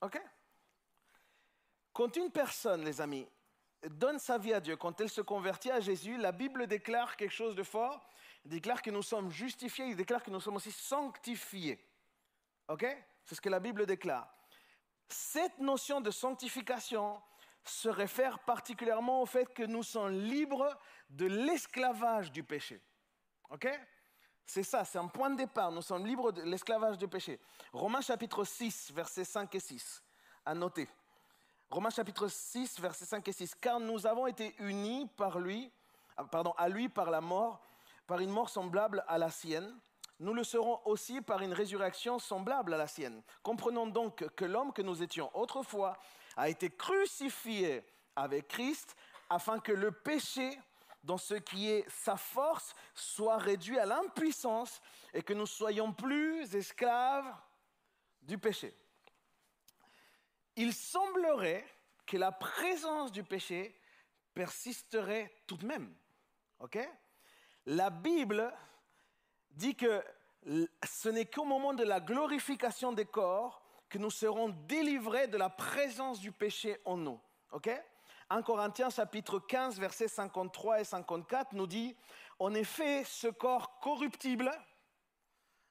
Ok? 0.00 0.20
Quand 1.92 2.16
une 2.16 2.30
personne, 2.30 2.84
les 2.84 3.00
amis, 3.00 3.28
donne 3.82 4.18
sa 4.18 4.38
vie 4.38 4.52
à 4.52 4.60
Dieu, 4.60 4.76
quand 4.76 5.00
elle 5.00 5.10
se 5.10 5.20
convertit 5.20 5.70
à 5.70 5.80
Jésus, 5.80 6.16
la 6.16 6.32
Bible 6.32 6.66
déclare 6.66 7.16
quelque 7.16 7.32
chose 7.32 7.54
de 7.54 7.62
fort. 7.62 8.08
Déclare 8.44 8.82
que 8.82 8.90
nous 8.90 9.02
sommes 9.02 9.30
justifiés, 9.30 9.86
il 9.86 9.96
déclare 9.96 10.22
que 10.22 10.30
nous 10.30 10.40
sommes 10.40 10.56
aussi 10.56 10.72
sanctifiés. 10.72 11.84
Ok? 12.68 12.84
C'est 13.24 13.34
ce 13.36 13.40
que 13.40 13.48
la 13.48 13.60
Bible 13.60 13.86
déclare. 13.86 14.32
Cette 15.08 15.58
notion 15.58 16.00
de 16.00 16.10
sanctification 16.10 17.22
se 17.64 17.88
réfère 17.88 18.40
particulièrement 18.40 19.22
au 19.22 19.26
fait 19.26 19.52
que 19.52 19.62
nous 19.62 19.82
sommes 19.82 20.10
libres 20.10 20.76
de 21.10 21.26
l'esclavage 21.26 22.32
du 22.32 22.42
péché. 22.42 22.80
OK? 23.52 23.68
C'est 24.44 24.62
ça, 24.62 24.84
c'est 24.84 24.98
un 24.98 25.06
point 25.06 25.30
de 25.30 25.36
départ. 25.36 25.70
Nous 25.70 25.82
sommes 25.82 26.06
libres 26.06 26.32
de 26.32 26.42
l'esclavage 26.42 26.98
du 26.98 27.06
péché. 27.06 27.40
Romains 27.72 28.00
chapitre 28.00 28.44
6, 28.44 28.92
versets 28.92 29.24
5 29.24 29.54
et 29.54 29.60
6. 29.60 30.02
À 30.44 30.54
noter. 30.54 30.88
Romains 31.70 31.90
chapitre 31.90 32.28
6, 32.28 32.80
versets 32.80 33.04
5 33.04 33.26
et 33.28 33.32
6. 33.32 33.54
Car 33.54 33.78
nous 33.78 34.06
avons 34.06 34.26
été 34.26 34.54
unis 34.58 35.08
par 35.16 35.38
lui, 35.38 35.70
ah, 36.16 36.24
pardon, 36.24 36.52
à 36.58 36.68
lui 36.68 36.88
par 36.88 37.10
la 37.10 37.20
mort, 37.20 37.64
par 38.06 38.18
une 38.18 38.30
mort 38.30 38.48
semblable 38.48 39.04
à 39.06 39.16
la 39.18 39.30
sienne 39.30 39.78
nous 40.22 40.34
le 40.34 40.44
serons 40.44 40.80
aussi 40.84 41.20
par 41.20 41.42
une 41.42 41.52
résurrection 41.52 42.20
semblable 42.20 42.74
à 42.74 42.76
la 42.76 42.86
sienne. 42.86 43.22
Comprenons 43.42 43.88
donc 43.88 44.24
que 44.36 44.44
l'homme 44.44 44.72
que 44.72 44.80
nous 44.80 45.02
étions 45.02 45.36
autrefois 45.36 45.98
a 46.36 46.48
été 46.48 46.70
crucifié 46.70 47.84
avec 48.14 48.46
Christ 48.46 48.94
afin 49.28 49.58
que 49.58 49.72
le 49.72 49.90
péché, 49.90 50.56
dans 51.02 51.18
ce 51.18 51.34
qui 51.34 51.68
est 51.68 51.88
sa 51.90 52.16
force, 52.16 52.74
soit 52.94 53.38
réduit 53.38 53.78
à 53.78 53.86
l'impuissance 53.86 54.80
et 55.12 55.22
que 55.22 55.32
nous 55.32 55.46
soyons 55.46 55.92
plus 55.92 56.54
esclaves 56.54 57.34
du 58.22 58.38
péché. 58.38 58.74
Il 60.56 60.72
semblerait 60.72 61.64
que 62.06 62.16
la 62.16 62.30
présence 62.30 63.10
du 63.10 63.24
péché 63.24 63.78
persisterait 64.34 65.32
tout 65.46 65.56
de 65.56 65.66
même. 65.66 65.94
OK? 66.60 66.78
La 67.66 67.90
Bible 67.90 68.52
dit 69.50 69.74
que 69.74 70.04
ce 70.84 71.08
n'est 71.08 71.26
qu'au 71.26 71.44
moment 71.44 71.74
de 71.74 71.84
la 71.84 72.00
glorification 72.00 72.92
des 72.92 73.06
corps 73.06 73.62
que 73.88 73.98
nous 73.98 74.10
serons 74.10 74.48
délivrés 74.66 75.28
de 75.28 75.36
la 75.36 75.50
présence 75.50 76.20
du 76.20 76.32
péché 76.32 76.80
en 76.84 76.96
nous. 76.96 77.20
1 78.32 78.40
Corinthiens 78.40 78.88
chapitre 78.88 79.40
15 79.40 79.78
versets 79.78 80.08
53 80.08 80.80
et 80.80 80.84
54 80.84 81.52
nous 81.52 81.66
dit 81.66 81.94
En 82.38 82.54
effet, 82.54 83.04
ce 83.04 83.28
corps 83.28 83.78
corruptible, 83.80 84.50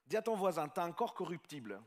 dis 0.06 0.16
à 0.16 0.22
ton 0.22 0.36
voisin, 0.36 0.68
tu 0.68 0.78
as 0.78 0.84
un 0.84 0.92
corps 0.92 1.12
corruptible, 1.12 1.82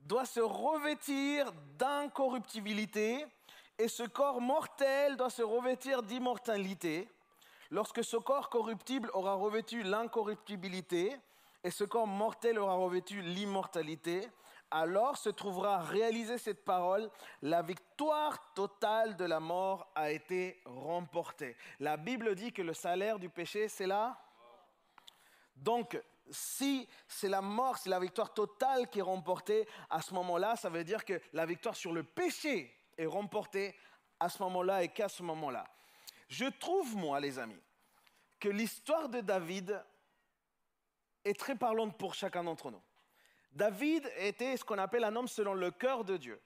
doit 0.00 0.26
se 0.26 0.40
revêtir 0.40 1.50
d'incorruptibilité 1.78 3.24
et 3.78 3.88
ce 3.88 4.02
corps 4.02 4.42
mortel 4.42 5.16
doit 5.16 5.30
se 5.30 5.40
revêtir 5.40 6.02
d'immortalité. 6.02 7.08
Lorsque 7.70 8.04
ce 8.04 8.18
corps 8.18 8.50
corruptible 8.50 9.10
aura 9.14 9.32
revêtu 9.32 9.84
l'incorruptibilité 9.84 11.16
et 11.64 11.70
ce 11.70 11.84
corps 11.84 12.06
mortel 12.06 12.58
aura 12.58 12.74
revêtu 12.74 13.22
l'immortalité, 13.22 14.28
alors 14.70 15.16
se 15.16 15.30
trouvera 15.30 15.78
réalisée 15.78 16.38
cette 16.38 16.64
parole, 16.64 17.10
la 17.42 17.62
victoire 17.62 18.52
totale 18.54 19.16
de 19.16 19.24
la 19.24 19.40
mort 19.40 19.90
a 19.94 20.10
été 20.10 20.60
remportée. 20.64 21.56
La 21.80 21.96
Bible 21.96 22.34
dit 22.34 22.52
que 22.52 22.62
le 22.62 22.74
salaire 22.74 23.18
du 23.18 23.28
péché, 23.28 23.68
c'est 23.68 23.86
là. 23.86 24.18
Donc, 25.56 26.00
si 26.30 26.88
c'est 27.08 27.28
la 27.28 27.42
mort, 27.42 27.78
c'est 27.78 27.90
la 27.90 27.98
victoire 27.98 28.32
totale 28.32 28.88
qui 28.88 29.00
est 29.00 29.02
remportée, 29.02 29.68
à 29.88 30.00
ce 30.00 30.14
moment-là, 30.14 30.56
ça 30.56 30.68
veut 30.68 30.84
dire 30.84 31.04
que 31.04 31.20
la 31.32 31.46
victoire 31.46 31.74
sur 31.74 31.92
le 31.92 32.04
péché 32.04 32.74
est 32.96 33.06
remportée 33.06 33.76
à 34.20 34.28
ce 34.28 34.42
moment-là 34.42 34.82
et 34.82 34.88
qu'à 34.88 35.08
ce 35.08 35.22
moment-là. 35.22 35.64
Je 36.28 36.46
trouve, 36.46 36.96
moi, 36.96 37.18
les 37.18 37.38
amis, 37.38 37.60
que 38.38 38.48
l'histoire 38.48 39.08
de 39.08 39.20
David 39.20 39.82
est 41.24 41.38
très 41.38 41.56
parlante 41.56 41.98
pour 41.98 42.14
chacun 42.14 42.44
d'entre 42.44 42.70
nous. 42.70 42.82
David 43.52 44.10
était 44.18 44.56
ce 44.56 44.64
qu'on 44.64 44.78
appelle 44.78 45.04
un 45.04 45.14
homme 45.16 45.28
selon 45.28 45.54
le 45.54 45.70
cœur 45.70 46.04
de 46.04 46.16
Dieu. 46.16 46.40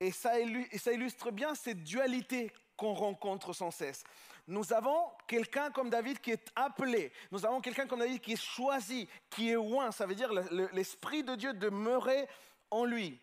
Et 0.00 0.12
ça, 0.12 0.38
illustre 0.38 1.30
bien 1.30 1.54
cette 1.54 1.82
dualité 1.82 2.52
qu'on 2.76 2.94
rencontre 2.94 3.52
sans 3.52 3.70
cesse. 3.70 4.04
Nous 4.46 4.72
avons 4.72 5.10
quelqu'un 5.26 5.70
comme 5.70 5.90
David 5.90 6.20
qui 6.20 6.30
est 6.30 6.48
appelé. 6.56 7.12
Nous 7.30 7.44
avons 7.44 7.60
quelqu'un 7.60 7.86
comme 7.86 7.98
David 7.98 8.20
qui 8.20 8.32
est 8.32 8.42
choisi, 8.42 9.08
qui 9.28 9.50
est 9.50 9.54
loin. 9.54 9.90
Ça 9.90 10.06
veut 10.06 10.14
dire 10.14 10.32
l'Esprit 10.72 11.22
de 11.22 11.34
Dieu 11.34 11.52
demeurer 11.52 12.28
en 12.70 12.84
lui. 12.84 13.20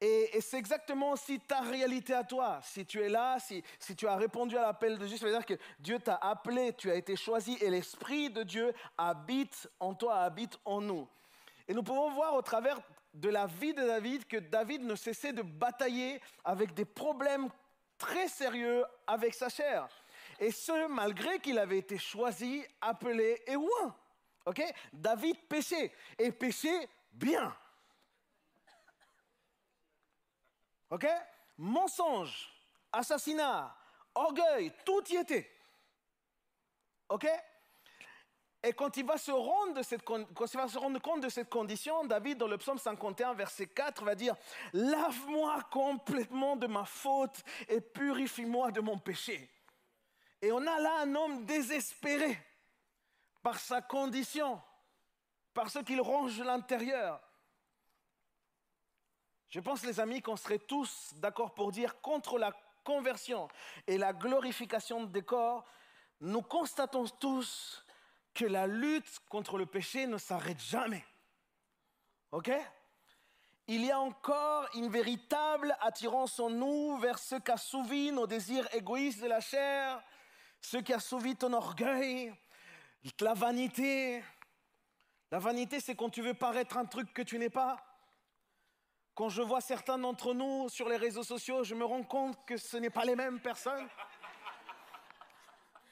Et, 0.00 0.40
c'est 0.40 0.58
exactement 0.58 1.12
aussi 1.12 1.40
ta 1.40 1.60
réalité 1.60 2.14
à 2.14 2.22
toi. 2.22 2.60
Si 2.62 2.84
tu 2.84 3.00
es 3.00 3.08
là, 3.08 3.38
si, 3.40 3.62
tu 3.96 4.06
as 4.06 4.16
répondu 4.16 4.56
à 4.56 4.62
l'appel 4.62 4.98
de 4.98 5.06
Dieu, 5.06 5.16
ça 5.16 5.26
veut 5.26 5.32
dire 5.32 5.46
que 5.46 5.58
Dieu 5.78 5.98
t'a 5.98 6.16
appelé, 6.16 6.72
tu 6.74 6.90
as 6.90 6.94
été 6.94 7.16
choisi 7.16 7.56
et 7.60 7.70
l'Esprit 7.70 8.30
de 8.30 8.42
Dieu 8.42 8.72
habite 8.96 9.68
en 9.80 9.94
toi, 9.94 10.16
habite 10.18 10.58
en 10.64 10.80
nous. 10.80 11.08
Et 11.68 11.74
nous 11.74 11.82
pouvons 11.82 12.10
voir 12.10 12.34
au 12.34 12.42
travers 12.42 12.80
de 13.12 13.28
la 13.28 13.46
vie 13.46 13.74
de 13.74 13.86
David 13.86 14.26
que 14.26 14.38
David 14.38 14.82
ne 14.82 14.94
cessait 14.94 15.34
de 15.34 15.42
batailler 15.42 16.20
avec 16.42 16.72
des 16.72 16.86
problèmes 16.86 17.48
très 17.98 18.28
sérieux 18.28 18.84
avec 19.06 19.34
sa 19.34 19.50
chair. 19.50 19.86
Et 20.40 20.50
ce, 20.50 20.86
malgré 20.88 21.38
qu'il 21.40 21.58
avait 21.58 21.78
été 21.78 21.98
choisi, 21.98 22.64
appelé 22.80 23.42
et 23.46 23.56
ouin. 23.56 23.94
Ok? 24.46 24.62
David 24.92 25.36
péchait. 25.46 25.92
Et 26.18 26.32
péchait 26.32 26.88
bien. 27.12 27.54
OK? 30.90 31.06
Mensonge, 31.58 32.50
assassinat, 32.92 33.76
orgueil, 34.14 34.72
tout 34.84 35.02
y 35.10 35.16
était. 35.16 35.50
OK? 37.08 37.26
Et 38.62 38.72
quand 38.72 38.96
il, 38.96 39.06
va 39.06 39.18
se 39.18 39.30
rendre 39.30 39.74
de 39.74 39.82
cette, 39.82 40.02
quand 40.02 40.18
il 40.18 40.56
va 40.56 40.66
se 40.66 40.78
rendre 40.78 41.00
compte 41.00 41.20
de 41.20 41.28
cette 41.28 41.48
condition, 41.48 42.04
David, 42.04 42.38
dans 42.38 42.48
le 42.48 42.58
psaume 42.58 42.78
51, 42.78 43.34
verset 43.34 43.68
4, 43.68 44.04
va 44.04 44.16
dire 44.16 44.34
Lave-moi 44.72 45.62
complètement 45.70 46.56
de 46.56 46.66
ma 46.66 46.84
faute 46.84 47.44
et 47.68 47.80
purifie-moi 47.80 48.72
de 48.72 48.80
mon 48.80 48.98
péché. 48.98 49.48
Et 50.42 50.50
on 50.50 50.66
a 50.66 50.80
là 50.80 51.00
un 51.02 51.14
homme 51.14 51.44
désespéré 51.44 52.36
par 53.42 53.60
sa 53.60 53.80
condition, 53.80 54.60
par 55.54 55.70
ce 55.70 55.78
qu'il 55.78 56.00
ronge 56.00 56.40
l'intérieur. 56.40 57.20
Je 59.50 59.60
pense, 59.60 59.84
les 59.84 60.00
amis, 60.00 60.20
qu'on 60.20 60.36
serait 60.36 60.58
tous 60.58 61.12
d'accord 61.16 61.54
pour 61.54 61.70
dire 61.70 62.00
contre 62.00 62.38
la 62.38 62.52
conversion 62.82 63.48
et 63.86 63.98
la 63.98 64.12
glorification 64.12 65.04
des 65.04 65.22
corps, 65.22 65.64
nous 66.20 66.42
constatons 66.42 67.06
tous 67.20 67.84
que 68.38 68.44
la 68.44 68.68
lutte 68.68 69.18
contre 69.28 69.58
le 69.58 69.66
péché 69.66 70.06
ne 70.06 70.16
s'arrête 70.16 70.60
jamais. 70.60 71.04
OK? 72.30 72.52
Il 73.66 73.84
y 73.84 73.90
a 73.90 73.98
encore 73.98 74.68
une 74.74 74.88
véritable 74.88 75.76
attirance 75.80 76.38
en 76.38 76.48
nous 76.48 76.98
vers 76.98 77.18
ce 77.18 77.34
qu'assouvit 77.34 78.12
nos 78.12 78.28
désirs 78.28 78.72
égoïstes 78.72 79.20
de 79.20 79.26
la 79.26 79.40
chair, 79.40 80.00
Ce 80.60 80.76
qui 80.76 80.92
assouvit 80.92 81.34
ton 81.34 81.52
orgueil, 81.52 82.32
la 83.20 83.34
vanité. 83.34 84.22
La 85.32 85.40
vanité, 85.40 85.80
c'est 85.80 85.96
quand 85.96 86.08
tu 86.08 86.22
veux 86.22 86.34
paraître 86.34 86.76
un 86.76 86.86
truc 86.86 87.12
que 87.12 87.22
tu 87.22 87.38
n'es 87.38 87.50
pas. 87.50 87.84
Quand 89.14 89.28
je 89.28 89.42
vois 89.42 89.60
certains 89.60 89.98
d'entre 89.98 90.32
nous 90.32 90.68
sur 90.68 90.88
les 90.88 90.96
réseaux 90.96 91.24
sociaux, 91.24 91.64
je 91.64 91.74
me 91.74 91.84
rends 91.84 92.04
compte 92.04 92.38
que 92.46 92.56
ce 92.56 92.76
n'est 92.76 92.90
pas 92.90 93.04
les 93.04 93.16
mêmes 93.16 93.40
personnes. 93.40 93.88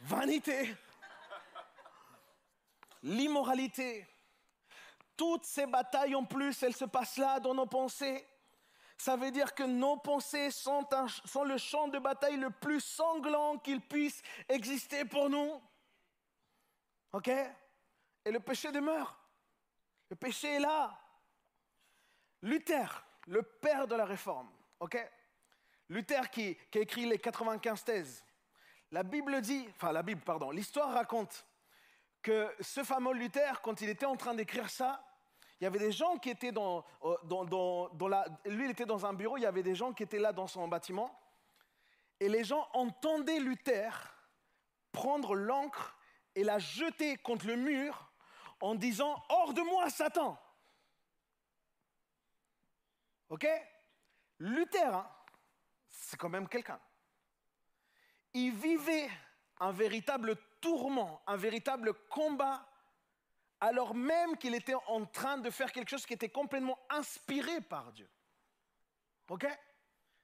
Vanité. 0.01 0.77
L'immoralité. 3.07 4.05
Toutes 5.17 5.45
ces 5.45 5.65
batailles 5.65 6.17
en 6.17 6.25
plus, 6.25 6.61
elles 6.65 6.75
se 6.75 6.85
passent 6.85 7.19
là 7.19 7.39
dans 7.39 7.55
nos 7.55 7.67
pensées. 7.67 8.27
Ça 8.99 9.15
veut 9.15 9.31
dire 9.31 9.55
que 9.55 9.63
nos 9.63 9.97
pensées 9.97 10.51
sont, 10.51 10.85
le 11.45 11.57
champ 11.57 11.87
de 11.87 12.01
bataille 12.01 12.37
le 12.37 12.51
plus 12.51 12.81
sanglant 12.81 13.59
qu'il 13.59 13.81
puisse 13.81 14.21
exister 14.49 15.05
pour 15.05 15.31
nous. 15.31 15.63
OK? 17.13 17.29
Et 17.29 18.31
le 18.33 18.41
péché 18.41 18.73
demeure. 18.73 19.17
Le 20.11 20.17
péché 20.17 20.55
est 20.55 20.61
là. 20.61 20.99
Luther, 22.43 23.05
le 23.29 23.43
père 23.43 23.87
de 23.87 23.95
la 23.95 24.05
réforme, 24.05 24.51
ok? 24.81 24.99
Luther 25.89 26.29
qui, 26.31 26.57
qui 26.71 26.79
a 26.79 26.81
écrit 26.81 27.07
les 27.07 27.19
95 27.19 27.85
thèses. 27.85 28.25
La 28.91 29.05
Bible 29.05 29.41
dit, 29.41 29.69
enfin 29.71 29.93
la 29.93 30.03
Bible, 30.03 30.23
pardon, 30.23 30.51
l'histoire 30.51 30.93
raconte 30.93 31.47
que 32.27 32.53
ce 32.59 32.83
fameux 32.83 33.13
Luther, 33.13 33.63
quand 33.63 33.81
il 33.83 33.89
était 33.89 34.05
en 34.05 34.17
train 34.17 34.35
d'écrire 34.35 34.69
ça, 34.69 35.01
il 35.61 35.65
y 35.65 35.67
avait 35.69 35.79
des 35.79 35.93
gens 35.93 36.19
qui 36.19 36.31
étaient 36.31 36.51
dans, 36.51 36.85
euh, 37.05 37.17
lui 38.47 38.65
il 38.65 38.71
était 38.73 38.85
dans 38.85 39.07
un 39.07 39.13
bureau, 39.13 39.37
il 39.37 39.43
y 39.43 39.47
avait 39.47 39.63
des 39.63 39.77
gens 39.77 39.93
qui 39.93 40.03
étaient 40.03 40.19
là 40.19 40.33
dans 40.33 40.49
son 40.49 40.67
bâtiment, 40.67 41.17
et 42.19 42.29
les 42.29 42.43
gens 42.43 42.69
entendaient 42.73 43.39
Luther 43.39 44.13
prendre 44.91 45.37
l'encre 45.37 45.97
et 46.35 46.43
la 46.43 46.59
jeter 46.59 47.17
contre 47.19 47.47
le 47.47 47.55
mur 47.55 48.11
en 48.61 48.75
disant 48.75 49.23
Hors 49.29 49.55
de 49.55 49.63
moi, 49.63 49.89
Satan 49.89 50.37
Ok? 53.29 53.47
Luther, 54.41 54.97
hein, 54.97 55.09
c'est 55.87 56.17
quand 56.17 56.29
même 56.29 56.49
quelqu'un. 56.49 56.81
Il 58.35 58.53
vivait 58.53 59.11
un 59.61 59.71
véritable 59.71 60.37
un 61.27 61.37
véritable 61.37 61.95
combat, 62.09 62.67
alors 63.61 63.95
même 63.95 64.37
qu'il 64.37 64.55
était 64.55 64.75
en 64.87 65.05
train 65.07 65.39
de 65.39 65.51
faire 65.51 65.73
quelque 65.73 65.91
chose 65.91 66.07
qui 66.07 66.15
était 66.15 66.29
complètement 66.29 66.79
inspiré 66.91 67.61
par 67.61 67.93
Dieu. 67.93 68.09
Ok? 69.29 69.47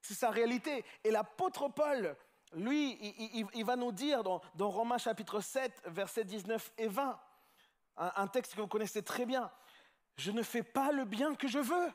C'est 0.00 0.14
sa 0.14 0.30
réalité. 0.30 0.84
Et 1.04 1.10
l'apôtre 1.10 1.68
Paul, 1.68 2.16
lui, 2.54 2.98
il, 3.54 3.64
va 3.64 3.76
nous 3.76 3.92
dire 3.92 4.22
dans, 4.22 4.70
Romains 4.70 4.98
chapitre 4.98 5.40
7, 5.40 5.82
versets 5.86 6.24
19 6.24 6.72
et 6.78 6.88
20, 6.88 7.20
un 7.96 8.26
texte 8.28 8.54
que 8.54 8.60
vous 8.60 8.68
connaissez 8.68 9.02
très 9.02 9.26
bien, 9.26 9.50
je 10.16 10.30
ne 10.30 10.42
fais 10.42 10.62
pas 10.62 10.92
le 10.92 11.04
bien 11.04 11.34
que 11.34 11.48
je 11.48 11.58
veux 11.58 11.92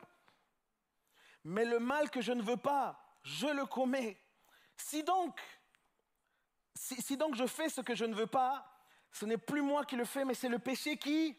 mais 1.48 1.64
le 1.64 1.80
mal 1.80 2.10
que 2.10 2.20
je 2.20 2.34
ne 2.34 2.42
veux 2.42 2.58
pas, 2.58 3.00
je 3.24 3.48
le 3.48 3.66
commets. 3.66 4.18
Si 4.76 5.02
donc, 5.04 5.40
si, 6.78 7.18
donc 7.18 7.36
je 7.36 7.46
fais 7.46 7.70
ce 7.70 7.82
que 7.82 7.96
je 7.96 8.06
ne 8.06 8.14
veux 8.14 8.28
pas, 8.28 8.66
ce 9.12 9.26
n'est 9.26 9.38
plus 9.38 9.62
moi 9.62 9.86
qui 9.86 9.96
le 9.96 10.06
fais, 10.06 10.26
mais 10.26 10.34
c'est 10.34 10.50
le 10.50 10.60
péché 10.60 10.98
qui... 10.98 11.38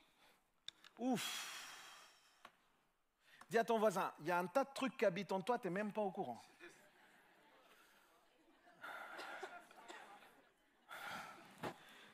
Ouf. 0.99 1.65
Dis 3.49 3.59
à 3.59 3.65
ton 3.65 3.79
voisin, 3.79 4.13
il 4.21 4.27
y 4.27 4.31
a 4.31 4.39
un 4.39 4.47
tas 4.47 4.65
de 4.65 4.71
trucs 4.75 4.97
qui 4.97 5.05
habitent 5.05 5.33
en 5.33 5.41
toi, 5.41 5.59
tu 5.59 5.69
n'es 5.69 5.75
même 5.75 5.93
pas 5.93 6.03
au 6.03 6.11
courant. 6.11 6.43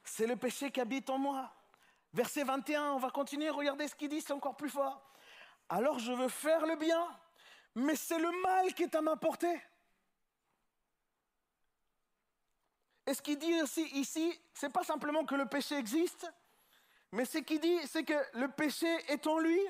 C'est 0.04 0.26
le 0.26 0.36
péché 0.36 0.70
qui 0.70 0.80
habite 0.80 1.10
en 1.10 1.18
moi. 1.18 1.52
Verset 2.12 2.44
21, 2.44 2.92
on 2.92 2.98
va 2.98 3.10
continuer, 3.10 3.50
regardez 3.50 3.88
ce 3.88 3.96
qu'il 3.96 4.08
dit, 4.08 4.20
c'est 4.20 4.32
encore 4.32 4.56
plus 4.56 4.68
fort. 4.68 5.02
Alors 5.68 5.98
je 5.98 6.12
veux 6.12 6.28
faire 6.28 6.64
le 6.66 6.76
bien, 6.76 7.04
mais 7.74 7.96
c'est 7.96 8.20
le 8.20 8.30
mal 8.42 8.72
qui 8.74 8.84
est 8.84 8.94
à 8.94 9.00
ma 9.00 9.16
portée. 9.16 9.60
Et 13.06 13.14
ce 13.14 13.22
qu'il 13.22 13.38
dit 13.38 13.52
ici, 13.52 13.88
ici 13.94 14.40
c'est 14.54 14.72
pas 14.72 14.84
simplement 14.84 15.24
que 15.24 15.34
le 15.34 15.46
péché 15.46 15.76
existe, 15.76 16.26
mais 17.14 17.24
ce 17.24 17.38
qu'il 17.38 17.60
dit, 17.60 17.78
c'est 17.86 18.02
que 18.02 18.38
le 18.38 18.48
péché 18.48 18.88
est 19.08 19.24
en 19.28 19.38
lui. 19.38 19.60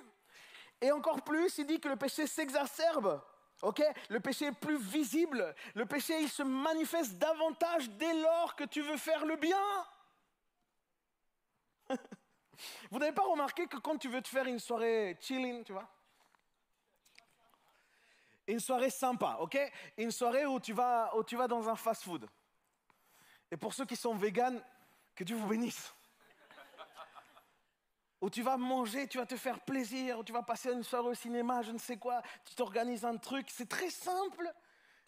Et 0.81 0.91
encore 0.91 1.21
plus, 1.21 1.59
il 1.59 1.67
dit 1.67 1.79
que 1.79 1.91
le 1.91 1.97
péché 1.97 2.27
s'exacerbe. 2.27 3.23
Ok? 3.61 3.83
Le 4.09 4.19
péché 4.19 4.47
est 4.47 4.53
plus 4.53 4.79
visible. 4.79 5.55
Le 5.75 5.85
péché, 5.85 6.19
il 6.23 6.31
se 6.31 6.43
manifeste 6.43 7.19
davantage 7.19 7.91
dès 7.91 8.15
lors 8.15 8.57
que 8.57 8.65
tu 8.65 8.81
veux 8.81 8.97
faire 8.97 9.27
le 9.27 9.37
bien. 9.37 9.61
Vous 12.91 12.99
n'avez 12.99 13.13
pas 13.13 13.25
remarqué 13.25 13.67
que 13.67 13.77
quand 13.77 13.99
tu 13.99 14.09
veux 14.09 14.23
te 14.23 14.29
faire 14.29 14.47
une 14.47 14.59
soirée 14.59 15.19
chilling, 15.21 15.65
tu 15.65 15.75
vois? 15.75 15.87
Une 18.47 18.61
soirée 18.61 18.89
sympa, 18.89 19.37
ok? 19.41 19.59
Une 19.99 20.11
soirée 20.11 20.47
où 20.47 20.59
tu, 20.61 20.73
vas, 20.73 21.15
où 21.15 21.23
tu 21.23 21.37
vas 21.37 21.47
dans 21.47 21.69
un 21.69 21.77
fast-food. 21.77 22.27
Et 23.51 23.57
pour 23.57 23.75
ceux 23.75 23.85
qui 23.85 23.97
sont 23.97 24.15
véganes, 24.15 24.63
que 25.15 25.25
Dieu 25.25 25.37
vous 25.37 25.47
bénisse. 25.47 25.93
où 28.21 28.31
tu 28.31 28.43
vas 28.43 28.57
manger, 28.57 29.07
tu 29.07 29.19
vas 29.19 29.27
te 29.27 29.37
faire 29.37 29.61
plaisir, 29.61 30.19
où 30.19 30.25
tu 30.25 30.33
vas 30.33 30.43
passer 30.43 30.73
une 30.73 30.83
soirée 30.83 31.09
au 31.09 31.15
cinéma, 31.15 31.61
je 31.61 31.73
ne 31.73 31.79
sais 31.79 31.99
quoi, 31.99 32.23
tu 32.47 32.55
t'organises 32.55 33.05
un 33.05 33.19
truc, 33.19 33.47
c'est 33.51 33.69
très 33.69 33.91
simple. 33.91 34.51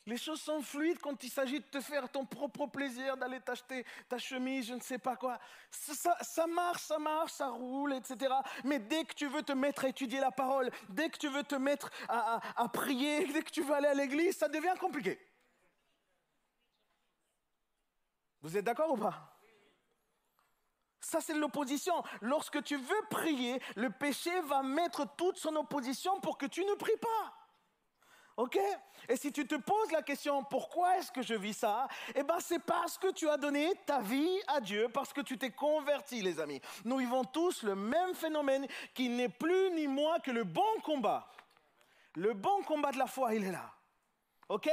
Les 0.05 0.19
choses 0.19 0.41
sont 0.41 0.63
fluides 0.63 1.01
quand 1.01 1.25
il 1.25 1.31
s'agit 1.31 1.59
de 1.59 1.65
te 1.65 1.81
faire 1.81 2.09
ton 2.09 2.25
propre 2.25 2.67
plaisir, 2.67 3.17
d'aller 3.17 3.41
t'acheter 3.41 3.85
ta 4.09 4.19
chemise, 4.19 4.67
je 4.67 4.75
ne 4.75 4.81
sais 4.81 4.99
pas 4.99 5.17
quoi. 5.17 5.41
Ça, 5.71 6.47
marche, 6.47 6.83
ça 6.83 6.99
marche, 6.99 7.33
ça 7.33 7.49
roule, 7.49 7.95
etc. 7.95 8.33
Mais 8.63 8.79
dès 8.79 9.05
que 9.05 9.15
tu 9.15 9.27
veux 9.27 9.43
te 9.43 9.53
mettre 9.53 9.85
à 9.85 9.89
étudier 9.89 10.21
la 10.21 10.31
parole, 10.31 10.71
dès 10.91 11.09
que 11.09 11.19
tu 11.19 11.29
veux 11.29 11.43
te 11.43 11.57
mettre 11.57 11.91
à, 12.09 12.41
à 12.55 12.69
prier, 12.69 13.27
dès 13.33 13.43
que 13.43 13.51
tu 13.51 13.63
veux 13.63 13.75
aller 13.75 13.89
à 13.89 13.95
l'église, 13.95 14.37
ça 14.37 14.49
devient 14.49 14.75
compliqué. 14.79 15.19
Vous 18.47 18.57
êtes 18.57 18.65
d'accord 18.65 18.93
ou 18.93 18.97
pas? 18.97 19.37
Ça, 21.01 21.21
c'est 21.21 21.35
l'opposition. 21.35 22.01
Lorsque 22.21 22.63
tu 22.63 22.77
veux 22.77 23.03
prier, 23.11 23.61
le 23.75 23.91
péché 23.91 24.41
va 24.43 24.63
mettre 24.63 25.05
toute 25.17 25.37
son 25.37 25.57
opposition 25.57 26.21
pour 26.21 26.39
que 26.39 26.47
tu 26.47 26.65
ne 26.65 26.75
pries 26.75 26.97
pas. 26.99 27.35
OK? 28.37 28.57
Et 29.09 29.17
si 29.17 29.33
tu 29.33 29.49
te 29.49 29.57
poses 29.57 29.91
la 29.91 30.03
question, 30.03 30.45
pourquoi 30.45 30.97
est-ce 30.97 31.11
que 31.11 31.23
je 31.23 31.35
vis 31.35 31.55
ça? 31.55 31.89
Eh 32.15 32.23
bien, 32.23 32.39
c'est 32.39 32.61
parce 32.61 32.97
que 32.99 33.11
tu 33.11 33.29
as 33.29 33.37
donné 33.37 33.73
ta 33.85 33.99
vie 34.01 34.41
à 34.47 34.61
Dieu, 34.61 34.89
parce 34.95 35.13
que 35.13 35.23
tu 35.23 35.37
t'es 35.37 35.51
converti, 35.51 36.23
les 36.23 36.39
amis. 36.39 36.61
Nous 36.85 36.99
vivons 36.99 37.25
tous 37.25 37.65
le 37.65 37.75
même 37.75 38.15
phénomène 38.15 38.69
qui 38.95 39.09
n'est 39.09 39.29
plus 39.29 39.73
ni 39.73 39.89
moins 39.89 40.21
que 40.21 40.31
le 40.31 40.45
bon 40.45 40.81
combat. 40.85 41.29
Le 42.15 42.33
bon 42.33 42.63
combat 42.63 42.93
de 42.93 42.99
la 42.99 43.09
foi, 43.09 43.35
il 43.35 43.45
est 43.45 43.51
là. 43.51 43.73
OK? 44.49 44.71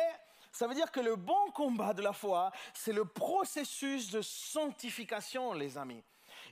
Ça 0.54 0.68
veut 0.68 0.76
dire 0.76 0.92
que 0.92 1.00
le 1.00 1.16
bon 1.16 1.52
combat 1.52 1.94
de 1.94 2.04
la 2.04 2.14
foi, 2.14 2.52
c'est 2.74 2.94
le 2.94 3.06
processus 3.06 4.12
de 4.12 4.22
sanctification, 4.22 5.52
les 5.52 5.78
amis. 5.78 6.04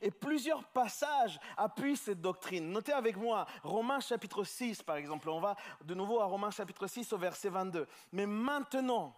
Et 0.01 0.09
plusieurs 0.09 0.63
passages 0.63 1.39
appuient 1.55 1.95
cette 1.95 2.19
doctrine. 2.19 2.71
Notez 2.71 2.93
avec 2.93 3.15
moi 3.15 3.45
Romains 3.61 3.99
chapitre 3.99 4.43
6, 4.43 4.81
par 4.81 4.95
exemple. 4.95 5.29
On 5.29 5.39
va 5.39 5.55
de 5.83 5.93
nouveau 5.93 6.19
à 6.19 6.25
Romains 6.25 6.49
chapitre 6.49 6.87
6 6.87 7.13
au 7.13 7.17
verset 7.17 7.49
22. 7.49 7.87
Mais 8.11 8.25
maintenant 8.25 9.15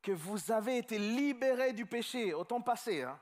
que 0.00 0.12
vous 0.12 0.52
avez 0.52 0.78
été 0.78 0.96
libérés 0.96 1.72
du 1.72 1.84
péché 1.84 2.32
au 2.34 2.44
temps 2.44 2.60
passé, 2.60 3.02
hein, 3.02 3.18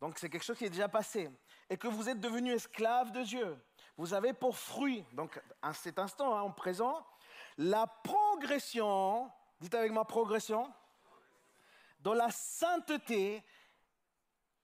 donc 0.00 0.18
c'est 0.18 0.30
quelque 0.30 0.44
chose 0.44 0.56
qui 0.56 0.64
est 0.64 0.70
déjà 0.70 0.88
passé, 0.88 1.30
et 1.68 1.76
que 1.76 1.88
vous 1.88 2.08
êtes 2.08 2.20
devenus 2.20 2.54
esclaves 2.54 3.10
de 3.10 3.22
Dieu, 3.22 3.58
vous 3.96 4.14
avez 4.14 4.32
pour 4.32 4.56
fruit, 4.56 5.04
donc 5.12 5.40
à 5.60 5.74
cet 5.74 5.98
instant, 5.98 6.34
hein, 6.34 6.42
en 6.42 6.50
présent, 6.50 7.04
la 7.58 7.86
progression, 7.86 9.30
dites 9.60 9.74
avec 9.74 9.92
moi 9.92 10.06
progression, 10.06 10.72
dans 12.00 12.14
la 12.14 12.30
sainteté 12.30 13.42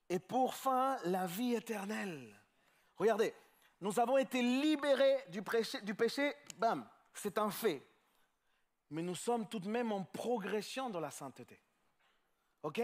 et 0.09 0.18
pour 0.18 0.55
fin 0.55 0.99
la 1.05 1.26
vie 1.26 1.55
éternelle. 1.55 2.36
Regardez, 2.97 3.34
nous 3.80 3.99
avons 3.99 4.18
été 4.18 4.43
libérés 4.43 5.24
du 5.28 5.43
péché, 5.43 5.80
du 5.80 5.95
péché 5.95 6.34
bam, 6.59 6.86
c'est 7.14 7.38
un 7.38 7.51
fait. 7.51 7.86
Mais 8.91 9.03
nous 9.03 9.14
sommes 9.14 9.49
tout 9.49 9.61
de 9.61 9.68
même 9.68 9.93
en 9.93 10.03
progression 10.03 10.91
dans 10.91 11.01
la 11.01 11.11
sainteté. 11.11 11.61
OK? 12.62 12.82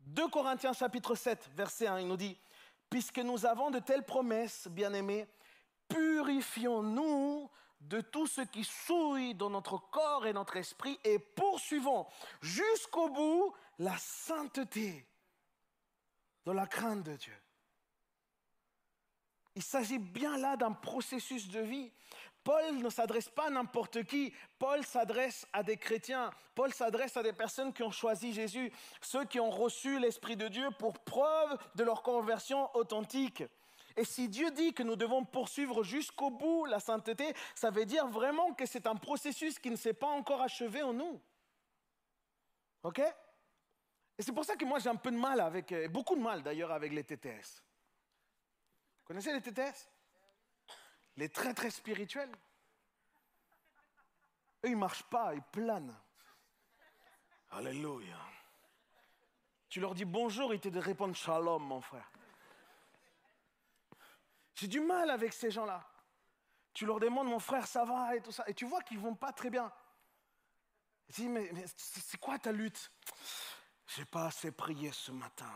2 0.00 0.28
Corinthiens 0.28 0.72
chapitre 0.72 1.14
7, 1.14 1.50
verset 1.54 1.86
1, 1.86 2.00
il 2.00 2.08
nous 2.08 2.16
dit, 2.16 2.38
Puisque 2.90 3.18
nous 3.18 3.46
avons 3.46 3.70
de 3.70 3.78
telles 3.78 4.04
promesses, 4.04 4.68
bien-aimés, 4.68 5.26
purifions-nous 5.88 7.50
de 7.88 8.00
tout 8.00 8.26
ce 8.26 8.40
qui 8.40 8.64
souille 8.64 9.34
dans 9.34 9.50
notre 9.50 9.78
corps 9.78 10.26
et 10.26 10.32
notre 10.32 10.56
esprit 10.56 10.98
et 11.04 11.18
poursuivons 11.18 12.06
jusqu'au 12.40 13.08
bout 13.08 13.52
la 13.78 13.96
sainteté 13.98 15.06
dans 16.44 16.54
la 16.54 16.66
crainte 16.66 17.02
de 17.02 17.16
Dieu. 17.16 17.36
Il 19.54 19.62
s'agit 19.62 19.98
bien 19.98 20.38
là 20.38 20.56
d'un 20.56 20.72
processus 20.72 21.48
de 21.48 21.60
vie. 21.60 21.92
Paul 22.42 22.78
ne 22.78 22.90
s'adresse 22.90 23.28
pas 23.28 23.46
à 23.46 23.50
n'importe 23.50 24.04
qui. 24.04 24.32
Paul 24.58 24.84
s'adresse 24.84 25.46
à 25.52 25.62
des 25.62 25.76
chrétiens. 25.76 26.30
Paul 26.54 26.72
s'adresse 26.72 27.16
à 27.16 27.22
des 27.22 27.32
personnes 27.32 27.72
qui 27.72 27.82
ont 27.82 27.90
choisi 27.90 28.32
Jésus, 28.32 28.72
ceux 29.00 29.24
qui 29.24 29.38
ont 29.38 29.50
reçu 29.50 29.98
l'Esprit 30.00 30.36
de 30.36 30.48
Dieu 30.48 30.68
pour 30.78 30.98
preuve 30.98 31.56
de 31.76 31.84
leur 31.84 32.02
conversion 32.02 32.74
authentique. 32.74 33.44
Et 33.96 34.04
si 34.04 34.28
Dieu 34.28 34.50
dit 34.50 34.72
que 34.72 34.82
nous 34.82 34.96
devons 34.96 35.24
poursuivre 35.24 35.82
jusqu'au 35.82 36.30
bout 36.30 36.66
la 36.66 36.80
sainteté, 36.80 37.34
ça 37.54 37.70
veut 37.70 37.84
dire 37.84 38.06
vraiment 38.06 38.54
que 38.54 38.66
c'est 38.66 38.86
un 38.86 38.96
processus 38.96 39.58
qui 39.58 39.70
ne 39.70 39.76
s'est 39.76 39.92
pas 39.92 40.08
encore 40.08 40.42
achevé 40.42 40.82
en 40.82 40.92
nous. 40.92 41.20
OK? 42.82 43.00
Et 44.18 44.22
c'est 44.22 44.32
pour 44.32 44.44
ça 44.44 44.56
que 44.56 44.64
moi 44.64 44.78
j'ai 44.78 44.88
un 44.88 44.96
peu 44.96 45.10
de 45.10 45.16
mal 45.16 45.40
avec, 45.40 45.72
euh, 45.72 45.88
beaucoup 45.88 46.14
de 46.14 46.20
mal 46.20 46.42
d'ailleurs 46.42 46.72
avec 46.72 46.92
les 46.92 47.04
TTS. 47.04 47.62
Vous 49.00 49.06
connaissez 49.06 49.32
les 49.32 49.40
TTS 49.40 49.88
Les 51.16 51.28
très 51.28 51.54
très 51.54 51.70
spirituels. 51.70 52.32
Eux, 54.64 54.68
ils 54.68 54.76
marchent 54.76 55.02
pas, 55.04 55.34
ils 55.34 55.42
planent. 55.42 55.96
Alléluia. 57.50 58.16
Tu 59.68 59.80
leur 59.80 59.94
dis 59.94 60.04
bonjour, 60.04 60.54
ils 60.54 60.60
te 60.60 60.68
répondent 60.78 61.16
shalom, 61.16 61.62
mon 61.62 61.80
frère. 61.80 62.11
J'ai 64.54 64.68
du 64.68 64.80
mal 64.80 65.10
avec 65.10 65.32
ces 65.32 65.50
gens-là. 65.50 65.88
Tu 66.74 66.86
leur 66.86 67.00
demandes, 67.00 67.28
mon 67.28 67.38
frère, 67.38 67.66
ça 67.66 67.84
va 67.84 68.16
et 68.16 68.20
tout 68.22 68.32
ça. 68.32 68.44
Et 68.46 68.54
tu 68.54 68.64
vois 68.64 68.82
qu'ils 68.82 68.98
vont 68.98 69.14
pas 69.14 69.32
très 69.32 69.50
bien. 69.50 69.72
Tu 71.08 71.22
dis, 71.22 71.28
mais, 71.28 71.50
c'est 71.76 72.18
quoi 72.18 72.38
ta 72.38 72.52
lutte? 72.52 72.90
J'ai 73.86 74.04
pas 74.06 74.26
assez 74.26 74.52
prié 74.52 74.90
ce 74.92 75.12
matin. 75.12 75.52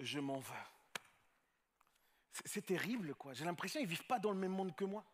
Je 0.00 0.18
m'en 0.18 0.38
veux. 0.38 0.54
C'est 2.44 2.66
terrible, 2.66 3.14
quoi. 3.14 3.32
J'ai 3.32 3.44
l'impression 3.44 3.78
qu'ils 3.78 3.88
vivent 3.88 4.06
pas 4.06 4.18
dans 4.18 4.32
le 4.32 4.38
même 4.38 4.50
monde 4.50 4.74
que 4.74 4.84
moi. 4.84 5.04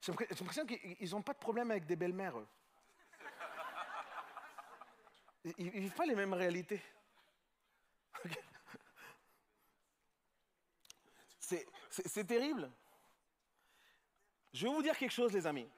J'ai 0.00 0.12
l'impression 0.12 0.66
qu'ils 0.66 1.10
n'ont 1.10 1.22
pas 1.22 1.32
de 1.32 1.38
problème 1.38 1.70
avec 1.70 1.86
des 1.86 1.94
belles-mères, 1.94 2.38
eux. 2.38 2.48
Ils 5.58 5.66
ne 5.66 5.80
vivent 5.80 5.94
pas 5.94 6.06
les 6.06 6.16
mêmes 6.16 6.34
réalités. 6.34 6.82
C'est 11.90 12.24
terrible. 12.26 12.70
Je 14.52 14.66
vais 14.66 14.72
vous 14.72 14.82
dire 14.82 14.96
quelque 14.96 15.10
chose, 15.10 15.32
les 15.32 15.46
amis. 15.46 15.68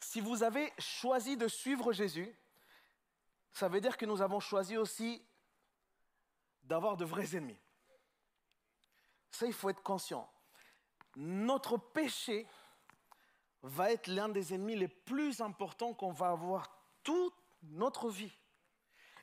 Si 0.00 0.20
vous 0.20 0.42
avez 0.42 0.72
choisi 0.78 1.36
de 1.36 1.48
suivre 1.48 1.92
Jésus, 1.92 2.34
ça 3.52 3.68
veut 3.68 3.80
dire 3.80 3.96
que 3.96 4.06
nous 4.06 4.20
avons 4.20 4.40
choisi 4.40 4.76
aussi 4.76 5.24
d'avoir 6.64 6.96
de 6.96 7.04
vrais 7.04 7.36
ennemis. 7.36 7.58
Ça, 9.30 9.46
il 9.46 9.52
faut 9.52 9.70
être 9.70 9.82
conscient. 9.82 10.30
Notre 11.14 11.76
péché 11.78 12.46
va 13.62 13.90
être 13.90 14.08
l'un 14.08 14.28
des 14.28 14.52
ennemis 14.52 14.76
les 14.76 14.88
plus 14.88 15.40
importants 15.40 15.94
qu'on 15.94 16.12
va 16.12 16.30
avoir 16.30 16.76
toute 17.02 17.34
notre 17.62 18.10
vie. 18.10 18.32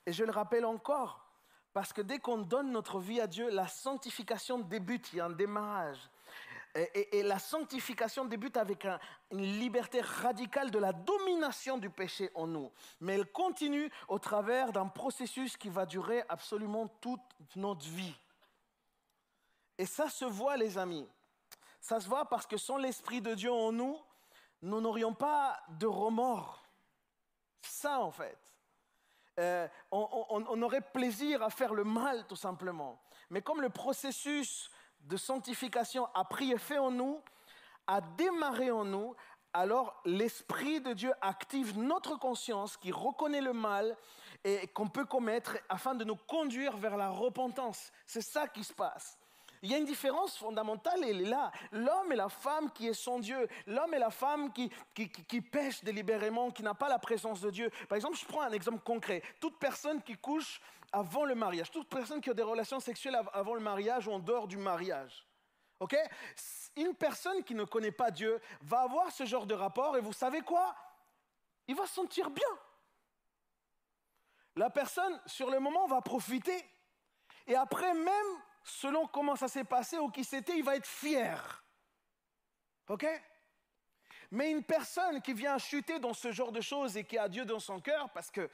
Et 0.06 0.14
je 0.14 0.24
le 0.24 0.32
rappelle 0.32 0.66
encore, 0.66 1.23
parce 1.74 1.92
que 1.92 2.02
dès 2.02 2.20
qu'on 2.20 2.38
donne 2.38 2.72
notre 2.72 3.00
vie 3.00 3.20
à 3.20 3.28
Dieu, 3.28 3.50
la 3.50 3.68
sanctification 3.68 4.60
débute, 4.60 5.12
il 5.12 5.18
y 5.18 5.20
a 5.20 5.26
un 5.26 5.32
démarrage. 5.32 5.98
Et, 6.76 7.22
la 7.22 7.38
sanctification 7.38 8.26
débute 8.26 8.58
avec 8.58 8.88
une 9.30 9.60
liberté 9.60 10.02
radicale 10.02 10.72
de 10.72 10.80
la 10.80 10.92
domination 10.92 11.78
du 11.78 11.92
péché 11.92 12.32
en 12.34 12.48
nous. 12.48 12.72
Mais 13.00 13.14
elle 13.14 13.32
continue 13.32 13.92
au 14.08 14.18
travers 14.18 14.72
d'un 14.72 14.88
processus 14.88 15.56
qui 15.56 15.70
va 15.70 15.86
durer 15.86 16.24
absolument 16.30 16.88
toute 17.00 17.22
notre 17.56 17.86
vie. 17.86 18.16
Et 19.78 19.86
ça 19.86 20.10
se 20.10 20.26
voit, 20.26 20.58
les 20.58 20.80
amis. 20.80 21.08
Ça 21.80 22.00
se 22.00 22.08
voit 22.08 22.26
parce 22.26 22.48
que 22.48 22.58
sans 22.58 22.78
l'Esprit 22.78 23.22
de 23.22 23.36
Dieu 23.36 23.52
en 23.52 23.72
nous, 23.72 24.00
nous 24.64 24.82
n'aurions 24.82 25.14
pas 25.14 25.62
de 25.70 25.86
remords. 25.86 26.64
Ça, 27.62 28.00
en 28.00 28.12
fait. 28.12 28.38
Euh, 29.40 29.68
on, 29.92 30.62
aurait 30.62 30.82
plaisir 30.82 31.42
à 31.42 31.50
faire 31.50 31.74
le 31.74 31.84
mal 31.84 32.26
tout 32.28 32.36
simplement. 32.36 33.02
Mais 33.30 33.42
comme 33.42 33.62
le 33.62 33.70
processus 33.70 34.70
de 35.02 35.18
sanctification 35.18 36.08
a 36.14 36.24
pris 36.24 36.52
effet 36.52 36.78
en 36.78 36.92
nous, 36.92 37.20
a 37.88 38.00
démarré 38.02 38.70
en 38.70 38.86
nous, 38.86 39.16
alors 39.54 40.00
l'Esprit 40.06 40.82
de 40.82 40.94
Dieu 40.94 41.12
active 41.22 41.78
notre 41.78 42.18
conscience 42.18 42.78
qui 42.78 42.92
reconnaît 42.92 43.42
le 43.42 43.54
mal 43.54 43.98
et 44.44 44.68
qu'on 44.68 44.88
peut 44.88 45.06
commettre 45.06 45.58
afin 45.70 45.96
de 45.96 46.04
nous 46.04 46.16
conduire 46.16 46.78
vers 46.78 46.98
la 46.98 47.10
repentance. 47.10 47.92
C'est 48.06 48.22
ça 48.22 48.48
qui 48.48 48.64
se 48.64 48.74
passe. 48.74 49.18
Il 49.64 49.72
y 49.72 49.74
a 49.74 49.78
une 49.78 49.86
différence 49.86 50.38
fondamentale, 50.38 51.00
elle 51.06 51.22
est 51.22 51.30
là. 51.30 51.50
L'homme 51.72 52.12
et 52.12 52.18
la 52.18 52.28
femme 52.28 52.70
qui 52.72 52.90
est 52.90 52.94
son 52.94 53.20
Dieu. 53.20 53.48
L'homme 53.66 53.94
et 53.94 53.98
la 53.98 54.12
femme 54.12 54.52
qui, 54.52 54.70
qui, 54.94 55.42
pêchent 55.42 55.86
délibérément, 55.86 56.52
qui 56.52 56.64
n'a 56.64 56.74
pas 56.74 56.90
la 56.90 57.00
présence 57.00 57.40
de 57.40 57.50
Dieu. 57.50 57.72
Par 57.88 57.96
exemple, 57.96 58.18
je 58.18 58.26
prends 58.26 58.42
un 58.42 58.52
exemple 58.52 58.84
concret. 58.84 59.24
Toute 59.40 59.58
personne 59.58 60.02
qui 60.02 60.18
couche 60.18 60.60
avant 60.92 61.24
le 61.24 61.34
mariage, 61.34 61.72
toute 61.72 61.88
personne 61.88 62.20
qui 62.20 62.30
a 62.30 62.34
des 62.34 62.44
relations 62.44 62.82
sexuelles 62.82 63.18
avant 63.32 63.56
le 63.56 63.62
mariage 63.62 64.06
ou 64.06 64.12
en 64.12 64.20
dehors 64.20 64.50
du 64.50 64.58
mariage. 64.58 65.26
OK? 65.80 65.96
Une 66.76 66.94
personne 66.94 67.42
qui 67.42 67.56
ne 67.56 67.64
connaît 67.64 67.92
pas 67.92 68.12
Dieu 68.12 68.42
va 68.62 68.82
avoir 68.82 69.12
ce 69.12 69.26
genre 69.26 69.46
de 69.46 69.54
rapport 69.54 69.96
et 69.96 70.02
vous 70.02 70.12
savez 70.12 70.42
quoi? 70.42 70.76
Il 71.70 71.76
va 71.76 71.88
se 71.88 71.94
sentir 71.94 72.30
bien. 72.30 72.48
La 74.58 74.70
personne, 74.70 75.22
sur 75.26 75.50
le 75.50 75.62
moment, 75.62 75.88
va 75.88 76.02
profiter. 76.02 76.66
Et 77.48 77.56
après, 77.56 77.94
même 77.94 78.42
selon 78.64 79.08
comment 79.08 79.36
ça 79.36 79.48
s'est 79.48 79.64
passé 79.64 79.98
ou 79.98 80.10
qui 80.10 80.24
c'était, 80.24 80.58
il 80.58 80.64
va 80.64 80.76
être 80.76 80.88
fier. 80.88 81.64
OK? 82.88 83.06
Mais 84.32 84.52
une 84.52 84.64
personne 84.64 85.22
qui 85.22 85.34
vient 85.34 85.58
chuter 85.58 86.00
dans 86.00 86.14
ce 86.14 86.32
genre 86.32 86.52
de 86.52 86.62
choses 86.62 86.98
et 86.98 87.04
qui 87.04 87.18
a 87.18 87.28
Dieu 87.28 87.46
dans 87.46 87.60
son 87.60 87.80
cœur, 87.80 88.10
parce 88.12 88.32
que 88.32 88.50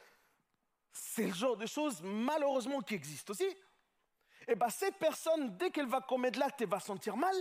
c'est 0.91 1.28
le 1.28 1.34
genre 1.34 1.55
de 1.55 1.66
choses 1.66 2.01
malheureusement 2.03 2.82
qui 2.82 2.95
existe 2.95 3.30
aussi, 3.30 3.45
et 3.45 4.53
eh 4.53 4.55
bien 4.55 4.70
cette 4.70 4.97
personne, 4.97 5.55
dès 5.57 5.70
qu'elle 5.70 5.88
va 5.88 6.01
commettre 6.01 6.39
l'acte, 6.39 6.60
elle 6.62 6.70
va 6.70 6.80
sentir 6.80 7.16
mal. 7.16 7.36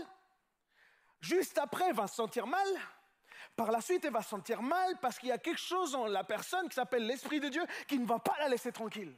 Juste 1.20 1.56
après, 1.56 1.88
elle 1.88 1.94
va 1.94 2.06
se 2.06 2.16
sentir 2.16 2.46
mal. 2.46 2.68
Par 3.56 3.70
la 3.70 3.80
suite, 3.80 4.04
elle 4.04 4.12
va 4.12 4.22
se 4.22 4.28
sentir 4.28 4.62
mal 4.62 4.98
parce 5.00 5.18
qu'il 5.18 5.30
y 5.30 5.32
a 5.32 5.38
quelque 5.38 5.60
chose 5.60 5.94
en 5.94 6.06
la 6.06 6.22
personne 6.22 6.68
qui 6.68 6.74
s'appelle 6.74 7.06
l'Esprit 7.06 7.40
de 7.40 7.48
Dieu 7.48 7.64
qui 7.86 7.98
ne 7.98 8.06
va 8.06 8.18
pas 8.18 8.36
la 8.38 8.48
laisser 8.48 8.72
tranquille. 8.72 9.16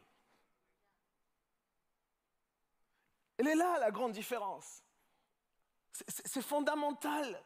Elle 3.41 3.49
est 3.49 3.55
là 3.55 3.78
la 3.78 3.91
grande 3.91 4.12
différence. 4.12 4.82
C'est 5.91 6.43
fondamental. 6.43 7.43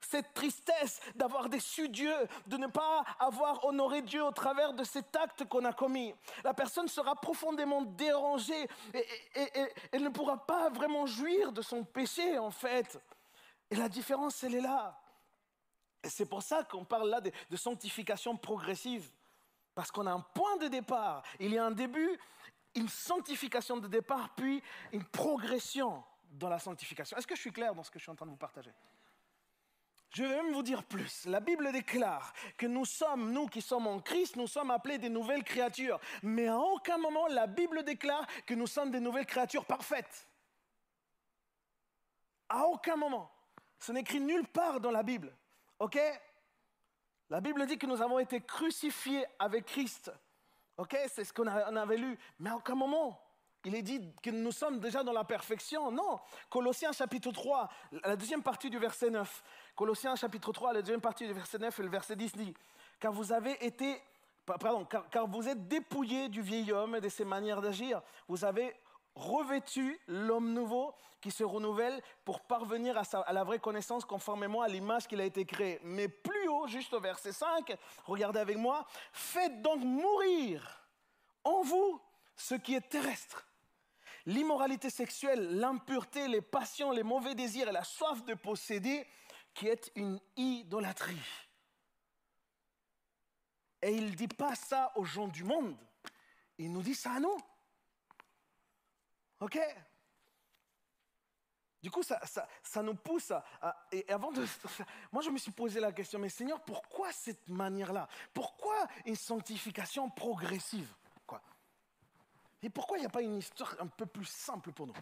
Cette 0.00 0.32
tristesse 0.32 1.00
d'avoir 1.16 1.48
déçu 1.48 1.88
Dieu, 1.88 2.14
de 2.46 2.56
ne 2.56 2.68
pas 2.68 3.04
avoir 3.18 3.64
honoré 3.64 4.00
Dieu 4.00 4.24
au 4.24 4.30
travers 4.30 4.72
de 4.72 4.84
cet 4.84 5.16
acte 5.16 5.44
qu'on 5.46 5.64
a 5.64 5.72
commis. 5.72 6.14
La 6.44 6.54
personne 6.54 6.86
sera 6.86 7.16
profondément 7.16 7.82
dérangée 7.82 8.68
et, 8.94 9.04
elle 9.90 10.04
ne 10.04 10.08
pourra 10.08 10.38
pas 10.38 10.70
vraiment 10.70 11.04
jouir 11.04 11.50
de 11.50 11.62
son 11.62 11.82
péché 11.82 12.38
en 12.38 12.52
fait. 12.52 12.96
Et 13.70 13.74
la 13.74 13.88
différence, 13.88 14.44
elle 14.44 14.54
est 14.54 14.60
là. 14.60 15.00
Et 16.04 16.08
c'est 16.08 16.26
pour 16.26 16.42
ça 16.42 16.62
qu'on 16.62 16.84
parle 16.84 17.10
là 17.10 17.20
de, 17.20 17.32
de 17.50 17.56
sanctification 17.56 18.36
progressive. 18.36 19.10
Parce 19.74 19.90
qu'on 19.90 20.06
a 20.06 20.12
un 20.12 20.20
point 20.20 20.56
de 20.58 20.68
départ, 20.68 21.24
il 21.40 21.52
y 21.52 21.58
a 21.58 21.64
un 21.64 21.70
début 21.72 22.18
une 22.74 22.88
sanctification 22.88 23.76
de 23.78 23.88
départ, 23.88 24.34
puis 24.34 24.62
une 24.92 25.04
progression 25.04 26.02
dans 26.30 26.48
la 26.48 26.58
sanctification. 26.58 27.16
Est-ce 27.16 27.26
que 27.26 27.34
je 27.34 27.40
suis 27.40 27.52
clair 27.52 27.74
dans 27.74 27.82
ce 27.82 27.90
que 27.90 27.98
je 27.98 28.04
suis 28.04 28.12
en 28.12 28.16
train 28.16 28.26
de 28.26 28.30
vous 28.30 28.36
partager? 28.36 28.72
Je 30.10 30.24
vais 30.24 30.42
même 30.42 30.52
vous 30.52 30.62
dire 30.62 30.82
plus. 30.84 31.24
La 31.26 31.38
Bible 31.38 31.70
déclare 31.70 32.32
que 32.56 32.66
nous 32.66 32.84
sommes, 32.84 33.32
nous 33.32 33.46
qui 33.46 33.62
sommes 33.62 33.86
en 33.86 34.00
Christ, 34.00 34.36
nous 34.36 34.48
sommes 34.48 34.70
appelés 34.72 34.98
des 34.98 35.08
nouvelles 35.08 35.44
créatures. 35.44 36.00
Mais 36.22 36.48
à 36.48 36.58
aucun 36.58 36.98
moment 36.98 37.28
la 37.28 37.46
Bible 37.46 37.84
déclare 37.84 38.26
que 38.44 38.54
nous 38.54 38.66
sommes 38.66 38.90
des 38.90 38.98
nouvelles 38.98 39.26
créatures 39.26 39.64
parfaites. 39.64 40.28
À 42.48 42.64
aucun 42.66 42.96
moment. 42.96 43.30
Ce 43.78 43.92
n'est 43.92 44.00
écrit 44.00 44.20
nulle 44.20 44.48
part 44.48 44.80
dans 44.80 44.90
la 44.90 45.04
Bible. 45.04 45.32
OK? 45.78 45.98
La 47.30 47.40
Bible 47.40 47.64
dit 47.66 47.78
que 47.78 47.86
nous 47.86 48.02
avons 48.02 48.18
été 48.18 48.40
crucifiés 48.40 49.24
avec 49.38 49.66
Christ. 49.66 50.10
Ok, 50.80 50.96
c'est 51.08 51.24
ce 51.24 51.32
qu'on 51.34 51.46
avait 51.46 51.98
lu. 51.98 52.18
Mais 52.38 52.48
à 52.48 52.56
aucun 52.56 52.74
moment, 52.74 53.20
il 53.66 53.74
est 53.74 53.82
dit 53.82 54.00
que 54.22 54.30
nous 54.30 54.50
sommes 54.50 54.80
déjà 54.80 55.04
dans 55.04 55.12
la 55.12 55.24
perfection? 55.24 55.92
Non. 55.92 56.18
Colossiens 56.48 56.90
chapitre 56.92 57.30
3, 57.30 57.68
la 58.02 58.16
deuxième 58.16 58.42
partie 58.42 58.70
du 58.70 58.78
verset 58.78 59.10
9. 59.10 59.44
Colossiens 59.76 60.16
chapitre 60.16 60.52
3, 60.52 60.72
la 60.72 60.80
deuxième 60.80 61.02
partie 61.02 61.26
du 61.26 61.34
verset 61.34 61.58
9 61.58 61.78
et 61.78 61.82
le 61.82 61.90
verset 61.90 62.16
10 62.16 62.34
dit 62.34 62.54
Car 62.98 63.12
vous 63.12 63.30
avez 63.30 63.62
été, 63.62 64.00
pardon, 64.46 64.86
car, 64.86 65.26
vous 65.26 65.46
êtes 65.46 65.68
dépouillés 65.68 66.30
du 66.30 66.40
vieil 66.40 66.72
homme 66.72 66.96
et 66.96 67.02
de 67.02 67.10
ses 67.10 67.26
manières 67.26 67.60
d'agir. 67.60 68.00
Vous 68.26 68.46
avez 68.46 68.74
revêtu 69.14 70.00
l'homme 70.06 70.52
nouveau 70.52 70.94
qui 71.20 71.30
se 71.30 71.44
renouvelle 71.44 72.02
pour 72.24 72.40
parvenir 72.40 72.96
à, 72.96 73.02
à, 73.02 73.32
la 73.32 73.44
vraie 73.44 73.58
connaissance 73.58 74.04
conformément 74.04 74.62
à 74.62 74.68
l'image 74.68 75.06
qu'il 75.06 75.20
a 75.20 75.24
été 75.24 75.44
créé. 75.44 75.78
Mais 75.82 76.08
plus 76.08 76.48
haut, 76.48 76.66
juste 76.66 76.94
au 76.94 77.00
verset 77.00 77.32
5, 77.32 77.76
regardez 78.06 78.40
avec 78.40 78.56
moi, 78.56 78.86
faites 79.12 79.60
donc 79.62 79.80
mourir 79.82 80.86
en 81.44 81.62
vous 81.62 82.00
ce 82.36 82.54
qui 82.54 82.74
est 82.74 82.88
terrestre. 82.88 83.46
l'immoralité 84.26 84.90
sexuelle, 84.90 85.58
l'impureté, 85.58 86.28
les 86.28 86.42
passions, 86.42 86.90
les 86.90 87.02
mauvais 87.02 87.34
désirs 87.34 87.68
et 87.68 87.72
la 87.72 87.84
soif 87.84 88.24
de 88.24 88.34
posséder, 88.34 89.06
qui 89.54 89.66
est 89.66 89.90
une 89.94 90.20
idolâtrie. 90.36 91.20
Et 93.82 93.92
il 93.92 94.10
ne 94.10 94.14
dit 94.14 94.28
pas 94.28 94.54
ça 94.54 94.92
aux 94.96 95.04
gens 95.04 95.28
du 95.28 95.44
monde, 95.44 95.76
il 96.58 96.72
nous 96.72 96.82
dit 96.82 96.94
ça 96.94 97.12
à 97.12 97.20
nous. 97.20 97.36
OK? 99.40 99.58
Du 101.82 101.90
coup, 101.90 102.02
ça, 102.02 102.20
ça, 102.62 102.82
nous 102.82 102.94
pousse 102.94 103.30
à, 103.30 103.86
Et 103.90 104.06
avant 104.12 104.30
de. 104.32 104.44
Moi, 105.12 105.22
je 105.22 105.30
me 105.30 105.38
suis 105.38 105.50
posé 105.50 105.80
la 105.80 105.92
question, 105.92 106.18
mais 106.18 106.28
Seigneur, 106.28 106.62
pourquoi 106.62 107.10
cette 107.10 107.48
manière-là? 107.48 108.06
Pourquoi 108.34 108.86
une 109.06 109.16
sanctification 109.16 110.10
progressive 110.10 110.94
quoi? 111.26 111.40
Et 112.62 112.68
pourquoi 112.68 112.98
il 112.98 113.00
n'y 113.00 113.06
a 113.06 113.10
pas 113.10 113.22
une 113.22 113.38
histoire 113.38 113.74
un 113.80 113.86
peu 113.86 114.04
plus 114.04 114.26
simple 114.26 114.72
pour 114.72 114.86
nous? 114.86 114.94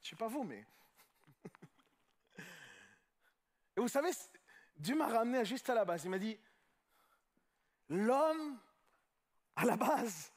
Je 0.00 0.06
ne 0.06 0.10
sais 0.10 0.16
pas 0.16 0.28
vous, 0.28 0.44
mais. 0.44 0.64
Et 3.76 3.80
vous 3.80 3.88
savez, 3.88 4.10
Dieu 4.76 4.96
m'a 4.96 5.08
ramené 5.08 5.44
juste 5.44 5.68
à 5.68 5.74
la 5.74 5.84
base. 5.84 6.04
Il 6.04 6.10
m'a 6.10 6.18
dit 6.18 6.38
L'homme, 7.90 8.58
à 9.56 9.66
la 9.66 9.76
base, 9.76 10.32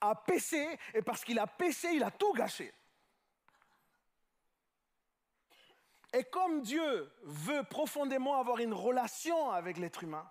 a 0.00 0.14
péché, 0.14 0.78
et 0.94 1.02
parce 1.02 1.24
qu'il 1.24 1.38
a 1.38 1.46
péché, 1.46 1.88
il 1.94 2.02
a 2.02 2.10
tout 2.10 2.32
gâché. 2.32 2.72
Et 6.12 6.24
comme 6.24 6.62
Dieu 6.62 7.12
veut 7.22 7.64
profondément 7.64 8.40
avoir 8.40 8.58
une 8.58 8.72
relation 8.72 9.50
avec 9.50 9.76
l'être 9.76 10.02
humain, 10.02 10.28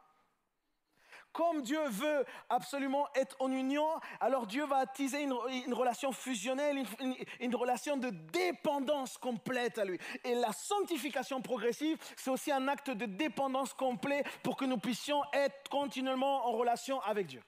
comme 1.37 1.61
Dieu 1.61 1.79
veut 1.89 2.25
absolument 2.49 3.07
être 3.13 3.35
en 3.39 3.51
union, 3.51 3.87
alors 4.19 4.47
Dieu 4.47 4.65
va 4.65 4.77
attiser 4.77 5.21
une, 5.21 5.73
relation 5.73 6.11
fusionnelle, 6.11 6.83
une, 6.99 7.15
une, 7.39 7.55
relation 7.55 7.95
de 7.95 8.09
dépendance 8.09 9.19
complète 9.19 9.77
à 9.77 9.85
lui. 9.85 9.99
Et 10.23 10.33
la 10.33 10.51
sanctification 10.51 11.43
progressive, 11.43 11.99
c'est 12.15 12.31
aussi 12.31 12.51
un 12.51 12.67
acte 12.67 12.89
de 12.89 13.05
dépendance 13.05 13.73
complet 13.75 14.23
pour 14.41 14.57
que 14.57 14.65
nous 14.65 14.79
puissions 14.79 15.21
être 15.31 15.69
continuellement 15.69 16.47
en 16.47 16.53
relation 16.53 16.99
avec 17.01 17.27
Dieu. 17.27 17.43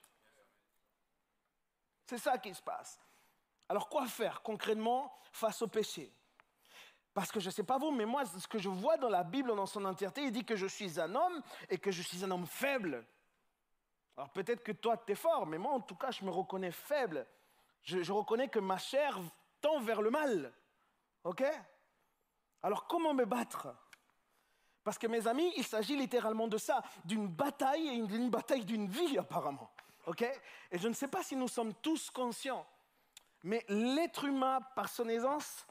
C'est 2.09 2.17
ça 2.17 2.39
qui 2.39 2.51
se 2.55 2.61
passe. 2.63 2.99
Alors 3.69 3.87
quoi 3.87 4.07
faire 4.07 4.41
concrètement 4.41 5.15
face 5.31 5.61
au 5.61 5.67
péché? 5.67 6.11
Parce 7.13 7.31
que 7.31 7.39
je 7.39 7.45
ne 7.45 7.51
sais 7.51 7.63
pas 7.63 7.77
vous, 7.77 7.91
mais 7.91 8.07
moi, 8.07 8.25
ce 8.25 8.47
que 8.47 8.57
je 8.57 8.67
vois 8.67 8.97
dans 8.97 9.09
la 9.09 9.23
Bible 9.23 9.55
dans 9.55 9.67
son 9.67 9.85
entièreté, 9.85 10.23
il 10.23 10.31
dit 10.31 10.43
que 10.43 10.55
je 10.55 10.65
suis 10.65 10.99
un 10.99 11.13
homme 11.13 11.39
et 11.69 11.77
que 11.77 11.91
je 11.91 12.01
suis 12.01 12.25
un 12.25 12.31
homme 12.31 12.47
faible. 12.47 13.05
Alors 14.17 14.31
peut-être 14.31 14.63
que 14.63 14.71
toi, 14.71 14.97
tu 14.97 15.11
es 15.11 15.15
fort, 15.15 15.45
mais 15.45 15.59
moi, 15.59 15.71
en 15.71 15.81
tout 15.81 15.93
cas, 15.93 16.09
je 16.09 16.25
me 16.25 16.31
reconnais 16.31 16.71
faible. 16.71 17.27
Je, 17.83 18.11
reconnais 18.11 18.47
que 18.47 18.57
ma 18.57 18.79
chair 18.79 19.19
tend 19.61 19.79
vers 19.79 20.01
le 20.01 20.09
mal. 20.09 20.51
OK? 21.25 21.43
Alors 22.63 22.87
comment 22.87 23.13
me 23.13 23.25
battre? 23.25 23.67
Parce 24.83 24.97
que 24.97 25.05
mes 25.05 25.27
amis, 25.27 25.53
il 25.57 25.63
s'agit 25.63 25.95
littéralement 25.95 26.47
de 26.47 26.57
ça, 26.57 26.81
d'une 27.05 27.27
bataille 27.27 27.87
et 27.87 28.01
d'une 28.01 28.31
bataille 28.31 28.65
d'une 28.65 28.87
vie 28.87 29.19
apparemment. 29.19 29.69
OK? 30.09 30.23
Et 30.71 30.79
je 30.79 30.87
ne 30.87 30.93
sais 30.93 31.07
pas 31.07 31.21
si 31.21 31.35
nous 31.35 31.47
sommes 31.47 31.73
tous 31.75 32.09
conscients, 32.09 32.65
mais 33.43 33.63
l'être 33.69 34.25
humain, 34.25 34.59
par 34.75 34.89
son 34.89 35.07
aisance, 35.07 35.67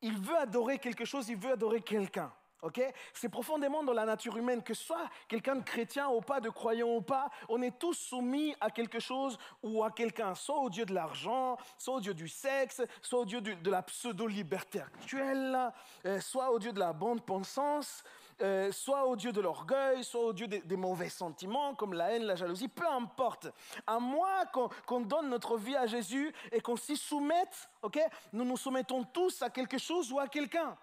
il 0.00 0.18
veut 0.18 0.38
adorer 0.38 0.78
quelque 0.78 1.04
chose, 1.04 1.28
il 1.28 1.36
veut 1.36 1.52
adorer 1.52 1.82
quelqu'un. 1.82 2.32
ok? 2.62 2.80
C'est 3.12 3.28
profondément 3.28 3.84
dans 3.84 3.92
la 3.92 4.06
nature 4.06 4.38
humaine, 4.38 4.62
que 4.62 4.72
soit 4.72 5.10
quelqu'un 5.28 5.56
de 5.56 5.62
chrétien 5.62 6.08
ou 6.08 6.22
pas, 6.22 6.40
de 6.40 6.48
croyant 6.48 6.88
ou 6.88 7.02
pas, 7.02 7.28
on 7.50 7.60
est 7.60 7.78
tous 7.78 7.92
soumis 7.92 8.56
à 8.58 8.70
quelque 8.70 9.00
chose 9.00 9.36
ou 9.62 9.84
à 9.84 9.90
quelqu'un, 9.90 10.34
soit 10.34 10.58
au 10.58 10.70
Dieu 10.70 10.86
de 10.86 10.94
l'argent, 10.94 11.58
soit 11.76 11.96
au 11.96 12.00
Dieu 12.00 12.14
du 12.14 12.28
sexe, 12.28 12.80
soit 13.02 13.18
au 13.18 13.26
Dieu 13.26 13.42
de, 13.42 13.70
la 13.70 13.82
pseudo-liberté 13.82 14.80
actuelle, 14.80 15.58
euh, 16.06 16.20
soit 16.20 16.50
au 16.52 16.58
Dieu 16.58 16.72
de 16.72 16.80
la 16.80 16.94
bande 16.94 17.20
pensance, 17.20 18.02
euh, 18.42 18.70
soit 18.70 19.06
au 19.06 19.16
Dieu 19.16 19.32
de 19.32 19.40
l'orgueil, 19.40 20.04
soit 20.04 20.20
au 20.20 20.32
Dieu 20.34 20.46
des, 20.46 20.76
mauvais 20.76 21.08
sentiments 21.08 21.74
comme 21.74 21.94
la 21.94 22.12
haine, 22.12 22.24
la 22.24 22.36
jalousie, 22.36 22.68
peu 22.68 22.86
importe. 22.86 23.48
À 23.86 23.98
moins 23.98 24.44
qu'on 24.86 25.00
donne 25.00 25.30
notre 25.30 25.56
vie 25.56 25.74
à 25.74 25.86
Jésus 25.86 26.34
et 26.52 26.60
qu'on 26.60 26.76
s'y 26.76 26.96
soumette, 26.96 27.70
ok 27.82 27.98
nous 28.34 28.44
nous 28.44 28.58
soumettons 28.58 29.04
tous 29.04 29.40
à 29.40 29.48
quelque 29.48 29.78
chose 29.78 30.12
ou 30.12 30.18
à 30.18 30.28
quelqu'un. 30.28 30.76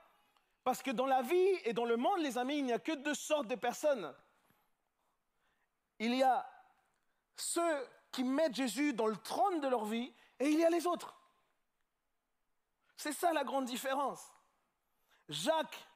Parce 0.64 0.82
que 0.82 0.90
dans 0.90 1.06
la 1.06 1.22
vie 1.22 1.60
et 1.66 1.74
dans 1.74 1.86
le 1.86 1.96
monde, 1.96 2.20
les 2.20 2.38
amis, 2.38 2.58
il 2.58 2.66
n'y 2.66 2.74
a 2.74 2.80
que 2.80 2.94
deux 2.94 3.14
sortes 3.14 3.48
de 3.48 3.56
personnes. 3.56 4.14
Il 6.00 6.16
y 6.16 6.24
a 6.24 6.50
ceux 7.36 7.88
qui 8.12 8.24
mettent 8.24 8.56
Jésus 8.56 8.94
dans 8.94 9.08
le 9.08 9.18
trône 9.18 9.60
de 9.60 9.68
leur 9.68 9.86
vie 9.86 10.12
et 10.40 10.50
il 10.50 10.60
y 10.60 10.66
a 10.66 10.70
les 10.70 10.88
autres. 10.88 11.16
C'est 12.98 13.14
ça 13.14 13.32
la 13.32 13.44
grande 13.44 13.66
différence. 13.66 14.32
Jacques 15.30 15.88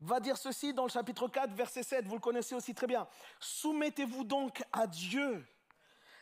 va 0.00 0.20
dire 0.20 0.36
ceci 0.36 0.72
dans 0.72 0.84
le 0.84 0.90
chapitre 0.90 1.28
4, 1.28 1.52
verset 1.52 1.82
7, 1.82 2.06
vous 2.06 2.14
le 2.14 2.20
connaissez 2.20 2.54
aussi 2.54 2.74
très 2.74 2.86
bien. 2.86 3.06
Soumettez-vous 3.40 4.24
donc 4.24 4.62
à 4.72 4.86
Dieu. 4.86 5.44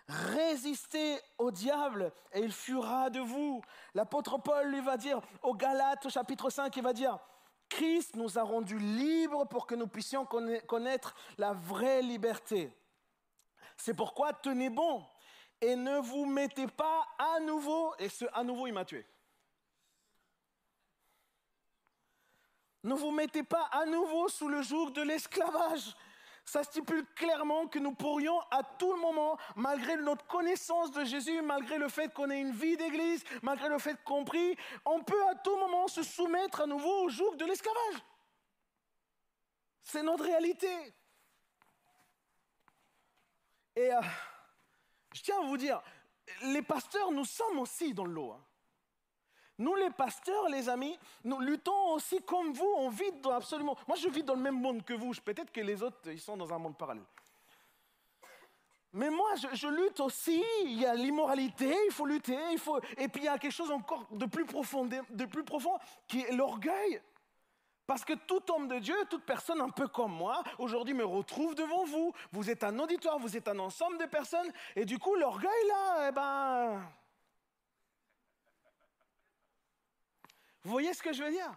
Résistez 0.09 1.19
au 1.37 1.51
diable 1.51 2.13
et 2.33 2.41
il 2.41 2.53
fuira 2.53 3.11
de 3.11 3.21
vous. 3.21 3.61
L'apôtre 3.95 4.39
Paul 4.39 4.71
lui 4.71 4.81
va 4.81 4.97
dire 4.97 5.21
au 5.43 5.55
Galates 5.55 6.07
au 6.07 6.11
chapitre 6.11 6.49
5, 6.49 6.75
il 6.77 6.83
va 6.83 6.93
dire, 6.93 7.19
Christ 7.69 8.15
nous 8.15 8.39
a 8.39 8.43
rendus 8.43 8.79
libres 8.79 9.47
pour 9.47 9.67
que 9.67 9.75
nous 9.75 9.89
puissions 9.89 10.25
connaître 10.25 11.15
la 11.39 11.53
vraie 11.53 12.03
liberté. 12.03 12.73
C'est 13.77 13.95
pourquoi 13.95 14.33
tenez 14.33 14.71
bon 14.71 15.05
et 15.61 15.75
ne 15.75 15.99
vous 15.99 16.27
mettez 16.27 16.67
pas 16.67 17.07
à 17.19 17.41
nouveau, 17.41 17.95
et 17.99 18.09
ce 18.09 18.27
à 18.33 18.45
nouveau 18.45 18.67
il 18.67 18.73
m'a 18.73 18.85
tué. 18.85 19.05
Ne 22.87 22.95
vous 22.95 23.11
mettez 23.11 23.43
pas 23.43 23.65
à 23.73 23.85
nouveau 23.85 24.29
sous 24.29 24.47
le 24.47 24.63
joug 24.63 24.91
de 24.91 25.03
l'esclavage. 25.03 25.97
Ça 26.45 26.63
stipule 26.63 27.05
clairement 27.17 27.67
que 27.67 27.81
nous 27.81 27.93
pourrions 27.93 28.39
à 28.53 28.63
tout 28.63 28.95
moment, 28.95 29.37
malgré 29.57 29.97
notre 29.97 30.25
connaissance 30.29 30.93
de 30.93 31.05
Jésus, 31.05 31.43
malgré 31.43 31.79
le 31.79 31.89
fait 31.89 32.15
qu'on 32.15 32.31
ait 32.31 32.41
une 32.41 32.53
vie 32.53 32.77
d'église, 32.77 33.25
malgré 33.43 33.69
le 33.69 33.81
fait 33.81 33.97
qu'on 34.05 34.25
prie, 34.25 34.57
on 34.85 35.03
peut 35.03 35.27
à 35.27 35.35
tout 35.35 35.57
moment 35.57 35.89
se 35.89 36.05
soumettre 36.05 36.61
à 36.61 36.67
nouveau 36.67 37.07
au 37.07 37.09
joug 37.09 37.35
de 37.35 37.45
l'esclavage. 37.45 38.05
C'est 39.83 40.05
notre 40.05 40.23
réalité. 40.23 40.95
Et 43.75 43.93
euh, 43.93 44.01
je 45.13 45.23
tiens 45.23 45.41
à 45.43 45.45
vous 45.45 45.57
dire, 45.57 45.83
les 46.43 46.63
pasteurs, 46.63 47.11
nous 47.11 47.25
sommes 47.25 47.59
aussi 47.59 47.93
dans 47.93 48.05
le 48.05 48.13
lot. 48.13 48.31
Hein. 48.31 48.45
Nous, 49.59 49.75
les 49.75 49.91
pasteurs, 49.91 50.49
les 50.49 50.69
amis, 50.69 50.99
nous 51.25 51.41
luttons 51.41 51.93
aussi 51.93 52.21
comme 52.23 52.53
vous. 52.53 52.71
On 52.77 52.91
vit 52.91 53.13
absolument. 53.31 53.77
Moi, 53.89 53.97
je 53.97 54.09
vis 54.09 54.23
dans 54.23 54.35
le 54.35 54.43
même 54.43 54.61
monde 54.61 54.85
que 54.85 54.93
vous. 54.93 55.13
Peut-être 55.25 55.51
que 55.51 55.61
les 55.61 55.83
autres, 55.83 55.99
ils 56.07 56.21
sont 56.21 56.37
dans 56.37 56.53
un 56.53 56.59
monde 56.59 56.77
parallèle. 56.77 57.05
Mais 58.93 59.11
moi, 59.11 59.31
je, 59.53 59.67
lutte 59.69 60.01
aussi. 60.01 60.43
Il 60.65 60.81
y 60.81 60.87
a 60.87 60.95
l'immoralité, 60.95 61.75
il 61.87 61.93
faut 61.93 62.07
lutter. 62.07 62.39
Il 62.53 62.59
faut... 62.59 62.79
Et 62.99 63.09
puis, 63.09 63.23
il 63.23 63.25
y 63.25 63.29
a 63.29 63.39
quelque 63.39 63.53
chose 63.53 63.71
encore 63.71 64.07
de 64.11 64.27
plus 64.27 64.45
profond, 64.45 64.85
de 64.87 65.25
plus 65.25 65.45
profond 65.45 65.79
qui 66.07 66.21
est 66.21 66.33
l'orgueil. 66.33 67.01
Parce 67.87 68.05
que 68.05 68.15
tout 68.15 68.43
homme 68.51 68.67
de 68.67 68.79
Dieu, 68.79 68.97
toute 69.09 69.25
personne 69.25 69.61
un 69.61 69.71
peu 69.71 69.87
comme 69.87 70.13
moi, 70.13 70.43
aujourd'hui 70.59 70.93
me 70.93 71.05
retrouve 71.05 71.55
devant 71.55 71.85
vous. 71.85 72.13
Vous 72.33 72.51
êtes 72.51 72.65
un 72.65 72.79
auditoire, 72.79 73.19
vous 73.19 73.37
êtes 73.37 73.47
un 73.49 73.59
ensemble 73.61 73.97
de 73.99 74.07
personnes. 74.07 74.53
Et 74.75 74.85
du 74.85 74.99
coup, 74.99 75.15
l'orgueil, 75.15 75.69
là, 75.69 76.09
eh 76.09 76.13
ben, 76.13 76.83
Vous 80.67 80.73
voyez 80.73 80.93
ce 80.95 81.03
que 81.03 81.13
je 81.13 81.23
veux 81.23 81.31
dire? 81.31 81.53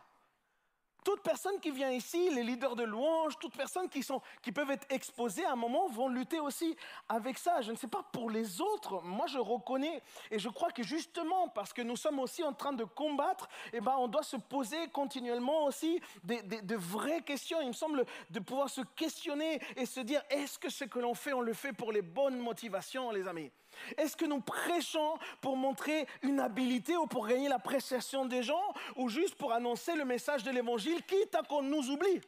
Toute 1.03 1.23
personne 1.23 1.59
qui 1.59 1.71
vient 1.71 1.89
ici, 1.89 2.29
les 2.29 2.43
leaders 2.43 2.75
de 2.75 2.83
louange, 2.83 3.39
toute 3.39 3.57
personne 3.57 3.89
qui, 3.89 4.03
sont, 4.03 4.21
qui 4.43 4.51
peuvent 4.51 4.69
être 4.69 4.85
exposées 4.91 5.45
à 5.45 5.53
un 5.53 5.55
moment 5.55 5.87
vont 5.87 6.09
lutter 6.09 6.39
aussi 6.39 6.77
avec 7.07 7.39
ça. 7.39 7.61
Je 7.61 7.71
ne 7.71 7.75
sais 7.75 7.87
pas 7.87 8.03
pour 8.13 8.29
les 8.29 8.61
autres, 8.61 9.01
moi 9.01 9.25
je 9.25 9.39
reconnais 9.39 10.03
et 10.29 10.37
je 10.37 10.47
crois 10.47 10.69
que 10.69 10.83
justement 10.83 11.47
parce 11.47 11.73
que 11.73 11.81
nous 11.81 11.95
sommes 11.95 12.19
aussi 12.19 12.43
en 12.43 12.53
train 12.53 12.73
de 12.73 12.83
combattre, 12.83 13.47
eh 13.73 13.81
ben, 13.81 13.95
on 13.97 14.07
doit 14.07 14.21
se 14.21 14.37
poser 14.37 14.89
continuellement 14.89 15.63
aussi 15.63 15.99
des, 16.23 16.43
de 16.43 16.75
vraies 16.75 17.21
questions. 17.21 17.61
Il 17.61 17.69
me 17.69 17.73
semble 17.73 18.05
de 18.29 18.39
pouvoir 18.39 18.69
se 18.69 18.81
questionner 18.95 19.59
et 19.75 19.87
se 19.87 20.01
dire 20.01 20.21
est-ce 20.29 20.59
que 20.59 20.69
ce 20.69 20.83
que 20.83 20.99
l'on 20.99 21.15
fait, 21.15 21.33
on 21.33 21.41
le 21.41 21.53
fait 21.53 21.73
pour 21.73 21.91
les 21.91 22.03
bonnes 22.03 22.37
motivations, 22.37 23.09
les 23.09 23.27
amis? 23.27 23.49
Est-ce 23.97 24.15
que 24.15 24.25
nous 24.25 24.41
prêchons 24.41 25.17
pour 25.41 25.57
montrer 25.57 26.07
une 26.21 26.39
habilité 26.39 26.95
ou 26.97 27.07
pour 27.07 27.27
gagner 27.27 27.49
l'appréciation 27.49 28.25
des 28.25 28.43
gens 28.43 28.73
ou 28.95 29.09
juste 29.09 29.35
pour 29.35 29.53
annoncer 29.53 29.95
le 29.95 30.05
message 30.05 30.43
de 30.43 30.51
l'évangile 30.51 31.03
quitte 31.03 31.35
à 31.35 31.43
qu'on 31.43 31.61
nous 31.61 31.89
oublie? 31.89 32.21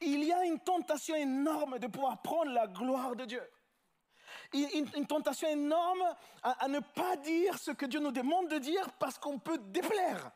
Il 0.00 0.24
y 0.24 0.32
a 0.32 0.44
une 0.44 0.60
tentation 0.60 1.14
énorme 1.14 1.78
de 1.78 1.86
pouvoir 1.86 2.20
prendre 2.22 2.52
la 2.52 2.66
gloire 2.66 3.16
de 3.16 3.24
Dieu. 3.24 3.42
Une, 4.52 5.06
tentation 5.06 5.48
énorme 5.48 6.04
à, 6.42 6.68
ne 6.68 6.80
pas 6.80 7.16
dire 7.16 7.58
ce 7.58 7.70
que 7.70 7.86
Dieu 7.86 8.00
nous 8.00 8.12
demande 8.12 8.48
de 8.48 8.58
dire 8.58 8.90
parce 8.98 9.18
qu'on 9.18 9.38
peut 9.38 9.58
déplaire. 9.58 10.30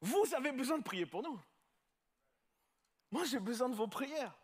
Vous 0.00 0.34
avez 0.34 0.52
besoin 0.52 0.78
de 0.78 0.82
prier 0.82 1.06
pour 1.06 1.22
nous. 1.22 1.40
Moi, 3.10 3.24
j'ai 3.24 3.38
besoin 3.38 3.68
de 3.68 3.74
vos 3.74 3.86
prières. 3.86 4.36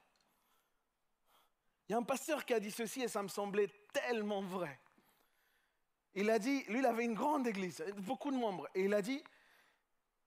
Il 1.91 1.95
y 1.95 1.97
a 1.97 1.99
un 1.99 2.05
pasteur 2.05 2.45
qui 2.45 2.55
a 2.55 2.61
dit 2.61 2.71
ceci 2.71 3.03
et 3.03 3.09
ça 3.09 3.21
me 3.21 3.27
semblait 3.27 3.67
tellement 3.93 4.43
vrai. 4.43 4.79
Il 6.15 6.31
a 6.31 6.39
dit, 6.39 6.63
lui, 6.69 6.79
il 6.79 6.87
avait 6.87 7.05
une 7.05 7.15
grande 7.15 7.49
église, 7.49 7.85
beaucoup 7.97 8.31
de 8.31 8.37
membres. 8.37 8.69
Et 8.77 8.85
il 8.85 8.95
a 8.95 9.03
dit, 9.03 9.21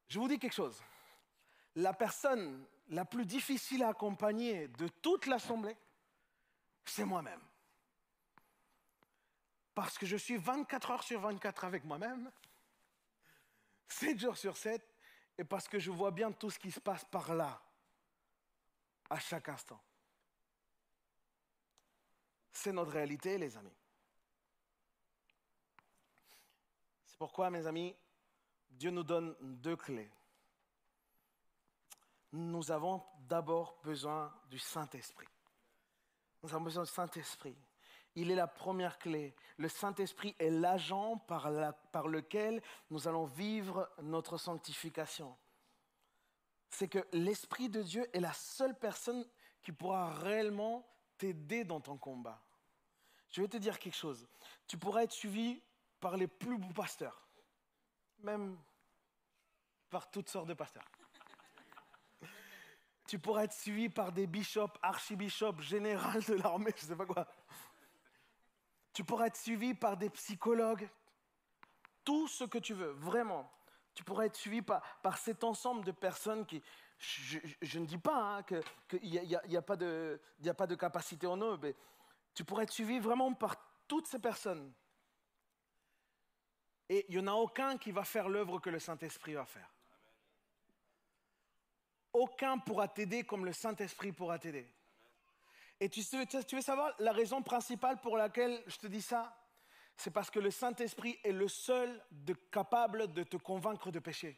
je 0.09 0.19
vous 0.19 0.27
dis 0.27 0.37
quelque 0.37 0.51
chose. 0.51 0.83
La 1.75 1.93
personne 1.93 2.67
la 2.89 3.05
plus 3.05 3.25
difficile 3.25 3.81
à 3.83 3.87
accompagner 3.87 4.67
de 4.67 4.89
toute 4.89 5.25
l'assemblée, 5.25 5.77
c'est 6.83 7.05
moi-même. 7.05 7.39
Parce 9.73 9.97
que 9.97 10.05
je 10.05 10.17
suis 10.17 10.35
24 10.35 10.91
heures 10.91 11.03
sur 11.03 11.21
24 11.21 11.63
avec 11.63 11.85
moi-même, 11.85 12.29
7 13.87 14.19
jours 14.19 14.35
sur 14.35 14.57
7, 14.57 14.85
et 15.37 15.45
parce 15.45 15.69
que 15.69 15.79
je 15.79 15.91
vois 15.91 16.11
bien 16.11 16.29
tout 16.33 16.49
ce 16.49 16.59
qui 16.59 16.71
se 16.71 16.81
passe 16.81 17.05
par 17.05 17.33
là, 17.33 17.61
à 19.09 19.17
chaque 19.17 19.47
instant. 19.47 19.81
C'est 22.53 22.71
notre 22.71 22.91
réalité, 22.91 23.37
les 23.37 23.57
amis. 23.57 23.75
C'est 27.05 27.17
pourquoi, 27.17 27.49
mes 27.49 27.65
amis, 27.65 27.95
Dieu 28.69 28.91
nous 28.91 29.03
donne 29.03 29.35
deux 29.41 29.75
clés. 29.75 30.11
Nous 32.31 32.71
avons 32.71 33.03
d'abord 33.27 33.79
besoin 33.83 34.33
du 34.49 34.59
Saint-Esprit. 34.59 35.27
Nous 36.41 36.53
avons 36.53 36.63
besoin 36.63 36.83
du 36.83 36.89
Saint-Esprit. 36.89 37.55
Il 38.15 38.29
est 38.29 38.35
la 38.35 38.47
première 38.47 38.99
clé. 38.99 39.35
Le 39.57 39.69
Saint-Esprit 39.69 40.35
est 40.37 40.49
l'agent 40.49 41.17
par, 41.17 41.49
lequel 42.07 42.61
nous 42.89 43.07
allons 43.07 43.25
vivre 43.25 43.89
notre 44.01 44.37
sanctification. 44.37 45.35
C'est 46.69 46.87
que 46.87 47.05
l'Esprit 47.13 47.69
de 47.69 47.81
Dieu 47.81 48.07
est 48.13 48.19
la 48.19 48.33
seule 48.33 48.77
personne 48.77 49.25
qui 49.61 49.71
pourra 49.71 50.13
réellement 50.13 50.85
t'aider 51.23 51.63
dans 51.63 51.79
ton 51.79 51.97
combat. 51.97 52.41
Je 53.29 53.41
vais 53.41 53.47
te 53.47 53.55
dire 53.55 53.79
quelque 53.79 53.95
chose. 53.95 54.27
Tu 54.67 54.77
pourras 54.77 55.03
être 55.03 55.13
suivi 55.13 55.61
par 56.01 56.17
les 56.17 56.27
plus 56.27 56.57
beaux 56.57 56.73
pasteurs, 56.73 57.25
même 58.19 58.59
par 59.89 60.11
toutes 60.11 60.27
sortes 60.27 60.47
de 60.47 60.53
pasteurs. 60.53 60.89
Tu 63.07 63.19
pourras 63.19 63.43
être 63.43 63.53
suivi 63.53 63.89
par 63.89 64.11
des 64.11 64.27
bishops, 64.27 64.77
archibishops, 64.81 65.59
généraux 65.59 66.19
de 66.19 66.33
l'armée, 66.33 66.73
je 66.75 66.85
sais 66.85 66.95
pas 66.95 67.05
quoi. 67.05 67.27
Tu 68.93 69.03
pourras 69.03 69.27
être 69.27 69.37
suivi 69.37 69.73
par 69.73 69.97
des 69.97 70.09
psychologues, 70.09 70.89
tout 72.03 72.27
ce 72.27 72.45
que 72.45 72.57
tu 72.57 72.73
veux, 72.73 72.91
vraiment. 72.91 73.51
Tu 73.93 74.03
pourras 74.03 74.25
être 74.25 74.35
suivi 74.35 74.61
par, 74.61 74.81
par 75.01 75.17
cet 75.17 75.43
ensemble 75.43 75.85
de 75.85 75.91
personnes 75.91 76.45
qui, 76.45 76.63
je, 76.99 77.79
ne 77.79 77.85
dis 77.85 77.97
pas 77.97 78.37
hein, 78.37 78.43
qu'il 78.43 79.09
n'y 79.09 79.35
a, 79.35 79.59
a, 79.59 79.61
pas 79.61 79.75
de, 79.75 80.75
capacité 80.75 81.27
en 81.27 81.37
eux, 81.37 81.57
mais 81.61 81.75
tu 82.33 82.43
pourrais 82.43 82.63
être 82.63 82.71
suivi 82.71 82.99
vraiment 82.99 83.33
par 83.33 83.55
toutes 83.87 84.07
ces 84.07 84.19
personnes. 84.19 84.73
Et 86.89 87.05
il 87.09 87.15
n'y 87.15 87.23
en 87.23 87.27
a 87.27 87.35
aucun 87.35 87.77
qui 87.77 87.91
va 87.91 88.03
faire 88.03 88.29
l'œuvre 88.29 88.59
que 88.59 88.69
le 88.69 88.79
Saint-Esprit 88.79 89.33
va 89.33 89.45
faire. 89.45 89.69
Aucun 92.13 92.59
pourra 92.59 92.87
t'aider 92.87 93.23
comme 93.23 93.45
le 93.45 93.53
Saint-Esprit 93.53 94.11
pourra 94.11 94.37
t'aider. 94.37 94.69
Et 95.79 95.89
tu, 95.89 96.01
tu 96.47 96.55
veux 96.55 96.61
savoir 96.61 96.93
la 96.99 97.11
raison 97.11 97.41
principale 97.41 97.99
pour 97.99 98.17
laquelle 98.17 98.63
je 98.67 98.77
te 98.77 98.87
dis 98.87 99.01
ça? 99.01 99.35
C'est 99.97 100.11
parce 100.11 100.29
que 100.29 100.39
le 100.39 100.51
Saint-Esprit 100.51 101.19
est 101.23 101.31
le 101.31 101.47
seul 101.47 102.03
capable 102.51 103.11
de 103.13 103.23
te 103.23 103.37
convaincre 103.37 103.91
de 103.91 103.99
péché. 103.99 104.37